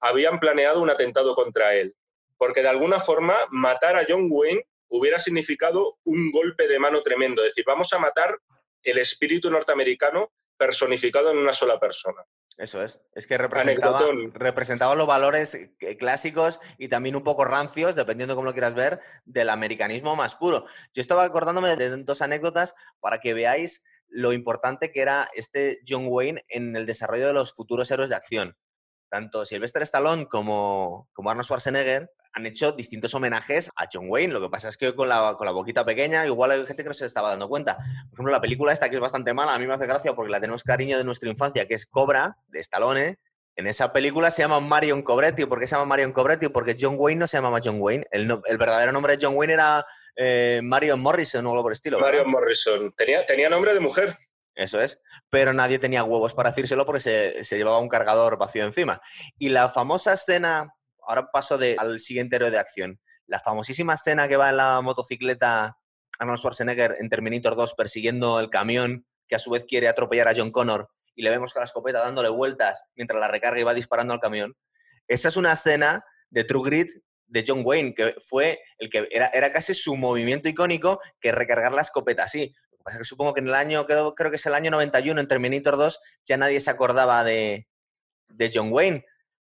habían 0.01 0.39
planeado 0.41 0.81
un 0.81 0.91
atentado 0.91 1.35
contra 1.35 1.75
él, 1.75 1.95
porque 2.37 2.63
de 2.63 2.69
alguna 2.69 3.01
forma 3.01 3.37
matar 3.51 3.97
a 3.97 4.05
John 4.09 4.29
Wayne 4.31 4.67
hubiera 4.89 5.19
significado 5.19 5.99
un 6.05 6.31
golpe 6.31 6.69
de 6.69 6.79
mano 6.79 7.03
tremendo, 7.03 7.43
es 7.43 7.51
decir, 7.51 7.65
vamos 7.67 7.93
a 7.93 7.99
matar 7.99 8.39
el 8.83 8.99
espíritu 8.99 9.51
norteamericano 9.51 10.33
personificado 10.57 11.31
en 11.31 11.39
una 11.39 11.53
sola 11.53 11.79
persona. 11.79 12.23
Eso 12.57 12.83
es, 12.83 13.01
es 13.13 13.27
que 13.27 13.37
representaba, 13.37 14.01
representaba, 14.33 14.95
los 14.95 15.07
valores 15.07 15.55
eh, 15.55 15.97
clásicos 15.99 16.59
y 16.79 16.89
también 16.89 17.15
un 17.15 17.23
poco 17.23 17.45
rancios, 17.45 17.95
dependiendo 17.95 18.33
de 18.33 18.37
cómo 18.37 18.47
lo 18.47 18.55
quieras 18.55 18.75
ver, 18.75 19.01
del 19.27 19.51
americanismo 19.51 20.17
más 20.17 20.37
puro. 20.37 20.65
Yo 20.95 21.03
estaba 21.03 21.25
acordándome 21.25 21.77
de 21.77 22.03
dos 22.03 22.23
anécdotas 22.23 22.75
para 23.01 23.21
que 23.21 23.35
veáis 23.35 23.85
lo 24.09 24.33
importante 24.33 24.91
que 24.91 25.03
era 25.03 25.29
este 25.35 25.81
John 25.87 26.07
Wayne 26.09 26.47
en 26.49 26.77
el 26.77 26.87
desarrollo 26.87 27.27
de 27.27 27.35
los 27.35 27.53
futuros 27.53 27.91
héroes 27.91 28.09
de 28.09 28.17
acción 28.17 28.57
tanto 29.09 29.45
Sylvester 29.45 29.83
Stallone 29.83 30.27
como, 30.27 31.09
como 31.13 31.31
Arnold 31.31 31.47
Schwarzenegger 31.47 32.11
han 32.37 32.45
hecho 32.45 32.73
distintos 32.73 33.15
homenajes 33.15 33.71
a 33.77 33.87
John 33.91 34.07
Wayne. 34.09 34.35
Lo 34.35 34.43
que 34.43 34.51
pasa 34.51 34.69
es 34.69 34.77
que 34.77 34.95
con 34.95 35.09
la, 35.09 35.37
con 35.39 35.47
la 35.47 35.53
boquita 35.53 35.87
pequeña, 35.87 36.27
igual 36.27 36.51
hay 36.51 36.67
gente 36.67 36.83
que 36.83 36.89
no 36.89 36.95
se 36.95 37.07
estaba 37.07 37.31
dando 37.31 37.49
cuenta. 37.49 37.77
Por 37.77 38.13
ejemplo, 38.13 38.31
la 38.31 38.43
película 38.43 38.73
esta, 38.75 38.91
que 38.91 38.97
es 38.97 39.01
bastante 39.01 39.33
mala, 39.33 39.55
a 39.55 39.59
mí 39.59 39.67
me 39.67 39.73
hace 39.73 39.87
gracia 39.87 40.15
porque 40.15 40.31
la 40.31 40.39
tenemos 40.39 40.63
cariño 40.63 40.99
de 40.99 41.05
nuestra 41.05 41.31
infancia, 41.31 41.67
que 41.67 41.75
es 41.75 41.87
Cobra, 41.87 42.37
de 42.49 42.61
Stallone. 42.61 43.19
En 43.57 43.67
esa 43.67 43.91
película 43.91 44.31
se 44.31 44.43
llama 44.43 44.61
Marion 44.61 45.01
Cobretti. 45.01 45.47
¿Por 45.47 45.59
qué 45.59 45.67
se 45.67 45.77
llama 45.77 45.87
Marion 45.87 46.13
Cobretti? 46.13 46.51
Porque 46.51 46.77
John 46.79 46.97
Wayne 46.99 47.21
no 47.21 47.27
se 47.27 47.39
llamaba 47.39 47.59
John 47.65 47.79
Wayne. 47.81 48.07
El, 48.11 48.27
verdadero 48.59 48.93
nombre 48.93 49.17
de 49.17 49.27
John 49.27 49.35
Wayne 49.35 49.55
era 49.55 49.87
eh, 50.15 50.61
Marion 50.63 51.01
Morrison 51.01 51.47
o 51.47 51.51
algo 51.51 51.63
por 51.63 51.73
el 51.73 51.77
estilo. 51.77 51.99
Marion 51.99 52.31
Morrison. 52.31 52.93
Tenía, 52.95 53.25
tenía 53.25 53.49
nombre 53.49 53.73
de 53.73 53.81
mujer. 53.81 54.15
Eso 54.57 54.81
es. 54.81 54.99
Pero 55.31 55.53
nadie 55.53 55.79
tenía 55.79 56.03
huevos 56.03 56.35
para 56.35 56.51
decírselo 56.51 56.87
porque 56.87 57.01
se, 57.01 57.57
llevaba 57.57 57.79
un 57.79 57.89
cargador 57.89 58.39
vacío 58.39 58.65
encima. 58.65 59.01
Y 59.39 59.51
la 59.51 59.69
famosa 59.69 60.15
escena, 60.15 60.75
ahora 61.07 61.31
paso 61.31 61.59
de, 61.59 61.77
al 61.79 62.01
siguiente 62.01 62.37
héroe 62.37 62.51
de 62.51 62.59
acción, 62.59 63.01
la 63.27 63.39
famosísima 63.39 63.95
escena 63.95 64.29
que 64.29 64.37
va 64.37 64.51
en 64.51 64.57
la 64.57 64.81
motocicleta 64.81 65.77
Arnold 66.19 66.39
Schwarzenegger 66.39 66.97
en 66.99 67.11
Terminator 67.11 67.55
2 67.55 67.75
persiguiendo 67.75 68.41
el 68.41 68.49
camión 68.49 69.07
que 69.29 69.37
a 69.37 69.39
su 69.39 69.51
vez 69.51 69.67
quiere 69.67 69.89
atropellar 69.89 70.29
a 70.29 70.35
John 70.35 70.51
Connor 70.51 70.89
y 71.15 71.23
le 71.23 71.31
vemos 71.31 71.53
con 71.53 71.61
la 71.61 71.65
escopeta 71.65 72.01
dándole 72.01 72.29
vueltas 72.29 72.85
mientras 72.95 73.21
la 73.21 73.29
recarga 73.29 73.61
y 73.61 73.65
va 73.65 73.75
disparando 73.75 74.15
al 74.15 74.21
camión. 74.21 74.57
Esa 75.09 75.29
es 75.29 75.37
una 75.37 75.53
escena 75.53 76.05
de 76.31 76.45
True 76.45 76.63
Grit 76.65 76.91
de 77.27 77.45
John 77.47 77.63
Wayne, 77.65 77.95
que 77.95 78.15
fue 78.21 78.61
el 78.79 78.89
que 78.89 79.09
era, 79.11 79.27
era 79.29 79.53
casi 79.53 79.75
su 79.75 79.97
movimiento 79.97 80.49
icónico 80.49 81.01
que 81.21 81.33
recargar 81.33 81.73
la 81.73 81.83
escopeta 81.83 82.25
así 82.25 82.55
supongo 83.03 83.35
que 83.35 83.41
en 83.41 83.49
el 83.49 83.55
año, 83.55 83.87
creo, 83.87 84.15
creo, 84.15 84.31
que 84.31 84.37
es 84.37 84.47
el 84.47 84.55
año 84.55 84.71
91, 84.71 85.21
en 85.21 85.29
Terminator 85.29 85.77
2, 85.77 86.01
ya 86.25 86.37
nadie 86.37 86.61
se 86.61 86.71
acordaba 86.71 87.25
de, 87.25 87.67
John 88.53 88.73
Wayne. 88.73 89.05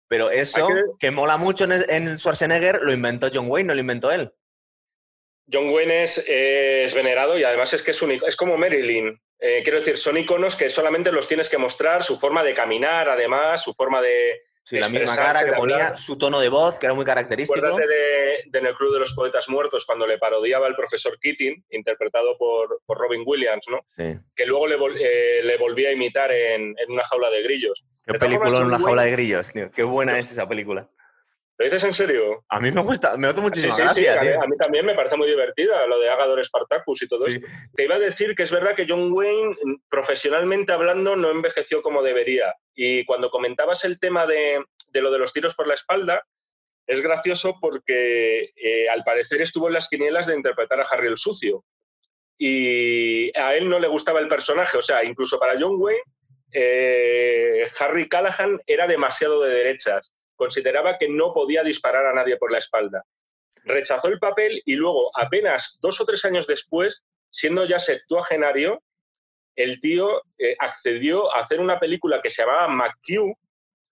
Pero 0.08 0.30
eso, 0.30 0.68
que... 0.98 1.10
mola 1.10 1.36
mucho 1.36 1.66
en, 1.70 2.18
Schwarzenegger, 2.18 2.80
lo 2.82 2.92
inventó 2.92 3.28
John 3.32 3.48
Wayne, 3.48 3.68
no 3.68 3.74
lo 3.74 3.80
inventó 3.80 4.10
él. 4.10 4.32
John 5.52 5.70
Wayne 5.70 6.04
es, 6.04 6.94
venerado 6.94 7.38
y 7.38 7.44
además 7.44 7.72
es 7.72 7.82
que 7.82 7.92
es, 7.92 8.02
es 8.02 8.36
como 8.36 8.56
Marilyn. 8.56 9.20
Eh, 9.38 9.60
quiero 9.62 9.78
decir, 9.78 9.96
son 9.96 10.18
iconos 10.18 10.56
que 10.56 10.68
solamente 10.68 11.12
los 11.12 11.26
tienes 11.26 11.48
que 11.48 11.58
mostrar, 11.58 12.02
su 12.02 12.18
forma 12.18 12.42
de 12.42 12.54
caminar, 12.54 13.08
además, 13.08 13.62
su 13.62 13.72
forma 13.72 14.02
de, 14.02 14.42
Sí, 14.64 14.78
la 14.78 14.88
misma 14.88 15.16
cara 15.16 15.44
que 15.44 15.52
ponía, 15.52 15.96
su 15.96 16.16
tono 16.16 16.38
de 16.38 16.48
voz, 16.48 16.78
que 16.78 16.86
era 16.86 16.94
muy 16.94 17.04
característico. 17.04 17.58
Acuérdate 17.58 17.88
de, 17.88 18.42
de, 18.46 18.58
En 18.58 18.66
el 18.66 18.74
Club 18.74 18.92
de 18.92 19.00
los 19.00 19.14
Poetas 19.14 19.48
Muertos, 19.48 19.84
cuando 19.84 20.06
le 20.06 20.18
parodiaba 20.18 20.68
el 20.68 20.76
profesor 20.76 21.18
Keating, 21.18 21.64
interpretado 21.70 22.36
por, 22.38 22.80
por 22.86 22.98
Robin 22.98 23.22
Williams, 23.26 23.66
¿no? 23.70 23.80
Sí. 23.86 24.18
Que 24.36 24.46
luego 24.46 24.68
le, 24.68 24.76
eh, 25.00 25.42
le, 25.42 25.56
volvía 25.56 25.88
a 25.88 25.92
imitar 25.92 26.30
en, 26.30 26.74
en, 26.78 26.90
Una 26.90 27.02
jaula 27.04 27.30
de 27.30 27.42
grillos. 27.42 27.84
Qué 28.06 28.18
película 28.18 28.58
en 28.58 28.64
Una 28.64 28.78
jaula 28.78 29.02
de 29.02 29.10
grillos, 29.10 29.50
tío. 29.50 29.70
Qué 29.70 29.82
buena 29.82 30.18
es 30.18 30.30
esa 30.30 30.48
película. 30.48 30.88
¿Lo 31.60 31.66
dices 31.66 31.84
en 31.84 31.92
serio? 31.92 32.42
A 32.48 32.58
mí 32.58 32.72
me 32.72 32.80
gusta, 32.80 33.18
me 33.18 33.28
hace 33.28 33.42
muchísimo 33.42 33.74
sí, 33.74 33.82
sí, 33.92 34.06
a, 34.06 34.18
mí, 34.18 34.56
también 34.56 34.86
me 34.86 34.94
parece 34.94 35.18
muy 35.18 35.28
divertida 35.28 35.86
lo 35.86 36.00
de 36.00 36.08
Agador 36.08 36.42
Spartacus 36.42 37.02
y 37.02 37.06
todo 37.06 37.26
eso. 37.26 37.38
Te 37.76 37.84
iba 37.84 37.96
a 37.96 37.98
decir 37.98 38.34
que 38.34 38.44
es 38.44 38.50
verdad 38.50 38.74
que 38.74 38.86
John 38.88 39.12
Wayne, 39.12 39.54
profesionalmente 39.90 40.72
hablando, 40.72 41.16
no 41.16 41.30
envejeció 41.30 41.82
como 41.82 42.02
debería. 42.02 42.54
Y 42.74 43.04
cuando 43.04 43.28
comentabas 43.28 43.84
el 43.84 44.00
tema 44.00 44.26
de, 44.26 44.64
de 44.88 45.02
lo 45.02 45.10
de 45.10 45.18
los 45.18 45.34
tiros 45.34 45.54
por 45.54 45.66
la 45.66 45.74
espalda, 45.74 46.26
es 46.86 47.02
gracioso 47.02 47.58
porque 47.60 48.54
eh, 48.56 48.88
al 48.88 49.04
parecer 49.04 49.42
estuvo 49.42 49.68
en 49.68 49.74
las 49.74 49.88
quinielas 49.90 50.28
de 50.28 50.36
interpretar 50.36 50.80
a 50.80 50.84
Harry 50.84 51.08
el 51.08 51.18
Sucio. 51.18 51.66
Y 52.38 53.38
a 53.38 53.54
él 53.54 53.68
no 53.68 53.78
le 53.78 53.88
gustaba 53.88 54.20
el 54.20 54.28
personaje, 54.28 54.78
o 54.78 54.82
sea, 54.82 55.04
incluso 55.04 55.38
para 55.38 55.60
John 55.60 55.74
Wayne, 55.76 56.00
eh, 56.52 57.66
Harry 57.78 58.08
Callahan 58.08 58.58
era 58.66 58.86
demasiado 58.86 59.42
de 59.42 59.54
derechas. 59.54 60.14
Consideraba 60.40 60.96
que 60.96 61.06
no 61.06 61.34
podía 61.34 61.62
disparar 61.62 62.06
a 62.06 62.14
nadie 62.14 62.38
por 62.38 62.50
la 62.50 62.56
espalda. 62.56 63.04
Rechazó 63.64 64.08
el 64.08 64.18
papel 64.18 64.62
y 64.64 64.74
luego, 64.74 65.10
apenas 65.14 65.78
dos 65.82 66.00
o 66.00 66.06
tres 66.06 66.24
años 66.24 66.46
después, 66.46 67.04
siendo 67.28 67.66
ya 67.66 67.78
septuagenario, 67.78 68.82
el 69.54 69.80
tío 69.80 70.22
eh, 70.38 70.56
accedió 70.58 71.30
a 71.36 71.40
hacer 71.40 71.60
una 71.60 71.78
película 71.78 72.22
que 72.22 72.30
se 72.30 72.40
llamaba 72.40 72.68
McHugh, 72.68 73.36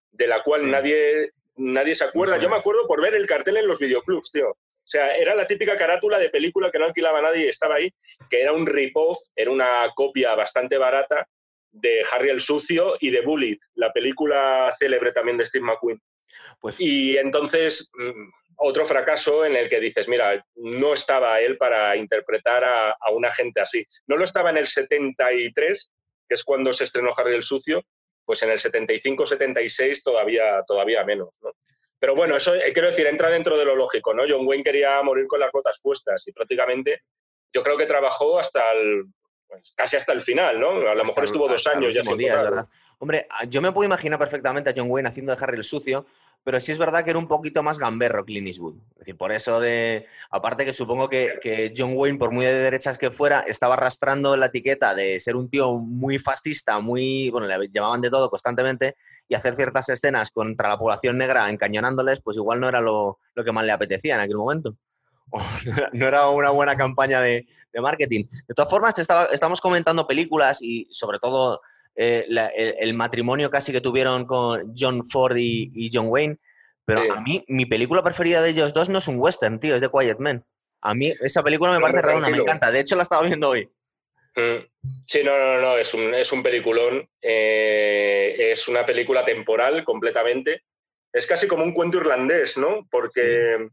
de 0.09 0.25
la 0.25 0.41
cual 0.41 0.71
nadie, 0.71 1.33
nadie 1.55 1.93
se 1.93 2.05
acuerda. 2.05 2.39
Yo 2.39 2.49
me 2.49 2.55
acuerdo 2.55 2.87
por 2.87 2.99
ver 2.99 3.13
el 3.13 3.27
cartel 3.27 3.57
en 3.57 3.67
los 3.67 3.77
videoclubs, 3.77 4.31
tío. 4.31 4.49
O 4.49 4.57
sea, 4.91 5.15
era 5.17 5.35
la 5.35 5.45
típica 5.45 5.77
carátula 5.77 6.17
de 6.17 6.31
película 6.31 6.71
que 6.71 6.79
no 6.79 6.85
alquilaba 6.85 7.21
nadie 7.21 7.45
y 7.45 7.49
estaba 7.49 7.75
ahí, 7.75 7.91
que 8.27 8.41
era 8.41 8.53
un 8.53 8.65
rip-off, 8.65 9.19
era 9.35 9.51
una 9.51 9.87
copia 9.93 10.33
bastante 10.33 10.79
barata 10.79 11.27
de 11.71 12.01
Harry 12.11 12.31
el 12.31 12.41
Sucio 12.41 12.95
y 12.99 13.11
de 13.11 13.21
Bullet, 13.21 13.59
la 13.75 13.93
película 13.93 14.75
célebre 14.79 15.11
también 15.11 15.37
de 15.37 15.45
Steve 15.45 15.63
McQueen. 15.63 16.01
Pues... 16.59 16.75
Y 16.79 17.17
entonces, 17.17 17.91
mm, 17.95 18.29
otro 18.57 18.85
fracaso 18.85 19.45
en 19.45 19.55
el 19.55 19.69
que 19.69 19.79
dices, 19.79 20.07
mira, 20.07 20.45
no 20.55 20.93
estaba 20.93 21.39
él 21.39 21.57
para 21.57 21.95
interpretar 21.95 22.63
a, 22.63 22.89
a 22.91 23.11
una 23.11 23.31
gente 23.31 23.61
así. 23.61 23.85
No 24.07 24.17
lo 24.17 24.23
estaba 24.23 24.49
en 24.49 24.57
el 24.57 24.67
73, 24.67 25.91
que 26.27 26.35
es 26.35 26.43
cuando 26.43 26.73
se 26.73 26.83
estrenó 26.83 27.11
Harry 27.17 27.35
el 27.35 27.43
Sucio, 27.43 27.83
pues 28.25 28.43
en 28.43 28.51
el 28.51 28.59
75-76 28.59 30.03
todavía, 30.03 30.63
todavía 30.67 31.03
menos, 31.03 31.29
¿no? 31.41 31.51
Pero 31.99 32.15
bueno, 32.15 32.37
eso 32.37 32.55
eh, 32.55 32.71
quiero 32.73 32.89
decir, 32.89 33.07
entra 33.07 33.29
dentro 33.29 33.57
de 33.57 33.65
lo 33.65 33.75
lógico, 33.75 34.13
¿no? 34.13 34.23
John 34.27 34.47
Wayne 34.47 34.63
quería 34.63 35.01
morir 35.01 35.27
con 35.27 35.39
las 35.39 35.51
botas 35.51 35.79
puestas 35.81 36.25
y 36.27 36.31
prácticamente 36.31 37.01
yo 37.51 37.61
creo 37.61 37.77
que 37.77 37.85
trabajó 37.85 38.39
hasta 38.39 38.71
el, 38.71 39.05
pues, 39.47 39.73
casi 39.75 39.97
hasta 39.97 40.13
el 40.13 40.21
final, 40.21 40.59
¿no? 40.59 40.87
A 40.87 40.95
lo 40.95 41.03
mejor 41.03 41.23
estuvo 41.23 41.47
dos 41.47 41.65
años 41.67 41.93
ya 41.93 42.03
sin 42.03 42.19
Hombre, 43.01 43.27
yo 43.47 43.61
me 43.61 43.71
puedo 43.71 43.85
imaginar 43.85 44.19
perfectamente 44.19 44.69
a 44.69 44.73
John 44.75 44.91
Wayne 44.91 45.09
haciendo 45.09 45.33
de 45.33 45.41
Harry 45.41 45.57
el 45.57 45.63
sucio, 45.63 46.05
pero 46.43 46.59
sí 46.59 46.71
es 46.71 46.77
verdad 46.77 47.03
que 47.03 47.11
era 47.11 47.19
un 47.19 47.27
poquito 47.27 47.61
más 47.63 47.77
gamberro 47.79 48.25
Clint 48.25 48.47
Eastwood. 48.47 48.75
Es 48.93 48.99
decir, 48.99 49.17
por 49.17 49.31
eso 49.31 49.59
de. 49.59 50.07
Aparte 50.31 50.65
que 50.65 50.73
supongo 50.73 51.09
que, 51.09 51.73
John 51.75 51.93
Wayne, 51.95 52.17
por 52.17 52.31
muy 52.31 52.45
de 52.45 52.53
derechas 52.53 52.97
que 52.97 53.11
fuera, 53.11 53.41
estaba 53.41 53.75
arrastrando 53.75 54.35
la 54.37 54.47
etiqueta 54.47 54.95
de 54.95 55.19
ser 55.19 55.35
un 55.35 55.49
tío 55.49 55.73
muy 55.73 56.17
fascista, 56.19 56.79
muy. 56.79 57.29
Bueno, 57.29 57.47
le 57.47 57.69
llamaban 57.69 58.01
de 58.01 58.09
todo 58.09 58.29
constantemente, 58.29 58.95
y 59.29 59.35
hacer 59.35 59.55
ciertas 59.55 59.87
escenas 59.89 60.31
contra 60.31 60.69
la 60.69 60.77
población 60.77 61.17
negra 61.17 61.49
encañonándoles, 61.49 62.19
pues 62.21 62.35
igual 62.35 62.59
no 62.59 62.67
era 62.67 62.81
lo, 62.81 63.19
que 63.35 63.51
más 63.51 63.63
le 63.63 63.71
apetecía 63.71 64.15
en 64.15 64.21
aquel 64.21 64.37
momento. 64.37 64.75
no 65.93 66.07
era 66.07 66.27
una 66.29 66.49
buena 66.49 66.75
campaña 66.75 67.21
de, 67.21 67.47
marketing. 67.79 68.25
De 68.47 68.55
todas 68.55 68.69
formas, 68.69 68.95
estamos 69.31 69.61
comentando 69.61 70.07
películas 70.07 70.61
y 70.61 70.87
sobre 70.89 71.19
todo 71.19 71.61
eh, 71.95 72.25
el, 72.79 72.93
matrimonio 72.93 73.49
casi 73.49 73.71
que 73.71 73.81
tuvieron 73.81 74.25
con 74.25 74.73
John 74.77 75.03
Ford 75.03 75.35
y, 75.37 75.89
John 75.91 76.07
Wayne. 76.07 76.37
Pero 76.85 77.01
a 77.13 77.21
mí, 77.21 77.43
mi 77.47 77.65
película 77.65 78.03
preferida 78.03 78.41
de 78.41 78.49
ellos 78.49 78.73
dos 78.73 78.89
no 78.89 78.97
es 78.97 79.07
un 79.07 79.19
western, 79.19 79.59
tío, 79.59 79.75
es 79.75 79.81
The 79.81 79.89
Quiet 79.89 80.17
Man. 80.19 80.43
A 80.81 80.93
mí 80.93 81.13
esa 81.21 81.43
película 81.43 81.73
me 81.73 81.79
parece 81.79 82.01
redonda, 82.01 82.29
me 82.29 82.37
encanta. 82.37 82.71
De 82.71 82.79
hecho, 82.79 82.95
la 82.95 83.03
estaba 83.03 83.23
viendo 83.23 83.49
hoy. 83.49 83.69
Mm. 84.35 84.65
Sí, 85.05 85.23
no, 85.23 85.37
no, 85.37 85.61
no, 85.61 85.77
es 85.77 85.93
un, 85.93 86.13
es 86.13 86.31
un 86.31 86.41
peliculón. 86.41 87.07
Eh, 87.21 88.51
es 88.51 88.67
una 88.67 88.85
película 88.85 89.25
temporal 89.25 89.83
completamente. 89.83 90.63
Es 91.11 91.27
casi 91.27 91.47
como 91.47 91.63
un 91.63 91.73
cuento 91.73 91.97
irlandés, 91.97 92.57
¿no? 92.57 92.87
Porque 92.89 93.67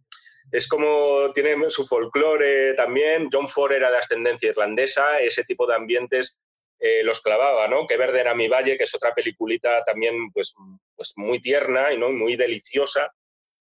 es 0.50 0.68
como 0.68 1.32
tiene 1.34 1.70
su 1.70 1.86
folclore 1.86 2.74
también. 2.74 3.28
John 3.32 3.48
Ford 3.48 3.72
era 3.72 3.90
de 3.90 3.98
ascendencia 3.98 4.50
irlandesa, 4.50 5.20
ese 5.20 5.44
tipo 5.44 5.66
de 5.66 5.74
ambientes 5.74 6.40
eh, 6.78 7.02
los 7.02 7.20
clavaba, 7.20 7.68
¿no? 7.68 7.86
Que 7.86 7.96
verde 7.96 8.20
era 8.20 8.34
mi 8.34 8.48
valle, 8.48 8.76
que 8.76 8.84
es 8.84 8.94
otra 8.94 9.14
peliculita 9.14 9.84
también 9.84 10.30
pues, 10.32 10.54
pues 10.94 11.14
muy 11.16 11.40
tierna 11.40 11.92
y 11.92 11.98
¿no? 11.98 12.10
muy 12.12 12.36
deliciosa, 12.36 13.12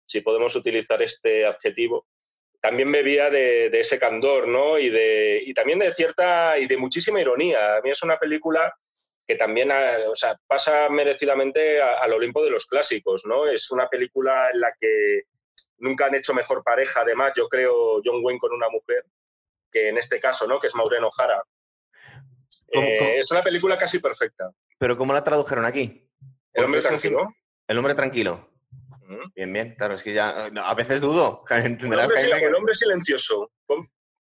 si 0.05 0.21
podemos 0.21 0.55
utilizar 0.55 1.01
este 1.01 1.45
adjetivo. 1.45 2.07
También 2.61 2.91
bebía 2.91 3.29
de, 3.29 3.69
de 3.69 3.79
ese 3.79 3.99
candor, 3.99 4.47
¿no? 4.47 4.79
Y, 4.79 4.89
de, 4.89 5.41
y 5.45 5.53
también 5.53 5.79
de 5.79 5.93
cierta 5.93 6.57
y 6.57 6.65
de 6.65 6.77
muchísima 6.77 7.21
ironía. 7.21 7.77
A 7.77 7.81
mí 7.81 7.91
es 7.91 8.01
una 8.03 8.17
película 8.17 8.73
que 9.27 9.35
también 9.35 9.71
o 9.71 10.15
sea, 10.15 10.37
pasa 10.47 10.87
merecidamente 10.89 11.81
al 11.81 12.13
Olimpo 12.13 12.43
de 12.43 12.51
los 12.51 12.65
clásicos, 12.65 13.25
¿no? 13.25 13.47
Es 13.47 13.71
una 13.71 13.87
película 13.87 14.49
en 14.53 14.59
la 14.59 14.73
que 14.79 15.23
nunca 15.77 16.05
han 16.05 16.15
hecho 16.15 16.33
mejor 16.33 16.63
pareja, 16.63 17.01
además, 17.01 17.33
yo 17.35 17.47
creo, 17.47 18.01
John 18.03 18.23
Wayne 18.23 18.39
con 18.39 18.53
una 18.53 18.69
mujer, 18.69 19.05
que 19.71 19.89
en 19.89 19.97
este 19.97 20.19
caso, 20.19 20.47
¿no? 20.47 20.59
Que 20.59 20.67
es 20.67 20.75
Maureen 20.75 21.03
O'Hara, 21.03 21.43
eh, 22.71 23.19
es 23.19 23.31
una 23.31 23.41
película 23.41 23.77
casi 23.77 23.99
perfecta. 23.99 24.51
¿Pero 24.77 24.97
cómo 24.97 25.13
la 25.13 25.23
tradujeron 25.23 25.65
aquí? 25.65 26.09
El 26.53 26.65
hombre 26.65 26.81
tranquilo. 26.81 27.35
El 27.67 27.77
hombre 27.77 27.93
tranquilo. 27.93 28.49
Bien, 29.35 29.51
bien. 29.51 29.75
Claro, 29.77 29.95
es 29.95 30.03
que 30.03 30.13
ya 30.13 30.47
a 30.47 30.73
veces 30.73 31.01
dudo. 31.01 31.43
El 31.49 32.55
hombre, 32.55 32.73
silencioso. 32.73 33.51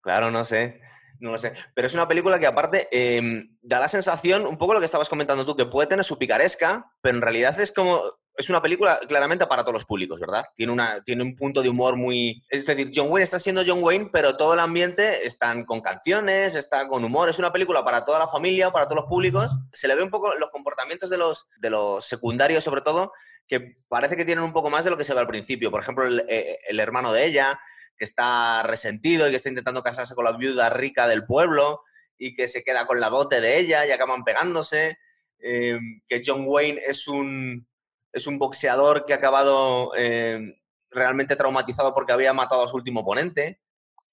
Claro, 0.02 0.32
no 0.32 0.46
sé. 0.46 0.82
No 1.20 1.32
lo 1.32 1.38
sé. 1.38 1.54
Pero 1.74 1.88
es 1.88 1.94
una 1.94 2.08
película 2.08 2.40
que 2.40 2.48
aparte 2.48 2.88
em, 2.92 3.58
da 3.62 3.80
la 3.80 3.90
sensación, 3.90 4.46
un 4.46 4.58
poco 4.58 4.74
lo 4.74 4.80
que 4.80 4.86
estabas 4.86 5.10
comentando 5.10 5.46
tú, 5.46 5.56
que 5.56 5.66
puede 5.66 5.88
tener 5.88 6.06
su 6.06 6.18
picaresca, 6.18 6.94
pero 7.02 7.16
en 7.16 7.22
realidad 7.22 7.60
es 7.60 7.74
como 7.74 8.02
es 8.40 8.50
una 8.50 8.62
película 8.62 8.98
claramente 9.06 9.46
para 9.48 9.64
todos 9.64 9.74
los 9.74 9.86
públicos, 9.86 10.18
¿verdad? 10.18 10.46
Tiene, 10.56 10.72
una, 10.72 11.04
tiene 11.04 11.24
un 11.24 11.36
punto 11.36 11.62
de 11.62 11.68
humor 11.68 11.98
muy... 11.98 12.42
Es 12.48 12.66
decir, 12.66 12.90
John 12.96 13.12
Wayne 13.12 13.26
está 13.26 13.38
siendo 13.38 13.64
John 13.68 13.84
Wayne, 13.84 14.10
pero 14.14 14.38
todo 14.38 14.54
el 14.54 14.62
ambiente 14.62 15.28
está 15.28 15.54
con 15.66 15.82
canciones, 15.82 16.56
está 16.56 16.88
con 16.88 17.04
humor. 17.04 17.28
Es 17.28 17.38
una 17.38 17.52
película 17.52 17.84
para 17.84 18.06
toda 18.06 18.18
la 18.18 18.30
familia, 18.30 18.72
para 18.72 18.86
todos 18.86 19.02
los 19.02 19.10
públicos. 19.10 19.52
Se 19.74 19.90
le 19.90 19.96
ve 19.96 20.04
un 20.04 20.10
poco 20.10 20.34
los 20.36 20.52
comportamientos 20.52 21.10
de 21.10 21.18
los, 21.18 21.50
de 21.60 21.70
los 21.70 22.06
secundarios, 22.06 22.64
sobre 22.64 22.80
todo, 22.80 23.12
que 23.46 23.74
parece 23.90 24.16
que 24.16 24.24
tienen 24.24 24.46
un 24.46 24.54
poco 24.54 24.70
más 24.70 24.86
de 24.86 24.92
lo 24.92 24.98
que 24.98 25.04
se 25.04 25.14
ve 25.14 25.20
al 25.20 25.28
principio. 25.28 25.70
Por 25.70 25.82
ejemplo, 25.82 26.08
el, 26.08 26.26
eh, 26.30 26.60
hermano 26.70 27.12
de 27.12 27.26
ella, 27.26 27.60
que 27.98 28.06
está 28.06 28.64
resentido 28.64 29.28
y 29.28 29.32
que 29.32 29.36
está 29.36 29.50
intentando 29.50 29.84
casarse 29.84 30.16
con 30.16 30.24
la 30.24 30.32
viuda 30.32 30.70
rica 30.70 31.10
del 31.10 31.26
pueblo 31.26 31.82
y 32.18 32.36
que 32.36 32.48
se 32.48 32.64
queda 32.64 32.88
con 32.88 33.02
la 33.02 33.10
dote 33.10 33.42
de 33.42 33.60
ella 33.60 33.86
y 33.86 33.92
acaban 33.92 34.24
pegándose. 34.24 34.98
Eh, 35.42 35.78
que 36.08 36.22
John 36.26 36.44
Wayne 36.46 36.82
es 36.88 37.08
un 37.10 37.66
es 38.14 38.28
un 38.28 38.40
boxeador 38.40 39.06
que 39.06 39.14
ha 39.14 39.18
acabado 39.18 39.92
eh, 39.96 40.56
realmente 40.90 41.36
traumatizado 41.36 41.94
porque 41.94 42.14
había 42.14 42.34
matado 42.34 42.64
a 42.64 42.68
su 42.68 42.76
último 42.76 43.02
oponente. 43.02 43.62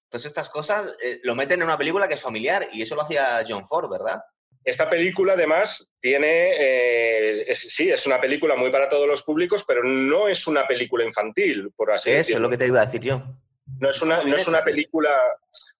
Entonces 0.04 0.30
estas 0.30 0.50
cosas 0.50 0.96
eh, 1.02 1.20
lo 1.22 1.34
meten 1.34 1.60
en 1.60 1.66
una 1.66 1.78
película 1.78 2.08
que 2.08 2.14
es 2.14 2.22
familiar 2.22 2.66
y 2.72 2.82
eso 2.82 2.94
lo 2.94 3.02
hacía 3.02 3.44
John 3.46 3.66
Ford, 3.66 3.90
¿verdad? 3.90 4.20
Esta 4.64 4.90
película 4.90 5.34
además 5.34 5.94
tiene, 6.00 6.50
eh, 6.58 7.54
sí, 7.54 7.90
es 7.90 8.06
una 8.06 8.20
película 8.20 8.56
muy 8.56 8.70
para 8.70 8.88
todos 8.88 9.06
los 9.06 9.22
públicos, 9.22 9.64
pero 9.66 9.84
no 9.84 10.26
es 10.26 10.46
una 10.48 10.66
película 10.66 11.04
infantil, 11.04 11.70
por 11.76 11.92
así 11.92 12.10
decirlo. 12.10 12.20
Eso 12.20 12.36
es 12.38 12.42
lo 12.42 12.50
que 12.50 12.58
te 12.58 12.66
iba 12.66 12.80
a 12.80 12.86
decir 12.86 13.00
yo. 13.00 13.22
No 13.80 13.90
es 13.90 14.00
una, 14.00 14.22
no 14.22 14.36
es 14.36 14.46
una 14.46 14.62
película, 14.62 15.10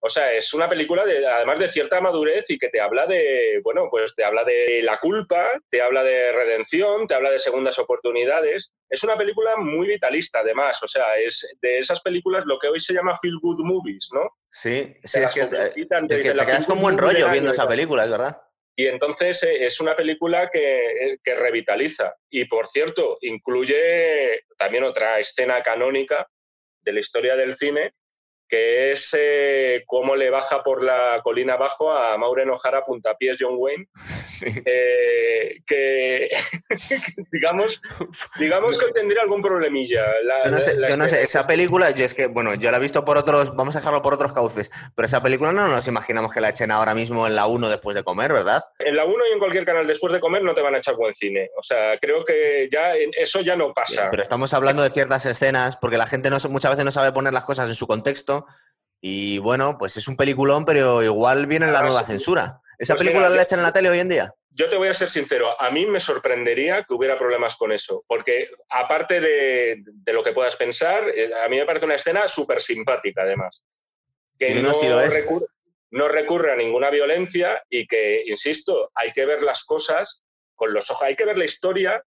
o 0.00 0.08
sea, 0.08 0.32
es 0.32 0.52
una 0.52 0.68
película 0.68 1.04
de, 1.04 1.26
además 1.26 1.58
de 1.58 1.68
cierta 1.68 2.00
madurez 2.00 2.44
y 2.50 2.58
que 2.58 2.68
te 2.68 2.80
habla 2.80 3.06
de, 3.06 3.60
bueno, 3.62 3.88
pues 3.90 4.14
te 4.14 4.24
habla 4.24 4.44
de 4.44 4.82
la 4.82 4.98
culpa, 4.98 5.48
te 5.70 5.80
habla 5.80 6.02
de 6.02 6.32
redención, 6.32 7.06
te 7.06 7.14
habla 7.14 7.30
de 7.30 7.38
segundas 7.38 7.78
oportunidades. 7.78 8.72
Es 8.90 9.04
una 9.04 9.16
película 9.16 9.56
muy 9.56 9.86
vitalista, 9.88 10.40
además, 10.40 10.82
o 10.82 10.88
sea, 10.88 11.16
es 11.16 11.48
de 11.62 11.78
esas 11.78 12.00
películas 12.00 12.44
lo 12.44 12.58
que 12.58 12.68
hoy 12.68 12.80
se 12.80 12.92
llama 12.92 13.14
feel 13.14 13.38
good 13.40 13.64
movies, 13.64 14.10
¿no? 14.12 14.30
Sí, 14.50 14.94
sí, 15.04 15.20
es 15.20 15.32
que, 15.32 15.46
te, 15.46 15.70
te, 16.08 16.22
quedas 16.22 16.66
con 16.66 16.80
buen 16.80 16.98
rollo 16.98 17.30
viendo 17.30 17.52
esa 17.52 17.68
película, 17.68 18.04
es 18.04 18.10
verdad. 18.10 18.42
Y 18.78 18.88
entonces 18.88 19.42
eh, 19.42 19.64
es 19.64 19.80
una 19.80 19.94
película 19.94 20.50
que, 20.50 21.16
que, 21.24 21.34
revitaliza. 21.34 22.14
Y 22.28 22.44
por 22.44 22.66
cierto, 22.68 23.16
incluye 23.22 24.44
también 24.58 24.84
otra 24.84 25.18
escena 25.18 25.62
canónica 25.62 26.28
de 26.86 26.92
la 26.92 27.00
historia 27.00 27.36
del 27.36 27.54
cine, 27.54 27.92
que 28.48 28.92
es 28.92 29.14
eh, 29.18 29.84
cómo 29.86 30.16
le 30.16 30.30
baja 30.30 30.62
por 30.62 30.82
la 30.82 31.20
colina 31.22 31.54
abajo 31.54 31.92
a 31.92 32.16
Maureen 32.16 32.50
O'Hara 32.50 32.84
puntapiés 32.84 33.36
John 33.40 33.54
Wayne, 33.56 33.88
eh, 34.64 35.62
que 35.66 36.30
digamos, 37.32 37.82
digamos 38.38 38.78
que 38.78 38.92
tendría 38.92 39.22
algún 39.22 39.42
problemilla. 39.42 40.04
yo 40.44 40.50
no 40.50 40.60
sé, 40.60 40.76
yo 40.88 40.96
no 40.96 41.08
sé 41.08 41.22
esa 41.22 41.46
película, 41.46 41.90
yo 41.90 42.04
es 42.04 42.14
que, 42.14 42.26
bueno, 42.26 42.54
yo 42.54 42.70
la 42.70 42.78
he 42.78 42.80
visto 42.80 43.04
por 43.04 43.18
otros, 43.18 43.54
vamos 43.56 43.74
a 43.76 43.80
dejarlo 43.80 44.02
por 44.02 44.14
otros 44.14 44.32
cauces, 44.32 44.70
pero 44.94 45.06
esa 45.06 45.22
película 45.22 45.52
no 45.52 45.68
nos 45.68 45.88
imaginamos 45.88 46.32
que 46.32 46.40
la 46.40 46.50
echen 46.50 46.70
ahora 46.70 46.94
mismo 46.94 47.26
en 47.26 47.34
la 47.34 47.46
1 47.46 47.68
después 47.68 47.96
de 47.96 48.04
comer, 48.04 48.32
¿verdad? 48.32 48.62
En 48.78 48.94
la 48.94 49.04
1 49.04 49.14
y 49.30 49.32
en 49.32 49.38
cualquier 49.38 49.64
canal 49.64 49.86
después 49.86 50.12
de 50.12 50.20
comer 50.20 50.42
no 50.42 50.54
te 50.54 50.62
van 50.62 50.74
a 50.74 50.78
echar 50.78 50.96
buen 50.96 51.14
cine. 51.14 51.50
O 51.56 51.62
sea, 51.62 51.98
creo 51.98 52.24
que 52.24 52.68
ya 52.70 52.94
eso 52.94 53.40
ya 53.40 53.56
no 53.56 53.72
pasa. 53.72 54.08
Pero 54.10 54.22
estamos 54.22 54.54
hablando 54.54 54.82
de 54.82 54.90
ciertas 54.90 55.26
escenas, 55.26 55.76
porque 55.76 55.96
la 55.96 56.06
gente 56.06 56.30
no, 56.30 56.36
muchas 56.50 56.70
veces 56.70 56.84
no 56.84 56.90
sabe 56.90 57.12
poner 57.12 57.32
las 57.32 57.44
cosas 57.44 57.68
en 57.68 57.74
su 57.74 57.86
contexto 57.86 58.35
y 59.00 59.38
bueno, 59.38 59.76
pues 59.78 59.96
es 59.96 60.08
un 60.08 60.16
peliculón, 60.16 60.64
pero 60.64 61.02
igual 61.02 61.46
viene 61.46 61.70
la 61.70 61.82
nueva 61.82 62.04
censura. 62.04 62.60
¿Esa 62.78 62.94
pues 62.94 63.04
película 63.04 63.28
la 63.28 63.42
echan 63.42 63.60
en 63.60 63.64
la 63.64 63.72
tele 63.72 63.88
hoy 63.88 64.00
en 64.00 64.08
día? 64.08 64.34
Yo 64.50 64.68
te 64.70 64.76
voy 64.76 64.88
a 64.88 64.94
ser 64.94 65.10
sincero, 65.10 65.54
a 65.60 65.70
mí 65.70 65.84
me 65.84 66.00
sorprendería 66.00 66.82
que 66.82 66.94
hubiera 66.94 67.18
problemas 67.18 67.56
con 67.56 67.72
eso, 67.72 68.04
porque 68.06 68.48
aparte 68.70 69.20
de, 69.20 69.82
lo 70.06 70.22
que 70.22 70.32
puedas 70.32 70.56
pensar, 70.56 71.10
eh, 71.10 71.30
a 71.44 71.48
mí 71.48 71.58
me 71.58 71.66
parece 71.66 71.84
una 71.84 71.96
escena 71.96 72.26
súper 72.26 72.62
simpática 72.62 73.22
además. 73.22 73.62
Que 74.38 74.54
no, 74.62 74.72
recurre, 75.08 75.46
no 75.90 76.08
recurre 76.08 76.52
a 76.52 76.56
ninguna 76.56 76.90
violencia 76.90 77.62
y 77.68 77.86
que, 77.86 78.22
insisto, 78.26 78.90
hay 78.94 79.12
que 79.12 79.26
ver 79.26 79.42
las 79.42 79.64
cosas 79.64 80.24
con 80.54 80.72
los 80.72 80.90
ojos, 80.90 81.02
hay 81.02 81.16
que 81.16 81.26
ver 81.26 81.36
la 81.36 81.44
historia 81.44 82.02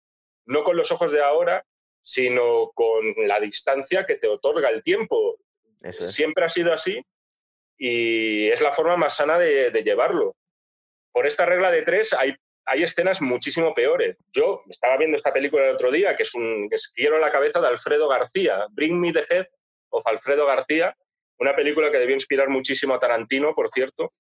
no 0.47 0.63
con 0.63 0.77
los 0.77 0.91
ojos 0.93 1.13
de 1.13 1.23
ahora, 1.23 1.65
sino 2.03 2.71
con 2.75 3.15
la 3.27 3.41
distancia 3.41 4.07
que 4.07 4.15
te 4.15 4.29
otorga 4.29 4.69
el 4.71 4.83
tiempo. 4.83 5.39
Siempre 5.91 6.45
ha 6.45 6.49
sido 6.49 6.73
así 6.73 7.05
y 7.79 8.49
es 8.49 8.61
la 8.61 8.73
forma 8.73 8.97
más 8.97 9.17
sana 9.17 9.39
de, 9.39 9.71
llevarlo. 9.85 10.35
Por 11.13 11.27
esta 11.27 11.47
regla 11.47 11.71
de 11.71 11.83
tres 11.83 12.13
hay, 12.13 12.35
hay, 12.65 12.83
escenas 12.83 13.21
muchísimo 13.21 13.75
peores. 13.75 14.17
Yo 14.33 14.63
estaba 14.69 14.97
viendo 14.97 15.17
esta 15.17 15.33
película 15.33 15.65
el 15.65 15.75
otro 15.75 15.91
día, 15.91 16.17
que 16.17 16.23
es 16.23 16.35
un 16.35 16.69
que 16.69 16.77
quiero 16.95 17.19
la 17.19 17.31
cabeza 17.31 17.61
de 17.61 17.69
Alfredo 17.69 18.09
García, 18.09 18.67
Bring 18.71 19.01
Me 19.01 19.13
the 19.13 19.25
Head 19.29 19.47
of 19.91 20.07
Alfredo 20.07 20.47
García, 20.47 20.97
una 21.39 21.55
película 21.55 21.91
que 21.91 21.99
debió 21.99 22.15
inspirar 22.15 22.49
muchísimo 22.49 22.95
a 22.95 22.99
Tarantino, 22.99 23.55
por 23.55 23.71
cierto. 23.71 24.13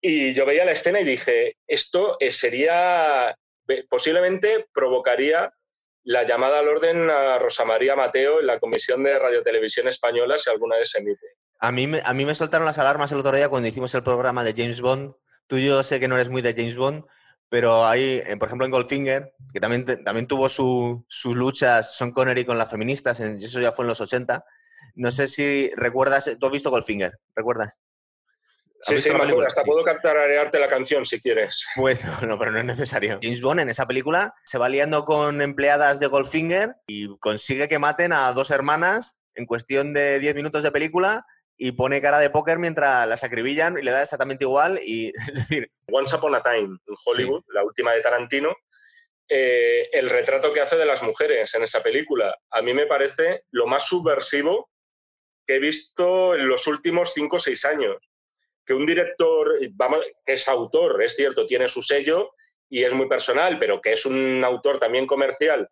Y 0.00 0.34
yo 0.34 0.46
veía 0.46 0.64
la 0.64 0.72
escena 0.72 1.00
y 1.00 1.04
dije, 1.04 1.56
esto 1.66 2.16
eh, 2.20 2.30
sería, 2.30 3.36
posiblemente 3.88 4.66
provocaría 4.72 5.52
la 6.06 6.22
llamada 6.22 6.60
al 6.60 6.68
orden 6.68 7.10
a 7.10 7.36
Rosa 7.38 7.64
María 7.64 7.96
Mateo 7.96 8.38
en 8.38 8.46
la 8.46 8.60
Comisión 8.60 9.02
de 9.02 9.18
Radiotelevisión 9.18 9.88
Española, 9.88 10.38
si 10.38 10.48
alguna 10.48 10.76
vez 10.76 10.90
se 10.90 11.00
emite. 11.00 11.26
A 11.58 11.72
mí, 11.72 11.90
a 12.04 12.14
mí 12.14 12.24
me 12.24 12.34
soltaron 12.34 12.64
las 12.64 12.78
alarmas 12.78 13.10
el 13.10 13.18
otro 13.18 13.36
día 13.36 13.48
cuando 13.48 13.68
hicimos 13.68 13.92
el 13.94 14.04
programa 14.04 14.44
de 14.44 14.54
James 14.56 14.80
Bond. 14.80 15.14
Tú 15.48 15.58
yo 15.58 15.82
sé 15.82 15.98
que 15.98 16.06
no 16.06 16.14
eres 16.14 16.28
muy 16.28 16.42
de 16.42 16.54
James 16.54 16.76
Bond, 16.76 17.04
pero 17.48 17.84
hay, 17.84 18.22
por 18.38 18.46
ejemplo, 18.46 18.66
en 18.66 18.70
Goldfinger, 18.70 19.32
que 19.52 19.58
también, 19.58 19.84
también 20.04 20.28
tuvo 20.28 20.48
sus 20.48 21.34
luchas 21.34 21.96
Sean 21.96 22.12
Connery 22.12 22.44
con 22.44 22.56
las 22.56 22.70
feministas, 22.70 23.18
eso 23.18 23.60
ya 23.60 23.72
fue 23.72 23.84
en 23.84 23.88
los 23.88 24.00
80. 24.00 24.44
No 24.94 25.10
sé 25.10 25.26
si 25.26 25.70
recuerdas, 25.74 26.36
tú 26.38 26.46
has 26.46 26.52
visto 26.52 26.70
Goldfinger, 26.70 27.18
¿recuerdas? 27.34 27.80
Sí, 28.82 28.98
sí, 28.98 29.10
hasta 29.10 29.64
puedo 29.64 29.82
cantararearte 29.82 30.58
la 30.58 30.68
canción 30.68 31.04
si 31.04 31.20
quieres. 31.20 31.66
Pues 31.76 32.04
no, 32.22 32.38
pero 32.38 32.52
no 32.52 32.58
es 32.58 32.64
necesario. 32.64 33.18
James 33.22 33.40
Bond 33.40 33.60
en 33.60 33.68
esa 33.68 33.86
película 33.86 34.34
se 34.44 34.58
va 34.58 34.68
liando 34.68 35.04
con 35.04 35.40
empleadas 35.42 36.00
de 36.00 36.06
Goldfinger 36.06 36.76
y 36.86 37.16
consigue 37.18 37.68
que 37.68 37.78
maten 37.78 38.12
a 38.12 38.32
dos 38.32 38.50
hermanas 38.50 39.16
en 39.34 39.46
cuestión 39.46 39.92
de 39.92 40.18
10 40.18 40.34
minutos 40.34 40.62
de 40.62 40.72
película 40.72 41.26
y 41.58 41.72
pone 41.72 42.02
cara 42.02 42.18
de 42.18 42.30
póker 42.30 42.58
mientras 42.58 43.08
las 43.08 43.24
acribillan 43.24 43.78
y 43.78 43.82
le 43.82 43.90
da 43.90 44.02
exactamente 44.02 44.44
igual. 44.44 44.78
Y, 44.82 45.08
es 45.28 45.34
decir... 45.34 45.70
Once 45.90 46.14
Upon 46.14 46.34
a 46.34 46.42
Time 46.42 46.78
en 46.86 46.94
Hollywood, 47.04 47.44
la 47.48 47.64
última 47.64 47.92
de 47.92 48.00
Tarantino, 48.00 48.54
eh, 49.28 49.88
el 49.92 50.10
retrato 50.10 50.52
que 50.52 50.60
hace 50.60 50.76
de 50.76 50.86
las 50.86 51.02
mujeres 51.02 51.54
en 51.54 51.62
esa 51.62 51.82
película, 51.82 52.36
a 52.50 52.62
mí 52.62 52.74
me 52.74 52.86
parece 52.86 53.42
lo 53.50 53.66
más 53.66 53.84
subversivo 53.84 54.70
que 55.46 55.56
he 55.56 55.60
visto 55.60 56.34
en 56.34 56.48
los 56.48 56.66
últimos 56.66 57.12
5 57.14 57.36
o 57.36 57.38
6 57.38 57.64
años 57.64 57.96
que 58.66 58.74
un 58.74 58.84
director, 58.84 59.58
vamos, 59.72 60.00
que 60.24 60.32
es 60.32 60.48
autor, 60.48 61.02
es 61.02 61.14
cierto, 61.14 61.46
tiene 61.46 61.68
su 61.68 61.82
sello 61.82 62.32
y 62.68 62.82
es 62.82 62.92
muy 62.92 63.08
personal, 63.08 63.58
pero 63.58 63.80
que 63.80 63.92
es 63.92 64.04
un 64.06 64.44
autor 64.44 64.78
también 64.78 65.06
comercial, 65.06 65.68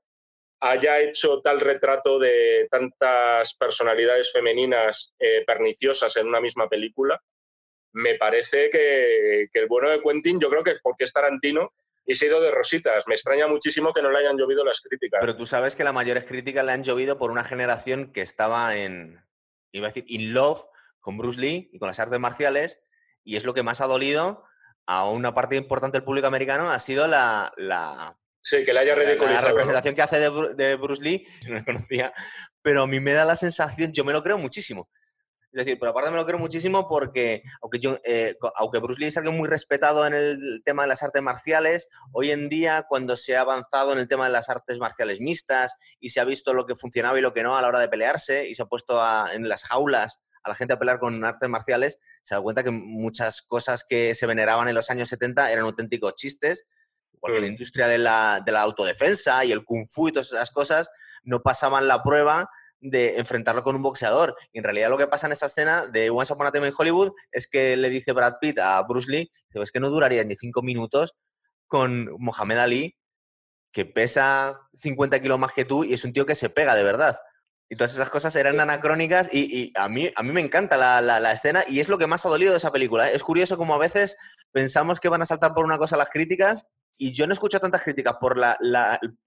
haya 0.60 1.00
hecho 1.00 1.40
tal 1.42 1.60
retrato 1.60 2.18
de 2.18 2.68
tantas 2.70 3.54
personalidades 3.54 4.32
femeninas 4.32 5.14
eh, 5.18 5.44
perniciosas 5.44 6.16
en 6.16 6.28
una 6.28 6.40
misma 6.40 6.68
película, 6.68 7.20
me 7.92 8.16
parece 8.16 8.70
que, 8.70 9.48
el 9.52 9.66
bueno 9.68 9.88
de 9.88 10.00
Quentin, 10.00 10.40
yo 10.40 10.50
creo 10.50 10.64
que 10.64 10.72
es 10.72 10.80
porque 10.82 11.04
es 11.04 11.12
Tarantino 11.12 11.72
y 12.04 12.14
se 12.14 12.26
ha 12.26 12.28
ido 12.28 12.40
de 12.40 12.50
rositas. 12.50 13.06
Me 13.06 13.14
extraña 13.14 13.46
muchísimo 13.46 13.92
que 13.92 14.02
no 14.02 14.10
le 14.10 14.18
hayan 14.18 14.36
llovido 14.36 14.64
las 14.64 14.80
críticas. 14.80 15.20
Pero 15.20 15.36
tú 15.36 15.46
sabes 15.46 15.76
que 15.76 15.84
las 15.84 15.94
mayores 15.94 16.24
críticas 16.24 16.64
le 16.64 16.72
han 16.72 16.82
llovido 16.82 17.18
por 17.18 17.30
una 17.30 17.44
generación 17.44 18.12
que 18.12 18.20
estaba 18.20 18.76
en, 18.76 19.24
iba 19.70 19.86
a 19.86 19.90
decir, 19.90 20.04
in 20.08 20.34
love 20.34 20.66
con 21.00 21.18
Bruce 21.18 21.40
Lee 21.40 21.70
y 21.72 21.78
con 21.78 21.86
las 21.86 22.00
artes 22.00 22.18
marciales, 22.18 22.82
y 23.24 23.36
es 23.36 23.44
lo 23.44 23.54
que 23.54 23.62
más 23.62 23.80
ha 23.80 23.86
dolido 23.86 24.44
a 24.86 25.08
una 25.08 25.34
parte 25.34 25.56
importante 25.56 25.98
del 25.98 26.04
público 26.04 26.26
americano, 26.26 26.70
ha 26.70 26.78
sido 26.78 27.08
la... 27.08 27.52
la 27.56 28.18
sí, 28.40 28.64
que 28.64 28.74
le 28.74 28.80
haya 28.80 28.94
ridiculizado. 28.94 29.34
La, 29.34 29.48
representación 29.48 29.94
que 29.94 30.02
hace 30.02 30.18
de, 30.20 30.76
Bruce 30.76 31.02
Lee, 31.02 31.26
no 31.48 31.54
la 31.54 31.64
conocía, 31.64 32.12
pero 32.62 32.82
a 32.82 32.86
mí 32.86 33.00
me 33.00 33.12
da 33.12 33.24
la 33.24 33.36
sensación, 33.36 33.92
yo 33.92 34.04
me 34.04 34.12
lo 34.12 34.22
creo 34.22 34.38
muchísimo. 34.38 34.88
Es 35.54 35.64
decir, 35.64 35.78
por 35.78 35.88
aparte 35.88 36.10
me 36.10 36.16
lo 36.16 36.26
creo 36.26 36.38
muchísimo 36.38 36.88
porque, 36.88 37.44
aunque, 37.62 37.78
yo, 37.78 37.96
eh, 38.02 38.36
aunque 38.56 38.80
Bruce 38.80 38.98
Lee 38.98 39.06
es 39.06 39.16
alguien 39.16 39.36
muy 39.36 39.48
respetado 39.48 40.04
en 40.04 40.12
el 40.12 40.62
tema 40.64 40.82
de 40.82 40.88
las 40.88 41.04
artes 41.04 41.22
marciales, 41.22 41.88
hoy 42.12 42.32
en 42.32 42.48
día, 42.48 42.86
cuando 42.88 43.14
se 43.16 43.36
ha 43.36 43.42
avanzado 43.42 43.92
en 43.92 44.00
el 44.00 44.08
tema 44.08 44.24
de 44.24 44.32
las 44.32 44.50
artes 44.50 44.80
marciales 44.80 45.20
mixtas 45.20 45.76
y 46.00 46.08
se 46.08 46.20
ha 46.20 46.24
visto 46.24 46.54
lo 46.54 46.66
que 46.66 46.74
funcionaba 46.74 47.20
y 47.20 47.22
lo 47.22 47.32
que 47.32 47.44
no 47.44 47.56
a 47.56 47.62
la 47.62 47.68
hora 47.68 47.78
de 47.78 47.88
pelearse 47.88 48.48
y 48.48 48.56
se 48.56 48.62
ha 48.62 48.66
puesto 48.66 49.00
en 49.32 49.48
las 49.48 49.62
jaulas 49.62 50.20
a 50.44 50.50
la 50.50 50.54
gente 50.54 50.74
a 50.74 50.78
pelear 50.78 50.98
con 50.98 51.24
artes 51.24 51.48
marciales, 51.48 51.98
se 52.24 52.34
da 52.34 52.40
cuenta 52.40 52.64
que 52.64 52.70
muchas 52.70 53.42
cosas 53.42 53.84
que 53.88 54.14
se 54.14 54.26
veneraban 54.26 54.66
en 54.66 54.74
los 54.74 54.90
años 54.90 55.08
70 55.08 55.52
eran 55.52 55.64
auténticos 55.66 56.14
chistes, 56.14 56.64
porque 57.20 57.40
la 57.40 57.46
mm. 57.46 57.50
industria 57.50 57.86
de 57.86 57.98
la, 57.98 58.42
de 58.44 58.50
la 58.50 58.62
autodefensa 58.62 59.44
y 59.44 59.52
el 59.52 59.64
kung 59.64 59.86
fu 59.88 60.08
y 60.08 60.12
todas 60.12 60.32
esas 60.32 60.50
cosas 60.50 60.90
no 61.22 61.42
pasaban 61.42 61.86
la 61.86 62.02
prueba 62.02 62.48
de 62.80 63.18
enfrentarlo 63.18 63.62
con 63.62 63.76
un 63.76 63.82
boxeador. 63.82 64.36
Y 64.52 64.58
en 64.58 64.64
realidad 64.64 64.90
lo 64.90 64.98
que 64.98 65.06
pasa 65.06 65.26
en 65.26 65.32
esa 65.32 65.46
escena 65.46 65.86
de 65.86 66.10
Once 66.10 66.32
Upon 66.32 66.46
a 66.46 66.52
Time 66.52 66.66
en 66.66 66.74
Hollywood 66.76 67.12
es 67.32 67.46
que 67.46 67.76
le 67.76 67.88
dice 67.88 68.12
Brad 68.12 68.34
Pitt 68.40 68.58
a 68.58 68.82
Bruce 68.82 69.10
Lee, 69.10 69.30
es 69.52 69.72
que 69.72 69.80
no 69.80 69.90
duraría 69.90 70.24
ni 70.24 70.36
cinco 70.36 70.62
minutos 70.62 71.16
con 71.66 72.10
Mohamed 72.18 72.58
Ali, 72.58 72.96
que 73.72 73.84
pesa 73.86 74.68
50 74.74 75.20
kilos 75.20 75.38
más 75.38 75.52
que 75.52 75.64
tú 75.64 75.82
y 75.84 75.94
es 75.94 76.04
un 76.04 76.12
tío 76.12 76.26
que 76.26 76.34
se 76.34 76.50
pega 76.50 76.74
de 76.74 76.84
verdad. 76.84 77.16
Y 77.68 77.76
todas 77.76 77.94
esas 77.94 78.10
cosas 78.10 78.36
eran 78.36 78.60
anacrónicas 78.60 79.28
y, 79.32 79.72
a, 79.74 79.88
mí, 79.88 80.12
a 80.14 80.22
mí 80.22 80.32
me 80.32 80.42
encanta 80.42 80.76
la, 80.76 81.32
escena 81.32 81.64
y 81.66 81.80
es 81.80 81.88
lo 81.88 81.98
que 81.98 82.06
más 82.06 82.24
ha 82.24 82.28
dolido 82.28 82.52
de 82.52 82.58
esa 82.58 82.72
película. 82.72 83.10
¿eh? 83.10 83.16
Es 83.16 83.22
curioso 83.22 83.56
como 83.56 83.74
a 83.74 83.78
veces 83.78 84.18
pensamos 84.52 85.00
que 85.00 85.08
van 85.08 85.22
a 85.22 85.26
saltar 85.26 85.54
por 85.54 85.64
una 85.64 85.78
cosa 85.78 85.96
las 85.96 86.10
críticas 86.10 86.66
y 86.96 87.12
yo 87.12 87.26
no 87.26 87.32
escucho 87.32 87.60
tantas 87.60 87.82
críticas 87.82 88.16
por 88.20 88.38
la, 88.38 88.56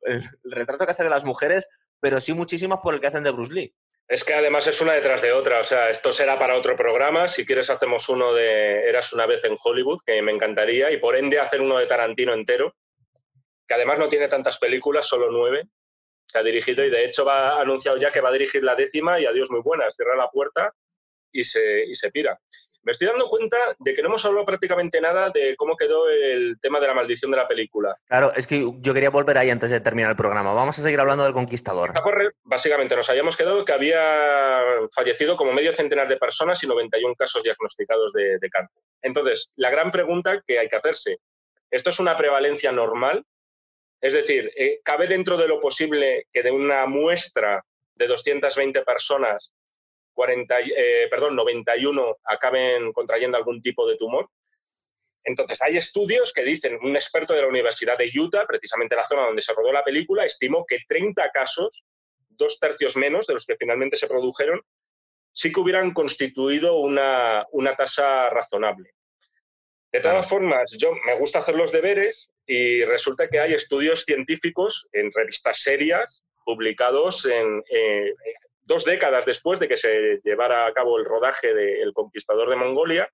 el, 0.03 0.23
retrato 0.43 0.85
que 0.85 0.91
hace 0.91 1.03
de 1.03 1.09
las 1.09 1.25
mujeres, 1.25 1.67
pero 1.99 2.19
sí 2.19 2.33
muchísimas 2.33 2.79
por 2.79 2.93
el 2.93 3.01
que 3.01 3.07
hacen 3.07 3.23
de 3.23 3.31
Bruce 3.31 3.53
Lee. 3.53 3.75
Es 4.07 4.23
que 4.23 4.33
además 4.33 4.67
es 4.67 4.79
una 4.79 4.93
detrás 4.93 5.21
de 5.21 5.33
otra, 5.33 5.59
o 5.59 5.65
sea, 5.65 5.89
esto 5.89 6.13
será 6.13 6.39
para 6.39 6.55
otro 6.55 6.77
programa, 6.77 7.27
si 7.27 7.45
quieres 7.45 7.69
hacemos 7.69 8.07
uno 8.07 8.33
de 8.33 8.87
Eras 8.87 9.11
una 9.11 9.25
vez 9.25 9.43
en 9.43 9.57
Hollywood, 9.61 9.99
que 10.05 10.21
me 10.21 10.31
encantaría, 10.31 10.91
y 10.91 10.97
por 10.97 11.17
ende 11.17 11.41
hacer 11.41 11.59
uno 11.59 11.77
de 11.77 11.87
Tarantino 11.87 12.33
entero, 12.33 12.73
que 13.67 13.73
además 13.73 13.99
no 13.99 14.07
tiene 14.07 14.29
tantas 14.29 14.59
películas, 14.59 15.05
solo 15.05 15.29
nueve, 15.29 15.67
que 16.31 16.39
ha 16.39 16.43
dirigido 16.43 16.83
y 16.83 16.89
de 16.89 17.05
hecho 17.05 17.25
va 17.25 17.57
ha 17.57 17.61
anunciado 17.61 17.97
ya 17.97 18.11
que 18.11 18.21
va 18.21 18.29
a 18.29 18.33
dirigir 18.33 18.63
la 18.63 18.75
décima 18.75 19.19
y 19.19 19.25
adiós 19.25 19.49
muy 19.51 19.61
buenas, 19.61 19.95
cierra 19.95 20.15
la 20.15 20.29
puerta 20.29 20.73
y 21.31 21.43
se, 21.43 21.85
y 21.85 21.95
se 21.95 22.11
pira. 22.11 22.39
Me 22.87 22.91
estoy 22.91 23.07
dando 23.07 23.27
cuenta 23.27 23.57
de 23.79 23.93
que 23.93 24.01
no 24.01 24.07
hemos 24.07 24.23
hablado 24.23 24.45
prácticamente 24.45 25.01
nada 25.01 25.29
de 25.29 25.57
cómo 25.57 25.75
quedó 25.75 26.09
el 26.09 26.57
tema 26.61 26.79
de 26.79 26.87
la 26.87 26.93
maldición 26.93 27.29
de 27.31 27.35
la 27.35 27.45
película. 27.45 27.93
Claro, 28.07 28.31
es 28.33 28.47
que 28.47 28.65
yo 28.79 28.93
quería 28.93 29.09
volver 29.09 29.37
ahí 29.37 29.49
antes 29.49 29.71
de 29.71 29.81
terminar 29.81 30.11
el 30.11 30.15
programa. 30.15 30.53
Vamos 30.53 30.79
a 30.79 30.81
seguir 30.81 30.97
hablando 30.97 31.25
del 31.25 31.33
Conquistador. 31.33 31.91
Básicamente 32.43 32.95
nos 32.95 33.09
habíamos 33.09 33.35
quedado 33.35 33.65
que 33.65 33.73
había 33.73 34.63
fallecido 34.95 35.35
como 35.35 35.51
medio 35.51 35.73
centenar 35.73 36.07
de 36.07 36.15
personas 36.15 36.63
y 36.63 36.67
91 36.67 37.13
casos 37.15 37.43
diagnosticados 37.43 38.13
de, 38.13 38.37
de 38.39 38.49
cáncer. 38.49 38.81
Entonces, 39.01 39.51
la 39.57 39.69
gran 39.69 39.91
pregunta 39.91 40.41
que 40.47 40.57
hay 40.57 40.69
que 40.69 40.77
hacerse, 40.77 41.17
¿esto 41.69 41.89
es 41.89 41.99
una 41.99 42.15
prevalencia 42.15 42.71
normal? 42.71 43.25
Es 43.99 44.13
decir, 44.13 44.51
eh, 44.55 44.79
¿cabe 44.83 45.07
dentro 45.07 45.37
de 45.37 45.47
lo 45.47 45.59
posible 45.59 46.27
que 46.31 46.43
de 46.43 46.51
una 46.51 46.85
muestra 46.85 47.63
de 47.95 48.07
220 48.07 48.83
personas, 48.83 49.53
40, 50.13 50.59
eh, 50.59 51.07
perdón, 51.09 51.35
91 51.35 52.17
acaben 52.23 52.93
contrayendo 52.93 53.37
algún 53.37 53.61
tipo 53.61 53.87
de 53.87 53.97
tumor? 53.97 54.29
Entonces, 55.23 55.61
hay 55.61 55.77
estudios 55.77 56.31
que 56.31 56.43
dicen, 56.43 56.77
un 56.81 56.95
experto 56.95 57.33
de 57.33 57.41
la 57.41 57.47
Universidad 57.47 57.97
de 57.97 58.09
Utah, 58.17 58.45
precisamente 58.47 58.95
la 58.95 59.03
zona 59.03 59.25
donde 59.25 59.41
se 59.41 59.53
rodó 59.53 59.73
la 59.73 59.83
película, 59.83 60.23
estimó 60.23 60.65
que 60.65 60.79
30 60.87 61.31
casos, 61.31 61.83
dos 62.29 62.59
tercios 62.59 62.95
menos 62.95 63.27
de 63.27 63.33
los 63.33 63.45
que 63.45 63.57
finalmente 63.57 63.97
se 63.97 64.07
produjeron, 64.07 64.61
sí 65.31 65.51
que 65.51 65.59
hubieran 65.59 65.91
constituido 65.91 66.77
una 66.77 67.75
tasa 67.75 68.29
razonable. 68.29 68.96
De 69.91 70.01
todas 70.01 70.27
formas, 70.27 70.75
yo 70.77 70.91
me 71.05 71.17
gusta 71.17 71.39
hacer 71.39 71.55
los 71.55 71.71
deberes 71.71 72.31
y 72.45 72.83
resulta 72.83 73.27
que 73.29 73.39
hay 73.39 73.53
estudios 73.53 74.03
científicos 74.03 74.87
en 74.91 75.11
revistas 75.13 75.61
serias 75.61 76.25
publicados 76.45 77.25
en, 77.25 77.63
eh, 77.71 78.13
dos 78.63 78.83
décadas 78.83 79.25
después 79.25 79.59
de 79.59 79.67
que 79.67 79.77
se 79.77 80.19
llevara 80.23 80.65
a 80.65 80.73
cabo 80.73 80.97
el 80.97 81.05
rodaje 81.05 81.53
de 81.53 81.81
El 81.81 81.93
Conquistador 81.93 82.49
de 82.49 82.57
Mongolia, 82.57 83.09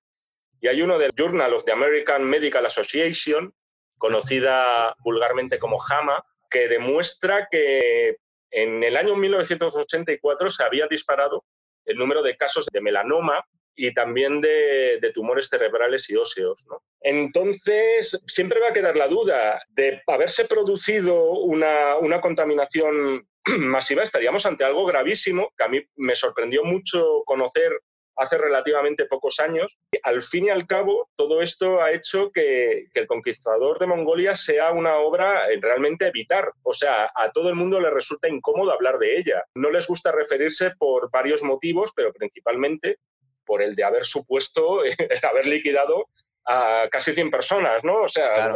y 0.60 0.68
hay 0.68 0.82
uno 0.82 0.98
del 0.98 1.12
Journal 1.16 1.52
of 1.52 1.64
the 1.64 1.72
American 1.72 2.24
Medical 2.24 2.66
Association, 2.66 3.54
conocida 3.96 4.94
vulgarmente 4.98 5.58
como 5.58 5.78
JAMA, 5.78 6.24
que 6.50 6.68
demuestra 6.68 7.48
que 7.50 8.16
en 8.50 8.82
el 8.82 8.96
año 8.96 9.14
1984 9.14 10.50
se 10.50 10.64
había 10.64 10.86
disparado 10.86 11.44
el 11.84 11.96
número 11.96 12.22
de 12.22 12.36
casos 12.36 12.66
de 12.72 12.80
melanoma 12.80 13.44
y 13.76 13.92
también 13.92 14.40
de, 14.40 15.10
tumores 15.14 15.48
cerebrales 15.48 16.08
y 16.10 16.16
óseos. 16.16 16.66
Entonces, 17.00 18.20
siempre 18.26 18.60
va 18.60 18.68
a 18.68 18.72
quedar 18.72 18.96
la 18.96 19.06
duda 19.06 19.62
de 19.68 20.02
haberse 20.06 20.44
producido 20.46 21.32
una, 21.32 21.96
una 21.98 22.20
contaminación 22.20 23.26
masiva, 23.58 24.02
estaríamos 24.02 24.46
ante 24.46 24.64
algo 24.64 24.86
gravísimo, 24.86 25.52
que 25.56 25.64
a 25.64 25.68
mí 25.68 25.80
me 25.96 26.14
sorprendió 26.14 26.64
mucho 26.64 27.22
conocer 27.26 27.72
hace 28.16 28.38
relativamente 28.38 29.06
pocos 29.06 29.40
años. 29.40 29.78
Al 30.02 30.22
fin 30.22 30.46
y 30.46 30.50
al 30.50 30.66
cabo, 30.66 31.10
todo 31.16 31.40
esto 31.40 31.82
ha 31.82 31.92
hecho 31.92 32.30
que, 32.32 32.86
El 32.94 33.06
Conquistador 33.06 33.78
de 33.78 33.86
Mongolia 33.86 34.34
sea 34.34 34.72
una 34.72 34.96
obra 34.96 35.46
realmente 35.60 36.06
evitar. 36.06 36.52
O 36.62 36.72
sea, 36.72 37.10
a 37.14 37.30
todo 37.32 37.48
el 37.48 37.54
mundo 37.54 37.80
le 37.80 37.90
resulta 37.90 38.28
incómodo 38.28 38.72
hablar 38.72 38.98
de 38.98 39.18
ella. 39.18 39.44
No 39.54 39.70
les 39.70 39.86
gusta 39.86 40.12
referirse 40.12 40.72
por 40.78 41.10
varios 41.10 41.42
motivos, 41.42 41.92
pero 41.94 42.12
principalmente 42.12 42.98
por 43.44 43.62
el 43.62 43.74
de 43.74 43.84
haber 43.84 44.04
supuesto, 44.04 44.80
haber 45.30 45.46
liquidado 45.46 46.06
a 46.46 46.88
casi 46.90 47.14
100 47.14 47.30
personas, 47.30 47.84
¿no? 47.84 48.02
O 48.02 48.08
sea, 48.08 48.54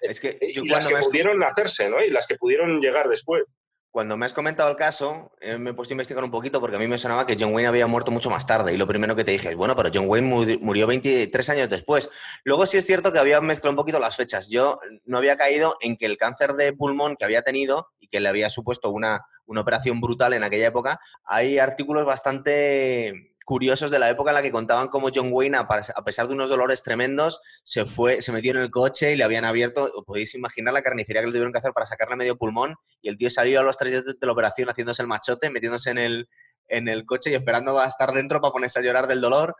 es, 0.00 0.20
que 0.20 0.38
y 0.40 0.68
las 0.68 0.86
que 0.86 0.96
pudieron 0.96 1.42
hacerse, 1.42 1.90
¿no? 1.90 2.02
Y 2.02 2.10
las 2.10 2.26
que 2.26 2.36
pudieron 2.36 2.80
llegar 2.80 3.08
después. 3.08 3.44
Cuando 3.90 4.18
me 4.18 4.26
has 4.26 4.34
comentado 4.34 4.70
el 4.70 4.76
caso, 4.76 5.32
eh, 5.40 5.56
me 5.56 5.70
he 5.70 5.74
puesto 5.74 5.92
a 5.92 5.94
investigar 5.94 6.22
un 6.22 6.30
poquito 6.30 6.60
porque 6.60 6.76
a 6.76 6.78
mí 6.78 6.86
me 6.86 6.98
sonaba 6.98 7.26
que 7.26 7.36
John 7.40 7.54
Wayne 7.54 7.68
había 7.68 7.86
muerto 7.86 8.10
mucho 8.10 8.28
más 8.28 8.46
tarde. 8.46 8.74
Y 8.74 8.76
lo 8.76 8.86
primero 8.86 9.16
que 9.16 9.24
te 9.24 9.30
dije 9.30 9.48
es, 9.48 9.56
bueno, 9.56 9.74
pero 9.74 9.88
John 9.92 10.04
Wayne 10.06 10.58
murió 10.60 10.86
23 10.86 11.48
años 11.48 11.70
después. 11.70 12.10
Luego 12.44 12.66
sí 12.66 12.76
es 12.76 12.84
cierto 12.84 13.10
que 13.10 13.18
había 13.18 13.40
mezclado 13.40 13.70
un 13.70 13.76
poquito 13.76 13.98
las 13.98 14.16
fechas. 14.16 14.50
Yo 14.50 14.78
no 15.04 15.16
había 15.16 15.38
caído 15.38 15.78
en 15.80 15.96
que 15.96 16.04
el 16.04 16.18
cáncer 16.18 16.54
de 16.54 16.74
pulmón 16.74 17.16
que 17.16 17.24
había 17.24 17.40
tenido 17.40 17.88
y 17.98 18.08
que 18.08 18.20
le 18.20 18.28
había 18.28 18.50
supuesto 18.50 18.90
una, 18.90 19.22
una 19.46 19.62
operación 19.62 19.98
brutal 20.02 20.34
en 20.34 20.44
aquella 20.44 20.66
época, 20.66 21.00
hay 21.24 21.58
artículos 21.58 22.04
bastante 22.04 23.35
curiosos 23.46 23.92
de 23.92 24.00
la 24.00 24.10
época 24.10 24.32
en 24.32 24.34
la 24.34 24.42
que 24.42 24.50
contaban 24.50 24.88
cómo 24.88 25.08
John 25.14 25.28
Wayne, 25.30 25.56
a 25.56 26.04
pesar 26.04 26.26
de 26.26 26.34
unos 26.34 26.50
dolores 26.50 26.82
tremendos, 26.82 27.40
se 27.62 27.86
fue, 27.86 28.20
se 28.20 28.32
metió 28.32 28.50
en 28.50 28.56
el 28.56 28.72
coche 28.72 29.12
y 29.12 29.16
le 29.16 29.22
habían 29.22 29.44
abierto, 29.44 29.88
podéis 30.04 30.34
imaginar 30.34 30.74
la 30.74 30.82
carnicería 30.82 31.22
que 31.22 31.28
le 31.28 31.32
tuvieron 31.32 31.52
que 31.52 31.60
hacer 31.60 31.72
para 31.72 31.86
sacarle 31.86 32.16
medio 32.16 32.36
pulmón, 32.36 32.74
y 33.00 33.08
el 33.08 33.16
tío 33.16 33.30
salió 33.30 33.60
a 33.60 33.62
los 33.62 33.78
tres 33.78 33.92
días 33.92 34.04
de 34.04 34.26
la 34.26 34.32
operación 34.32 34.68
haciéndose 34.68 35.00
el 35.00 35.06
machote, 35.06 35.48
metiéndose 35.48 35.90
en 35.90 35.98
el, 35.98 36.28
en 36.66 36.88
el 36.88 37.06
coche 37.06 37.30
y 37.30 37.34
esperando 37.34 37.78
a 37.78 37.86
estar 37.86 38.12
dentro 38.12 38.40
para 38.40 38.52
ponerse 38.52 38.80
a 38.80 38.82
llorar 38.82 39.06
del 39.06 39.20
dolor. 39.20 39.54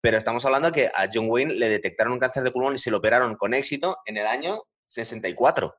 Pero 0.00 0.18
estamos 0.18 0.44
hablando 0.44 0.72
de 0.72 0.72
que 0.72 0.86
a 0.88 1.08
John 1.12 1.26
Wayne 1.28 1.54
le 1.54 1.68
detectaron 1.68 2.14
un 2.14 2.18
cáncer 2.18 2.42
de 2.42 2.50
pulmón 2.50 2.74
y 2.74 2.78
se 2.78 2.90
lo 2.90 2.96
operaron 2.96 3.36
con 3.36 3.54
éxito 3.54 3.98
en 4.04 4.16
el 4.16 4.26
año 4.26 4.64
64. 4.88 5.76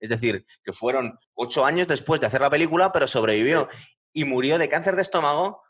Es 0.00 0.08
decir, 0.08 0.44
que 0.64 0.72
fueron 0.72 1.16
ocho 1.34 1.64
años 1.64 1.86
después 1.86 2.20
de 2.20 2.26
hacer 2.26 2.40
la 2.40 2.50
película, 2.50 2.90
pero 2.90 3.06
sobrevivió. 3.06 3.68
Y 4.12 4.24
murió 4.24 4.58
de 4.58 4.68
cáncer 4.68 4.96
de 4.96 5.02
estómago 5.02 5.62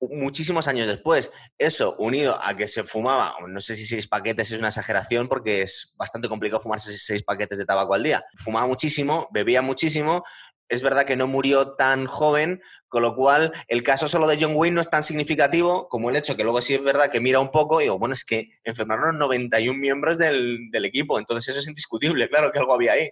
muchísimos 0.00 0.68
años 0.68 0.86
después. 0.86 1.30
Eso, 1.58 1.96
unido 1.98 2.38
a 2.42 2.56
que 2.56 2.68
se 2.68 2.82
fumaba, 2.84 3.34
no 3.46 3.60
sé 3.60 3.76
si 3.76 3.86
seis 3.86 4.06
paquetes 4.06 4.50
es 4.50 4.58
una 4.58 4.68
exageración 4.68 5.28
porque 5.28 5.62
es 5.62 5.94
bastante 5.96 6.28
complicado 6.28 6.60
fumarse 6.60 6.96
seis 6.96 7.22
paquetes 7.22 7.58
de 7.58 7.64
tabaco 7.64 7.94
al 7.94 8.02
día. 8.02 8.24
Fumaba 8.36 8.66
muchísimo, 8.66 9.28
bebía 9.32 9.62
muchísimo. 9.62 10.24
Es 10.68 10.82
verdad 10.82 11.06
que 11.06 11.16
no 11.16 11.26
murió 11.26 11.74
tan 11.76 12.06
joven, 12.06 12.60
con 12.88 13.02
lo 13.02 13.14
cual 13.14 13.52
el 13.68 13.82
caso 13.82 14.06
solo 14.06 14.26
de 14.26 14.38
John 14.40 14.54
Wayne 14.54 14.74
no 14.74 14.80
es 14.80 14.90
tan 14.90 15.02
significativo 15.02 15.88
como 15.88 16.10
el 16.10 16.16
hecho 16.16 16.36
que 16.36 16.44
luego 16.44 16.60
sí 16.60 16.74
es 16.74 16.82
verdad 16.82 17.10
que 17.10 17.20
mira 17.20 17.40
un 17.40 17.50
poco 17.50 17.80
y 17.80 17.84
digo, 17.84 17.98
bueno, 17.98 18.14
es 18.14 18.24
que 18.24 18.50
enfermaron 18.64 19.18
91 19.18 19.78
miembros 19.78 20.18
del, 20.18 20.70
del 20.70 20.84
equipo, 20.84 21.18
entonces 21.18 21.48
eso 21.48 21.60
es 21.60 21.68
indiscutible, 21.68 22.28
claro 22.28 22.52
que 22.52 22.58
algo 22.58 22.74
había 22.74 22.92
ahí 22.92 23.10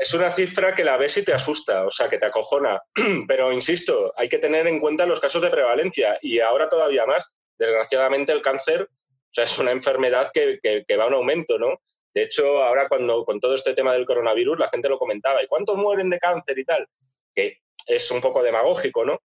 es 0.00 0.14
una 0.14 0.30
cifra 0.30 0.74
que 0.74 0.82
la 0.82 0.96
ves 0.96 1.18
y 1.18 1.24
te 1.24 1.34
asusta, 1.34 1.84
o 1.84 1.90
sea, 1.90 2.08
que 2.08 2.16
te 2.16 2.24
acojona. 2.24 2.80
Pero 3.28 3.52
insisto, 3.52 4.14
hay 4.16 4.30
que 4.30 4.38
tener 4.38 4.66
en 4.66 4.80
cuenta 4.80 5.04
los 5.04 5.20
casos 5.20 5.42
de 5.42 5.50
prevalencia 5.50 6.18
y 6.22 6.40
ahora 6.40 6.70
todavía 6.70 7.04
más. 7.04 7.36
Desgraciadamente, 7.58 8.32
el 8.32 8.40
cáncer 8.40 8.88
o 9.30 9.32
sea, 9.32 9.44
es 9.44 9.58
una 9.58 9.72
enfermedad 9.72 10.30
que, 10.32 10.58
que, 10.62 10.96
va 10.96 11.04
a 11.04 11.08
un 11.08 11.14
aumento, 11.14 11.58
¿no? 11.58 11.80
De 12.14 12.22
hecho, 12.22 12.62
ahora 12.62 12.88
cuando 12.88 13.24
con 13.26 13.38
todo 13.38 13.54
este 13.54 13.74
tema 13.74 13.92
del 13.92 14.06
coronavirus, 14.06 14.58
la 14.58 14.70
gente 14.70 14.88
lo 14.88 14.98
comentaba, 14.98 15.42
¿y 15.42 15.46
cuántos 15.46 15.76
mueren 15.76 16.08
de 16.08 16.18
cáncer 16.18 16.58
y 16.58 16.64
tal? 16.64 16.88
Que 17.34 17.58
es 17.86 18.10
un 18.10 18.22
poco 18.22 18.42
demagógico, 18.42 19.04
¿no? 19.04 19.20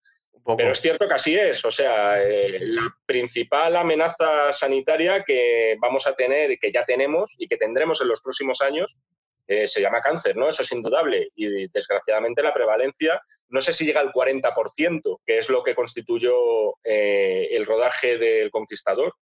Pero 0.58 0.72
es 0.72 0.80
cierto 0.80 1.08
que 1.08 1.14
así 1.14 1.38
es. 1.38 1.64
O 1.64 1.70
sea, 1.70 2.22
eh, 2.22 2.58
la 2.60 2.94
principal 3.06 3.76
amenaza 3.76 4.52
sanitaria 4.52 5.22
que 5.22 5.76
vamos 5.80 6.06
a 6.06 6.14
tener 6.14 6.50
y 6.50 6.58
que 6.58 6.70
ya 6.70 6.84
tenemos 6.84 7.34
y 7.38 7.46
que 7.46 7.56
tendremos 7.56 8.02
en 8.02 8.08
los 8.08 8.20
próximos 8.20 8.60
años 8.60 8.98
eh, 9.46 9.66
se 9.66 9.80
llama 9.80 10.00
cáncer, 10.00 10.36
¿no? 10.36 10.48
Eso 10.48 10.62
es 10.62 10.72
indudable. 10.72 11.30
Y 11.34 11.68
desgraciadamente 11.68 12.42
la 12.42 12.54
prevalencia, 12.54 13.20
no 13.48 13.60
sé 13.60 13.72
si 13.72 13.84
llega 13.84 14.00
al 14.00 14.12
40%, 14.12 15.20
que 15.24 15.38
es 15.38 15.50
lo 15.50 15.62
que 15.62 15.74
constituyó 15.74 16.34
eh, 16.82 17.48
el 17.50 17.66
rodaje 17.66 18.18
del 18.18 18.50
Conquistador, 18.50 19.14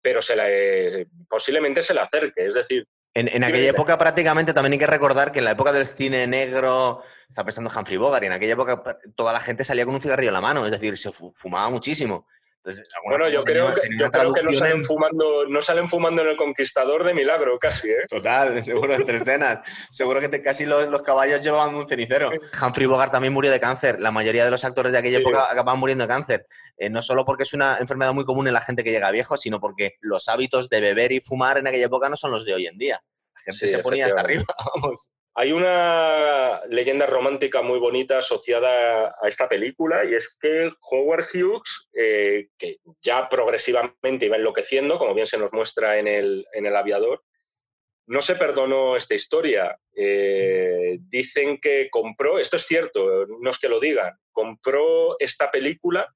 pero 0.00 0.22
se 0.22 0.36
la, 0.36 0.44
eh, 0.48 1.06
posiblemente 1.28 1.82
se 1.82 1.94
le 1.94 2.00
acerque. 2.00 2.46
Es 2.46 2.54
decir, 2.54 2.86
en, 3.14 3.44
aquella 3.44 3.70
época 3.70 3.96
prácticamente 3.96 4.52
también 4.52 4.72
hay 4.72 4.78
que 4.80 4.86
recordar 4.88 5.30
que 5.30 5.38
en 5.38 5.44
la 5.44 5.52
época 5.52 5.72
del 5.72 5.86
cine 5.86 6.26
negro, 6.26 7.02
está 7.28 7.44
pensando 7.44 7.70
Humphrey 7.70 7.96
Bogart, 7.96 8.24
y 8.24 8.26
en 8.26 8.32
aquella 8.32 8.54
época 8.54 8.82
toda 9.14 9.32
la 9.32 9.38
gente 9.38 9.62
salía 9.62 9.84
con 9.84 9.94
un 9.94 10.00
cigarrillo 10.00 10.30
en 10.30 10.34
la 10.34 10.40
mano, 10.40 10.66
es 10.66 10.72
decir, 10.72 10.96
se 10.96 11.12
fumaba 11.12 11.70
muchísimo 11.70 12.26
bueno, 13.04 13.28
yo 13.28 13.44
creo, 13.44 13.74
que, 13.74 13.88
no, 13.90 14.52
salen 14.52 14.82
fumando, 14.82 15.46
no 15.46 15.60
salen 15.60 15.88
fumando 15.88 16.22
en 16.22 16.28
el 16.28 16.36
Conquistador 16.36 17.04
de 17.04 17.12
milagro, 17.12 17.58
casi. 17.58 17.90
¿eh? 17.90 18.06
Total, 18.08 18.62
seguro, 18.64 18.94
entre 18.94 19.18
escenas. 19.18 19.60
seguro 19.90 20.20
que 20.20 20.42
casi 20.42 20.64
los, 20.64 21.02
caballos 21.02 21.42
llevaban 21.42 21.74
un 21.74 21.86
cenicero. 21.86 22.30
Humphrey 22.62 22.86
Bogart 22.86 23.12
también 23.12 23.34
murió 23.34 23.50
de 23.50 23.60
cáncer. 23.60 24.00
La 24.00 24.10
mayoría 24.10 24.44
de 24.44 24.50
los 24.50 24.64
actores 24.64 24.92
de 24.92 24.98
aquella 24.98 25.18
época 25.18 25.44
acababan 25.44 25.78
muriendo 25.78 26.04
de 26.04 26.08
cáncer. 26.08 26.46
Eh, 26.78 26.88
no 26.88 27.02
solo 27.02 27.24
porque 27.26 27.42
es 27.42 27.52
una 27.52 27.76
enfermedad 27.78 28.14
muy 28.14 28.24
común 28.24 28.48
en 28.48 28.54
la 28.54 28.62
gente 28.62 28.82
que 28.82 28.90
llega 28.90 29.10
viejo, 29.10 29.36
sino 29.36 29.60
porque 29.60 29.96
los 30.00 30.28
hábitos 30.28 30.70
de 30.70 30.80
beber 30.80 31.12
y 31.12 31.20
fumar 31.20 31.58
en 31.58 31.66
aquella 31.66 31.86
época 31.86 32.08
no 32.08 32.16
son 32.16 32.30
los 32.30 32.46
de 32.46 32.54
hoy 32.54 32.66
en 32.66 32.78
día. 32.78 33.00
La 33.34 33.52
gente 33.52 33.68
se 33.68 33.78
ponía 33.80 34.06
hasta 34.06 34.20
arriba, 34.20 34.46
vamos. 34.74 35.10
Hay 35.36 35.50
una 35.50 36.60
leyenda 36.68 37.06
romántica 37.06 37.60
muy 37.60 37.80
bonita 37.80 38.18
asociada 38.18 39.08
a 39.20 39.26
esta 39.26 39.48
película 39.48 40.04
y 40.04 40.14
es 40.14 40.36
que 40.40 40.70
Howard 40.80 41.26
Hughes, 41.34 41.88
eh, 41.92 42.50
que 42.56 42.76
ya 43.02 43.28
progresivamente 43.28 44.26
iba 44.26 44.36
enloqueciendo, 44.36 44.96
como 44.96 45.12
bien 45.12 45.26
se 45.26 45.38
nos 45.38 45.52
muestra 45.52 45.98
en 45.98 46.06
el, 46.06 46.76
aviador, 46.76 47.24
no 48.06 48.22
se 48.22 48.36
perdonó 48.36 48.96
esta 48.96 49.16
historia. 49.16 49.76
Eh, 49.96 50.98
dicen 51.00 51.58
que 51.60 51.88
compró, 51.90 52.38
esto 52.38 52.56
es 52.56 52.66
cierto, 52.66 53.26
no 53.26 53.50
es 53.50 53.58
que 53.58 53.68
lo 53.68 53.80
digan, 53.80 54.16
compró 54.30 55.16
esta 55.18 55.50
película 55.50 56.14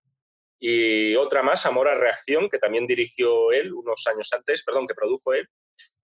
y 0.60 1.16
otra 1.16 1.42
más, 1.42 1.66
Amor 1.66 1.88
a 1.88 1.96
Reacción, 1.96 2.48
que 2.48 2.58
también 2.58 2.86
dirigió 2.86 3.50
él 3.50 3.72
unos 3.74 4.06
años 4.06 4.32
antes, 4.32 4.62
perdón, 4.62 4.86
que 4.86 4.94
produjo 4.94 5.32
él, 5.32 5.48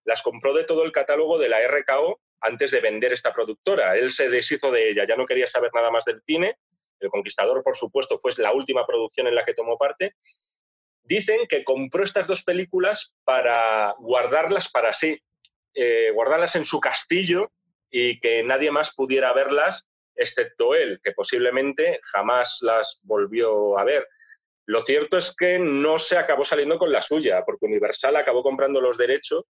las 0.03 0.21
compró 0.21 0.53
de 0.53 0.65
todo 0.65 0.83
el 0.83 0.91
catálogo 0.91 1.37
de 1.37 1.47
la 1.47 1.65
RKO 1.65 2.19
antes 2.41 2.71
de 2.71 2.81
vender 2.81 3.13
esta 3.13 3.33
productora. 3.33 3.95
Él 3.95 4.11
se 4.11 4.29
deshizo 4.29 4.71
de 4.71 4.89
ella, 4.89 5.05
ya 5.07 5.15
no 5.15 5.25
quería 5.25 5.47
saber 5.47 5.71
nada 5.73 5.91
más 5.91 6.05
del 6.05 6.21
cine. 6.25 6.57
El 6.99 7.09
Conquistador, 7.09 7.63
por 7.63 7.75
supuesto, 7.75 8.17
fue 8.19 8.31
la 8.37 8.53
última 8.53 8.85
producción 8.85 9.27
en 9.27 9.35
la 9.35 9.45
que 9.45 9.53
tomó 9.53 9.77
parte. 9.77 10.15
Dicen 11.03 11.47
que 11.47 11.63
compró 11.63 12.03
estas 12.03 12.27
dos 12.27 12.43
películas 12.43 13.15
para 13.23 13.93
guardarlas 13.99 14.69
para 14.69 14.93
sí, 14.93 15.21
eh, 15.73 16.11
guardarlas 16.11 16.55
en 16.55 16.65
su 16.65 16.79
castillo 16.79 17.51
y 17.91 18.19
que 18.19 18.43
nadie 18.43 18.71
más 18.71 18.95
pudiera 18.95 19.33
verlas 19.33 19.87
excepto 20.15 20.75
él, 20.75 20.99
que 21.03 21.11
posiblemente 21.11 21.99
jamás 22.01 22.59
las 22.61 23.01
volvió 23.03 23.77
a 23.77 23.83
ver. 23.83 24.07
Lo 24.65 24.81
cierto 24.81 25.17
es 25.17 25.35
que 25.35 25.59
no 25.59 25.99
se 25.99 26.17
acabó 26.17 26.43
saliendo 26.43 26.79
con 26.79 26.91
la 26.91 27.01
suya, 27.01 27.43
porque 27.45 27.65
Universal 27.65 28.15
acabó 28.15 28.41
comprando 28.41 28.81
los 28.81 28.97
derechos 28.97 29.43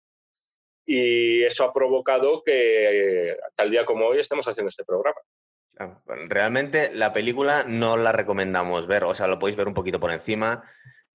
y 0.86 1.42
eso 1.44 1.64
ha 1.64 1.72
provocado 1.72 2.42
que 2.44 3.36
tal 3.54 3.70
día 3.70 3.84
como 3.84 4.06
hoy 4.06 4.18
estemos 4.18 4.46
haciendo 4.46 4.68
este 4.68 4.84
programa. 4.84 5.16
realmente 6.28 6.92
la 6.94 7.12
película 7.12 7.64
no 7.66 7.96
la 7.96 8.12
recomendamos 8.12 8.86
ver, 8.86 9.04
o 9.04 9.14
sea, 9.14 9.26
lo 9.26 9.38
podéis 9.38 9.56
ver 9.56 9.68
un 9.68 9.74
poquito 9.74 10.00
por 10.00 10.10
encima. 10.10 10.64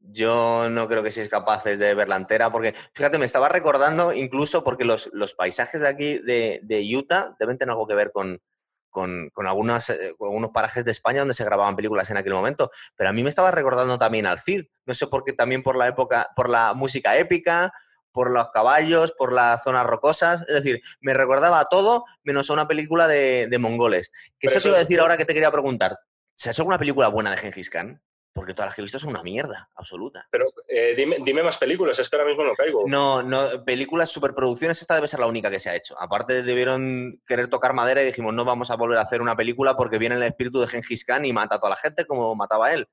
yo 0.01 0.69
no 0.69 0.87
creo 0.87 1.03
que 1.03 1.11
seáis 1.11 1.29
capaces 1.29 1.77
de 1.77 1.93
verla 1.93 2.15
entera, 2.15 2.51
porque 2.51 2.73
fíjate, 2.93 3.17
me 3.17 3.25
estaba 3.25 3.49
recordando 3.49 4.13
incluso 4.13 4.63
porque 4.63 4.85
los, 4.85 5.09
paisajes 5.37 5.81
de 5.81 5.87
aquí 5.87 6.19
de, 6.19 6.95
Utah 6.95 7.35
deben 7.39 7.57
tener 7.57 7.71
algo 7.71 7.85
que 7.87 7.95
ver 7.95 8.11
con, 8.11 8.41
con, 8.89 9.29
algunas, 9.45 9.89
eh, 9.89 10.15
con 10.17 10.29
algunos 10.29 10.51
parajes 10.51 10.85
de 10.85 10.91
España 10.91 11.19
donde 11.19 11.33
se 11.33 11.43
grababan 11.43 11.75
películas 11.75 12.09
en 12.09 12.17
aquel 12.17 12.33
momento. 12.33 12.71
Pero 12.95 13.09
a 13.09 13.13
mí 13.13 13.23
me 13.23 13.29
estaba 13.29 13.51
recordando 13.51 13.99
también 13.99 14.25
al 14.25 14.39
Cid. 14.39 14.65
No 14.85 14.93
sé 14.93 15.07
por 15.07 15.23
qué, 15.23 15.33
también 15.33 15.63
por 15.63 15.77
la 15.77 15.87
época, 15.87 16.29
por 16.35 16.49
la 16.49 16.73
música 16.73 17.17
épica, 17.17 17.71
por 18.11 18.31
los 18.31 18.49
caballos, 18.49 19.13
por 19.13 19.33
las 19.33 19.63
zonas 19.63 19.85
rocosas. 19.85 20.41
Es 20.47 20.55
decir, 20.55 20.81
me 21.01 21.13
recordaba 21.13 21.59
a 21.59 21.65
todo 21.65 22.05
menos 22.23 22.49
a 22.49 22.53
una 22.53 22.67
película 22.67 23.07
de, 23.07 23.57
mongoles. 23.59 24.11
Que 24.39 24.47
eso 24.47 24.59
te 24.59 24.67
iba 24.69 24.77
a 24.77 24.81
decir 24.81 24.99
ahora 24.99 25.17
que 25.17 25.25
te 25.25 25.33
quería 25.33 25.51
preguntar. 25.51 25.97
¿Se 26.35 26.49
ha 26.49 26.51
hecho 26.51 26.61
alguna 26.61 26.77
película 26.77 27.09
buena 27.09 27.31
de 27.31 27.37
Gengis 27.37 27.69
Khan? 27.69 28.01
Porque 28.31 28.53
todas 28.53 28.67
las 28.67 28.75
que 28.75 28.81
he 28.81 28.83
visto 28.83 28.99
son 28.99 29.09
una 29.09 29.23
mierda, 29.23 29.69
absoluta. 29.75 30.27
Pero 30.31 30.53
eh, 30.69 30.93
dime, 30.95 31.43
más 31.43 31.57
películas, 31.57 31.99
es 31.99 32.09
que 32.09 32.15
ahora 32.15 32.29
mismo 32.29 32.43
no 32.43 32.53
caigo. 32.53 32.83
No, 32.87 33.23
no, 33.23 33.65
películas, 33.65 34.09
superproducciones, 34.09 34.79
esta 34.81 34.95
debe 34.95 35.07
ser 35.07 35.19
la 35.19 35.25
única 35.25 35.49
que 35.49 35.59
se 35.59 35.69
ha 35.69 35.75
hecho. 35.75 35.99
Aparte 35.99 36.43
debieron 36.43 37.21
querer 37.25 37.49
tocar 37.49 37.73
madera 37.73 38.01
y 38.01 38.05
dijimos, 38.05 38.33
no 38.33 38.45
vamos 38.45 38.71
a 38.71 38.75
volver 38.75 38.99
a 38.99 39.01
hacer 39.01 39.21
una 39.21 39.35
película 39.35 39.75
porque 39.75 39.97
viene 39.97 40.15
el 40.15 40.23
espíritu 40.23 40.61
de 40.61 40.67
Gengis 40.67 41.03
Khan 41.03 41.25
y 41.25 41.33
mata 41.33 41.55
a 41.55 41.59
toda 41.59 41.71
la 41.71 41.75
gente 41.75 42.05
como 42.05 42.35
mataba 42.35 42.71
él. 42.71 42.87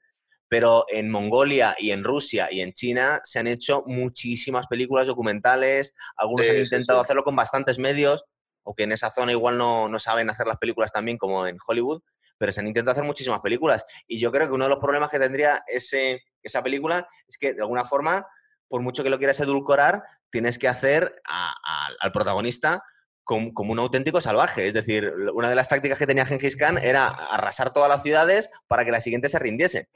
Pero 0.49 0.85
en 0.89 1.11
Mongolia 1.11 1.75
y 1.79 1.91
en 1.91 2.05
Rusia 2.05 2.49
y 2.51 2.61
en 2.61 2.73
China 2.73 3.21
se 3.25 3.39
han 3.39 3.47
hecho 3.47 3.83
muchísimas 3.87 4.67
películas 4.67 5.07
documentales, 5.07 5.95
algunos 6.17 6.49
han 6.49 6.59
intentado 6.59 7.01
hacerlo 7.01 7.25
con 7.25 7.35
bastantes 7.35 7.79
medios, 7.79 8.25
o 8.63 8.75
que 8.75 8.85
en 8.85 8.93
esa 8.93 9.11
zona 9.11 9.33
igual 9.33 9.59
no, 9.59 9.89
no 9.89 9.99
saben 9.99 10.31
hacer 10.31 10.47
las 10.47 10.59
películas 10.59 10.93
también 10.93 11.19
como 11.19 11.47
en 11.47 11.59
Hollywood 11.67 12.03
pero 12.39 12.53
se 12.53 12.61
han 12.61 12.67
intentado 12.67 12.93
hacer 12.93 13.05
muchísimas 13.05 13.41
películas. 13.41 13.85
Y 14.07 14.21
yo 14.21 14.31
creo 14.31 14.47
que 14.47 14.53
uno 14.53 14.65
de 14.65 14.71
los 14.71 14.79
problemas 14.79 15.11
que 15.11 15.19
tendría 15.19 15.65
ese, 15.67 16.23
esa 16.43 16.63
película 16.63 17.09
es 17.29 17.39
que, 17.39 17.55
de 17.55 17.63
alguna 17.63 17.85
forma, 17.85 18.27
por 18.69 18.83
mucho 18.83 19.03
que 19.03 19.11
lo 19.11 19.19
quieras 19.19 19.41
edulcorar, 19.41 20.03
tienes 20.31 20.59
que 20.59 20.69
hacer 20.69 21.21
al 21.25 22.13
protagonista 22.13 22.83
como, 23.25 23.53
un 23.57 23.79
auténtico 23.79 24.21
salvaje. 24.21 24.69
Es 24.69 24.75
decir, 24.75 25.13
una 25.35 25.49
de 25.49 25.57
las 25.57 25.69
tácticas 25.69 25.99
que 25.99 26.07
tenía 26.07 26.27
Gengis 26.27 26.57
Khan 26.57 26.79
era 26.79 27.09
arrasar 27.09 27.73
todas 27.73 27.89
las 27.89 28.03
ciudades 28.03 28.51
para 28.69 28.85
que 28.85 28.93
la 28.93 29.01
siguiente 29.01 29.29
se 29.29 29.39
rindiese. 29.39 29.89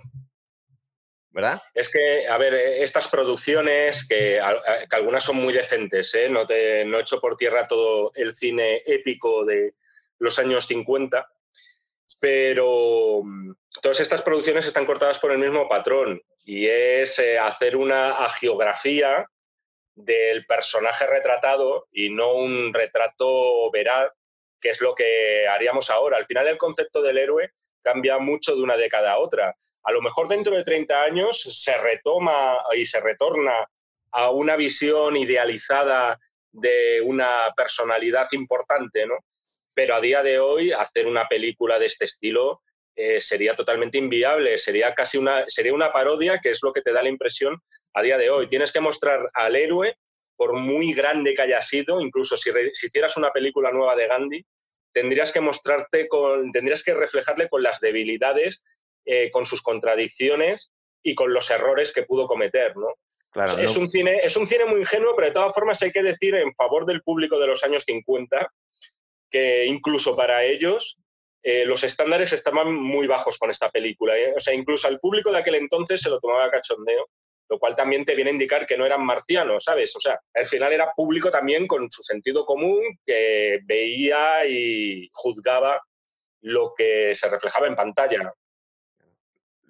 Es 1.75 1.91
que, 1.93 2.27
a 2.29 2.37
ver, 2.39 2.55
estas 2.55 3.09
producciones, 3.09 4.07
que, 4.07 4.41
algunas 4.91 5.25
son 5.25 5.37
muy 5.37 5.53
decentes, 5.53 6.15
¿eh? 6.15 6.29
no, 6.29 6.47
te, 6.47 6.85
no 6.85 6.99
echo 6.99 7.21
por 7.21 7.37
tierra 7.37 7.69
todo 7.69 8.13
el 8.15 8.35
cine 8.35 8.83
épico 8.85 9.45
de 9.45 9.75
los 10.19 10.39
años 10.39 10.67
50, 10.67 11.29
pero 12.21 13.23
mm, 13.25 13.53
todas 13.83 14.01
estas 14.01 14.23
producciones 14.23 14.67
están 14.67 14.87
cortadas 14.87 15.19
por 15.19 15.33
el 15.33 15.39
mismo 15.39 15.69
patrón 15.69 16.21
y 16.45 16.67
es 16.67 17.19
eh, 17.19 17.39
hacer 17.39 17.77
una 17.77 18.25
agiografía 18.25 19.27
del 19.95 20.47
personaje 20.47 21.07
retratado 21.07 21.89
y 21.93 22.11
no 22.11 22.35
un 22.35 22.73
retrato 22.73 23.71
veraz, 23.71 24.11
que 24.61 24.71
es 24.71 24.81
lo 24.81 24.95
que 24.95 25.47
haríamos 25.49 25.91
ahora. 25.91 26.17
Al 26.17 26.27
final 26.27 26.49
el 26.49 26.59
concepto 26.59 27.03
del 27.03 27.19
héroe 27.19 27.53
cambia 27.83 28.19
mucho 28.19 28.55
de 28.55 28.63
una 28.63 28.77
década 28.77 29.13
a 29.13 29.19
otra. 29.19 29.57
A 29.83 29.93
lo 29.93 30.03
mejor 30.03 30.29
dentro 30.29 30.57
de 30.57 30.65
30 30.65 31.03
años 31.03 31.41
se 31.43 31.77
retoma 31.79 32.59
y 32.77 32.85
se 32.85 33.01
retorna 33.01 33.67
a 34.13 34.31
una 34.31 34.57
visión 34.57 35.17
idealizada 35.17 36.19
de 36.53 37.01
una 37.05 37.53
personalidad 37.57 38.27
importante, 38.33 39.07
¿no? 39.07 39.19
pero 39.75 39.95
a 39.95 40.01
día 40.01 40.23
de 40.23 40.39
hoy 40.39 40.73
hacer 40.73 41.07
una 41.07 41.29
película 41.29 41.79
de 41.79 41.87
este 41.87 42.05
estilo 42.05 42.63
eh, 42.97 43.21
sería 43.21 43.55
totalmente 43.55 43.99
inviable, 43.99 44.59
sería 44.59 44.95
casi 44.95 45.17
una, 45.17 45.45
sería 45.49 45.73
una 45.73 45.93
parodia, 45.93 46.39
que 46.39 46.51
es 46.51 46.61
lo 46.63 46.73
que 46.73 46.83
te 46.83 46.93
da 46.93 47.03
la 47.03 47.09
impresión 47.09 47.57
a 47.95 48.03
día 48.03 48.19
de 48.19 48.31
hoy. 48.31 48.49
Tienes 48.49 48.73
que 48.73 48.81
mostrar 48.81 49.31
al 49.33 49.57
héroe, 49.57 49.97
por 50.37 50.55
muy 50.55 50.93
grande 50.93 51.35
que 51.35 51.43
haya 51.43 51.61
sido, 51.61 52.01
incluso 52.01 52.37
si, 52.37 52.51
hicieras 52.73 53.17
una 53.17 53.31
película 53.31 53.71
nueva 53.71 53.95
de 53.97 54.07
Gandhi, 54.07 54.45
tendrías 54.93 55.33
que 55.33 55.41
mostrarte 55.41 56.09
con, 56.09 56.51
tendrías 56.53 56.83
que 56.83 56.95
reflejarle 56.95 57.49
con 57.49 57.63
las 57.63 57.81
debilidades, 57.81 58.63
eh, 59.13 59.29
con 59.33 59.45
sus 59.45 59.61
contradicciones 59.61 60.71
y 61.03 61.17
con 61.17 61.33
los 61.33 61.51
errores 61.51 61.93
que 61.93 62.05
pudo 62.05 62.29
cometer, 62.29 62.77
¿no? 62.77 62.95
es, 63.59 63.77
Un 63.77 63.89
cine, 63.89 64.21
es 64.23 64.37
un 64.37 64.47
cine 64.47 64.67
muy 64.67 64.79
ingenuo, 64.79 65.17
pero 65.17 65.27
de 65.27 65.35
todas 65.35 65.53
formas 65.53 65.83
hay 65.83 65.91
que 65.91 66.05
decir 66.05 66.37
en 66.37 66.55
favor 66.55 66.87
del 66.87 67.03
público 67.03 67.37
de 67.41 67.49
los 67.49 67.65
años 67.65 67.83
50 67.83 68.53
que 69.29 69.67
incluso 69.67 70.15
para 70.15 70.45
ellos 70.45 70.97
eh, 71.43 71.65
los 71.65 71.83
estándares 71.83 72.33
estaban 72.33 72.73
muy 72.73 73.09
bajos 73.09 73.37
con 73.37 73.51
esta 73.51 73.69
película. 73.69 74.17
¿eh? 74.17 74.33
O 74.37 74.39
sea, 74.39 74.55
incluso 74.55 74.87
al 74.87 75.01
público 75.01 75.33
de 75.33 75.39
aquel 75.39 75.57
entonces 75.57 76.01
se 76.01 76.09
lo 76.09 76.21
tomaba 76.21 76.49
cachondeo, 76.49 77.09
lo 77.49 77.59
cual 77.59 77.75
también 77.75 78.05
te 78.05 78.15
viene 78.15 78.31
a 78.31 78.35
indicar 78.35 78.65
que 78.65 78.79
no 78.79 78.87
eran 78.87 79.05
marcianos, 79.05 79.65
¿sabes? 79.65 79.97
O 79.97 80.01
sea, 80.01 80.21
al 80.35 80.47
final 80.47 80.73
era 80.73 80.93
público 80.95 81.33
también 81.33 81.67
con 81.67 81.91
su 81.91 82.05
sentido 82.05 82.47
común 82.47 82.81
que 83.05 83.59
veía 83.65 84.47
y 84.47 85.09
juzgaba 85.13 85.83
lo 86.43 86.75
que 86.77 87.13
se 87.15 87.29
reflejaba 87.29 87.67
en 87.67 87.75
pantalla. 87.75 88.33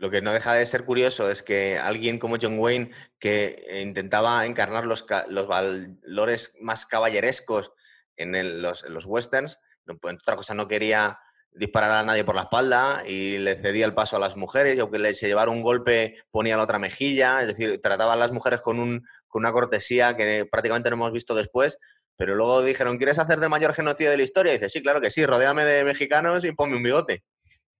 Lo 0.00 0.10
que 0.10 0.22
no 0.22 0.32
deja 0.32 0.54
de 0.54 0.64
ser 0.64 0.86
curioso 0.86 1.30
es 1.30 1.42
que 1.42 1.78
alguien 1.78 2.18
como 2.18 2.38
John 2.40 2.58
Wayne, 2.58 2.90
que 3.18 3.82
intentaba 3.82 4.46
encarnar 4.46 4.86
los, 4.86 5.04
los 5.28 5.46
valores 5.46 6.56
más 6.58 6.86
caballerescos 6.86 7.74
en, 8.16 8.62
los, 8.62 8.82
westerns, 9.04 9.60
pues, 10.00 10.14
otra 10.14 10.36
cosa 10.36 10.54
no 10.54 10.68
quería 10.68 11.18
disparar 11.52 11.90
a 11.90 12.02
nadie 12.02 12.24
por 12.24 12.34
la 12.34 12.44
espalda 12.44 13.02
y 13.06 13.36
le 13.36 13.58
cedía 13.58 13.84
el 13.84 13.92
paso 13.92 14.16
a 14.16 14.20
las 14.20 14.38
mujeres 14.38 14.78
y 14.78 14.80
aunque 14.80 14.98
le 14.98 15.12
se 15.12 15.26
llevara 15.26 15.50
un 15.50 15.60
golpe 15.60 16.16
ponía 16.30 16.56
la 16.56 16.62
otra 16.62 16.78
mejilla, 16.78 17.42
es 17.42 17.48
decir, 17.48 17.78
trataba 17.82 18.14
a 18.14 18.16
las 18.16 18.32
mujeres 18.32 18.62
con, 18.62 18.80
un, 18.80 19.06
con 19.28 19.42
una 19.42 19.52
cortesía 19.52 20.16
que 20.16 20.46
prácticamente 20.50 20.88
no 20.88 20.96
hemos 20.96 21.12
visto 21.12 21.34
después, 21.34 21.76
pero 22.16 22.36
luego 22.36 22.62
dijeron, 22.62 22.96
¿quieres 22.96 23.18
hacer 23.18 23.38
de 23.38 23.50
mayor 23.50 23.74
genocidio 23.74 24.12
de 24.12 24.16
la 24.16 24.22
historia? 24.22 24.52
Y 24.52 24.56
dice, 24.56 24.70
sí, 24.70 24.80
claro 24.80 25.02
que 25.02 25.10
sí, 25.10 25.26
rodéame 25.26 25.66
de 25.66 25.84
mexicanos 25.84 26.42
y 26.46 26.52
ponme 26.52 26.76
un 26.76 26.84
bigote. 26.84 27.22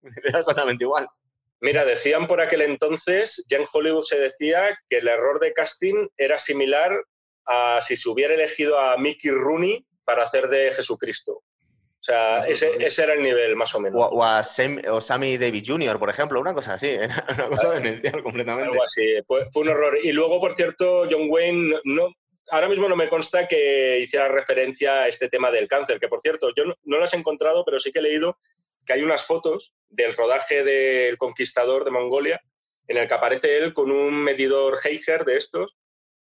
Era 0.25 0.41
exactamente 0.41 0.85
igual. 0.85 1.09
Mira, 1.61 1.85
decían 1.85 2.27
por 2.27 2.41
aquel 2.41 2.63
entonces, 2.63 3.45
ya 3.49 3.59
en 3.59 3.67
Hollywood 3.71 4.03
se 4.03 4.19
decía 4.19 4.79
que 4.89 4.99
el 4.99 5.09
error 5.09 5.39
de 5.41 5.53
casting 5.53 6.09
era 6.17 6.39
similar 6.39 7.05
a 7.47 7.81
si 7.81 7.97
se 7.97 8.09
hubiera 8.09 8.35
elegido 8.35 8.79
a 8.79 8.97
Mickey 8.97 9.31
Rooney 9.31 9.85
para 10.05 10.25
hacer 10.25 10.49
de 10.49 10.73
Jesucristo. 10.73 11.33
O 12.01 12.03
sea, 12.03 12.47
ese, 12.47 13.03
era 13.03 13.13
el 13.13 13.23
nivel, 13.23 13.57
más 13.57 13.75
o 13.75 13.81
menos. 13.81 14.09
O, 14.11 14.25
a 14.25 14.43
Sammy 14.43 15.37
Davis 15.37 15.65
Jr., 15.67 15.99
por 15.99 16.09
ejemplo, 16.09 16.41
una 16.41 16.55
cosa 16.55 16.75
así, 16.75 16.97
una 17.35 17.49
cosa 17.49 17.73
demencial 17.73 18.23
completamente. 18.23 18.71
Algo 18.71 18.83
así, 18.83 19.05
fue, 19.27 19.47
un 19.55 19.69
horror. 19.69 19.99
Y 20.03 20.13
luego, 20.13 20.41
por 20.41 20.53
cierto, 20.55 21.07
John 21.11 21.27
Wayne, 21.29 21.79
no, 21.85 22.09
ahora 22.49 22.71
mismo 22.71 22.89
no 22.89 22.97
me 22.97 23.11
consta 23.11 23.47
que 23.47 23.99
hiciera 24.01 24.29
referencia 24.29 25.03
a 25.03 25.09
este 25.09 25.29
tema 25.29 25.51
del 25.51 25.69
cáncer, 25.69 26.01
que 26.01 26.09
por 26.09 26.23
cierto, 26.23 26.55
yo 26.57 26.65
no, 26.65 26.75
no 26.85 26.99
las 26.99 27.13
he 27.13 27.19
encontrado, 27.19 27.67
pero 27.67 27.79
sí 27.79 27.93
que 27.93 27.99
he 27.99 28.03
leído 28.03 28.39
que 28.87 28.93
hay 28.93 29.03
unas 29.03 29.27
fotos 29.27 29.75
del 29.89 30.15
rodaje 30.15 30.63
del 30.65 31.19
Conquistador 31.19 31.85
de 31.85 31.91
Mongolia, 31.91 32.41
en 32.89 32.97
el 32.97 33.07
que 33.07 33.15
aparece 33.15 33.59
él 33.59 33.75
con 33.75 33.91
un 33.91 34.15
medidor 34.15 34.79
Heiger 34.85 35.25
de 35.25 35.37
estos, 35.37 35.77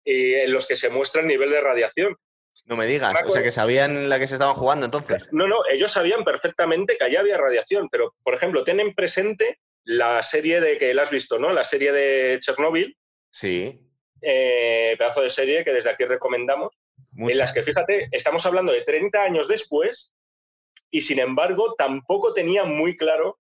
y 0.04 0.34
en 0.36 0.52
los 0.52 0.68
que 0.68 0.76
se 0.76 0.90
muestra 0.90 1.22
el 1.22 1.28
nivel 1.28 1.52
de 1.52 1.62
radiación. 1.62 2.18
No 2.66 2.76
me 2.76 2.86
digas, 2.86 3.14
o 3.26 3.30
sea 3.30 3.44
que 3.44 3.52
sabían 3.52 4.10
la 4.10 4.20
que 4.20 4.28
se 4.28 4.36
estaban 4.36 4.56
jugando 4.56 4.86
entonces. 4.86 5.30
No, 5.32 5.48
no, 5.48 5.62
ellos 5.72 5.92
sabían 5.92 6.24
perfectamente 6.24 6.98
que 6.98 7.04
allá 7.06 7.22
había 7.22 7.38
radiación, 7.38 7.88
pero 7.90 8.14
por 8.24 8.34
ejemplo, 8.34 8.64
tienen 8.64 8.94
presente 8.94 9.60
la 9.84 10.22
serie 10.22 10.60
de 10.60 10.78
que 10.78 10.94
la 10.94 11.04
has 11.04 11.12
visto, 11.12 11.40
¿no? 11.40 11.52
La 11.52 11.64
serie 11.64 11.92
de 11.92 12.40
Chernobyl. 12.40 12.98
Sí. 13.32 13.80
Eh, 14.22 14.96
pedazo 14.98 15.22
de 15.22 15.30
serie 15.30 15.64
que 15.64 15.74
desde 15.74 15.90
aquí 15.90 16.06
recomendamos. 16.06 16.80
En 17.18 17.38
las 17.38 17.54
que, 17.54 17.64
fíjate, 17.64 18.10
estamos 18.12 18.46
hablando 18.46 18.72
de 18.72 18.84
30 18.84 19.22
años 19.22 19.48
después 19.48 20.14
y 20.92 21.02
sin 21.02 21.20
embargo 21.20 21.74
tampoco 21.78 22.34
tenían 22.34 22.76
muy 22.76 22.98
claro 22.98 23.40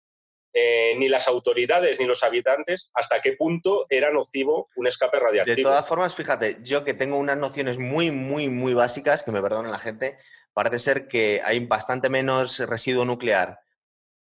eh, 0.54 0.96
ni 0.98 1.08
las 1.08 1.28
autoridades 1.28 2.00
ni 2.00 2.06
los 2.06 2.24
habitantes 2.24 2.90
hasta 2.94 3.22
qué 3.22 3.34
punto 3.34 3.86
era 3.90 4.12
nocivo 4.12 4.70
un 4.76 4.88
escape 4.88 5.20
radiactivo. 5.20 5.56
De 5.56 5.64
todas 5.64 5.88
formas, 5.88 6.16
fíjate, 6.16 6.58
yo 6.62 6.84
que 6.84 6.94
tengo 6.94 7.18
unas 7.18 7.38
nociones 7.38 7.78
muy, 7.78 8.12
muy, 8.12 8.50
muy 8.50 8.74
básicas, 8.74 9.24
que 9.24 9.32
me 9.32 9.42
perdonen 9.42 9.72
la 9.72 9.80
gente, 9.80 10.18
parece 10.54 10.80
ser 10.80 11.08
que 11.08 11.42
hay 11.46 11.66
bastante 11.66 12.10
menos 12.10 12.60
residuo 12.60 13.06
nuclear 13.06 13.60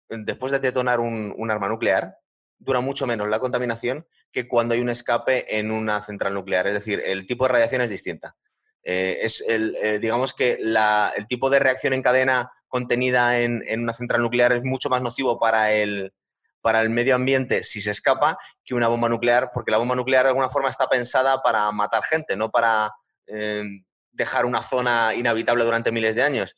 después 0.09 0.53
de 0.53 0.59
detonar 0.59 1.01
un, 1.01 1.51
arma 1.51 1.68
nuclear, 1.68 2.18
dura 2.59 2.81
mucho 2.81 3.07
menos 3.07 3.29
la 3.29 3.41
contaminación 3.41 4.07
que 4.33 4.49
cuando 4.49 4.74
hay 4.74 4.81
un 4.81 4.91
escape 4.91 5.59
en 5.59 5.70
una 5.70 6.03
central 6.03 6.35
nuclear. 6.35 6.66
Es 6.66 6.74
decir, 6.74 7.03
el 7.05 7.27
tipo 7.27 7.47
de 7.47 7.53
radiación 7.53 7.83
es 7.83 7.91
distinta. 7.91 8.37
Eh, 8.83 9.18
es 9.22 9.45
el, 9.47 9.77
eh, 9.83 9.99
digamos 9.99 10.35
que 10.35 10.59
el 10.61 11.27
tipo 11.27 11.51
de 11.51 11.59
reacción 11.59 11.93
en 11.93 12.03
cadena 12.03 12.53
contenida 12.68 13.40
en, 13.40 13.62
una 13.80 13.94
central 13.94 14.22
nuclear 14.22 14.52
es 14.52 14.62
mucho 14.62 14.88
más 14.88 15.02
nocivo 15.02 15.38
para 15.38 15.72
el, 15.72 16.12
para 16.60 16.82
el 16.82 16.90
medio 16.90 17.14
ambiente 17.14 17.62
si 17.62 17.80
se 17.80 17.90
escapa 17.90 18.38
que 18.64 18.74
una 18.74 18.88
bomba 18.88 19.08
nuclear, 19.08 19.50
porque 19.54 19.70
la 19.70 19.78
bomba 19.78 19.94
nuclear 19.94 20.24
de 20.24 20.30
alguna 20.30 20.50
forma 20.50 20.68
está 20.68 20.88
pensada 20.88 21.42
para 21.42 21.70
matar 21.72 22.02
gente, 22.02 22.36
no 22.36 22.50
para 22.50 22.92
eh, 23.26 23.64
dejar 24.12 24.46
una 24.46 24.62
zona 24.62 25.14
inhabitable 25.14 25.64
durante 25.64 25.92
miles 25.92 26.14
de 26.14 26.22
años. 26.22 26.56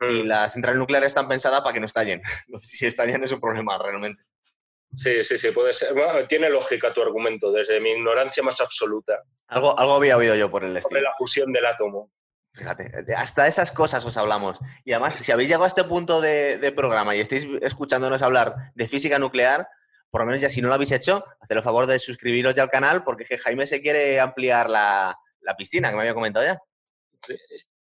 Y 0.00 0.22
mm. 0.22 0.26
las 0.26 0.52
centrales 0.52 0.78
nucleares 0.78 1.08
están 1.08 1.28
pensadas 1.28 1.60
para 1.60 1.74
que 1.74 1.80
no 1.80 1.86
estallen. 1.86 2.22
si 2.58 2.86
estallan 2.86 3.22
es 3.22 3.32
un 3.32 3.40
problema 3.40 3.76
realmente. 3.76 4.22
Sí, 4.94 5.22
sí, 5.22 5.38
sí, 5.38 5.50
puede 5.52 5.72
ser. 5.72 5.94
tiene 6.26 6.50
lógica 6.50 6.92
tu 6.92 7.00
argumento, 7.00 7.52
desde 7.52 7.80
mi 7.80 7.90
ignorancia 7.92 8.42
más 8.42 8.60
absoluta. 8.60 9.22
Algo, 9.46 9.78
algo 9.78 9.94
había 9.94 10.16
oído 10.16 10.34
yo 10.34 10.50
por 10.50 10.64
el 10.64 10.76
estilo. 10.76 10.88
Sobre 10.88 11.02
la 11.02 11.12
fusión 11.16 11.52
del 11.52 11.66
átomo. 11.66 12.10
Fíjate, 12.52 13.14
hasta 13.16 13.46
esas 13.46 13.72
cosas 13.72 14.04
os 14.04 14.16
hablamos. 14.16 14.58
Y 14.84 14.92
además, 14.92 15.14
si 15.14 15.32
habéis 15.32 15.48
llegado 15.48 15.64
a 15.64 15.68
este 15.68 15.84
punto 15.84 16.20
de, 16.20 16.72
programa 16.76 17.14
y 17.14 17.20
estáis 17.20 17.46
escuchándonos 17.62 18.22
hablar 18.22 18.72
de 18.74 18.88
física 18.88 19.18
nuclear, 19.18 19.68
por 20.10 20.22
lo 20.22 20.26
menos 20.26 20.42
ya 20.42 20.48
si 20.48 20.60
no 20.60 20.68
lo 20.68 20.74
habéis 20.74 20.92
hecho, 20.92 21.24
haced 21.40 21.56
el 21.56 21.62
favor 21.62 21.86
de 21.86 21.98
suscribiros 21.98 22.54
ya 22.54 22.64
al 22.64 22.70
canal 22.70 23.04
porque 23.04 23.38
Jaime 23.38 23.66
se 23.66 23.80
quiere 23.80 24.18
ampliar 24.18 24.68
la, 24.68 25.16
la 25.40 25.56
piscina, 25.56 25.90
que 25.90 25.94
me 25.94 26.02
había 26.02 26.14
comentado 26.14 26.44
ya. 26.44 26.58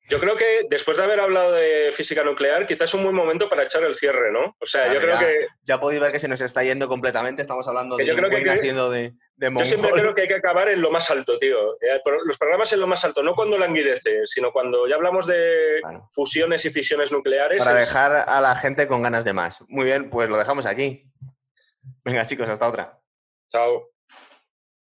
Yo 0.09 0.19
creo 0.19 0.35
que 0.35 0.67
después 0.69 0.97
de 0.97 1.03
haber 1.03 1.21
hablado 1.21 1.53
de 1.53 1.91
física 1.93 2.23
nuclear, 2.23 2.65
quizás 2.67 2.89
es 2.89 2.93
un 2.93 3.03
buen 3.03 3.15
momento 3.15 3.47
para 3.47 3.63
echar 3.63 3.83
el 3.83 3.95
cierre, 3.95 4.31
¿no? 4.31 4.55
O 4.59 4.65
sea, 4.65 4.93
yo 4.93 4.99
creo 4.99 5.17
que. 5.17 5.47
Ya 5.63 5.79
podéis 5.79 6.01
ver 6.01 6.11
que 6.11 6.19
se 6.19 6.27
nos 6.27 6.41
está 6.41 6.61
yendo 6.63 6.89
completamente. 6.89 7.41
Estamos 7.41 7.67
hablando 7.67 7.95
de. 7.95 8.05
Yo 8.05 8.15
creo 8.15 8.29
que, 8.29 8.49
haciendo 8.49 8.89
de, 8.89 9.13
Yo 9.37 9.65
siempre 9.65 9.91
creo 9.91 10.13
que 10.13 10.23
hay 10.23 10.27
que 10.27 10.35
acabar 10.35 10.67
en 10.67 10.81
lo 10.81 10.91
más 10.91 11.09
alto, 11.09 11.39
tío. 11.39 11.75
Eh, 11.75 12.01
los 12.25 12.37
programas 12.37 12.73
en 12.73 12.81
lo 12.81 12.87
más 12.87 13.05
alto, 13.05 13.23
no 13.23 13.33
cuando 13.33 13.57
languidece, 13.57 14.25
sino 14.25 14.51
cuando 14.51 14.87
ya 14.87 14.95
hablamos 14.95 15.25
de 15.25 15.81
fusiones 16.11 16.65
y 16.65 16.69
fisiones 16.69 17.11
nucleares. 17.11 17.63
Para 17.63 17.79
dejar 17.79 18.25
a 18.27 18.41
la 18.41 18.55
gente 18.57 18.87
con 18.87 19.01
ganas 19.03 19.23
de 19.23 19.33
más. 19.33 19.63
Muy 19.69 19.85
bien, 19.85 20.09
pues 20.09 20.29
lo 20.29 20.37
dejamos 20.37 20.65
aquí. 20.65 21.09
Venga, 22.03 22.25
chicos, 22.25 22.49
hasta 22.49 22.67
otra. 22.67 22.99
Chao. 23.49 23.92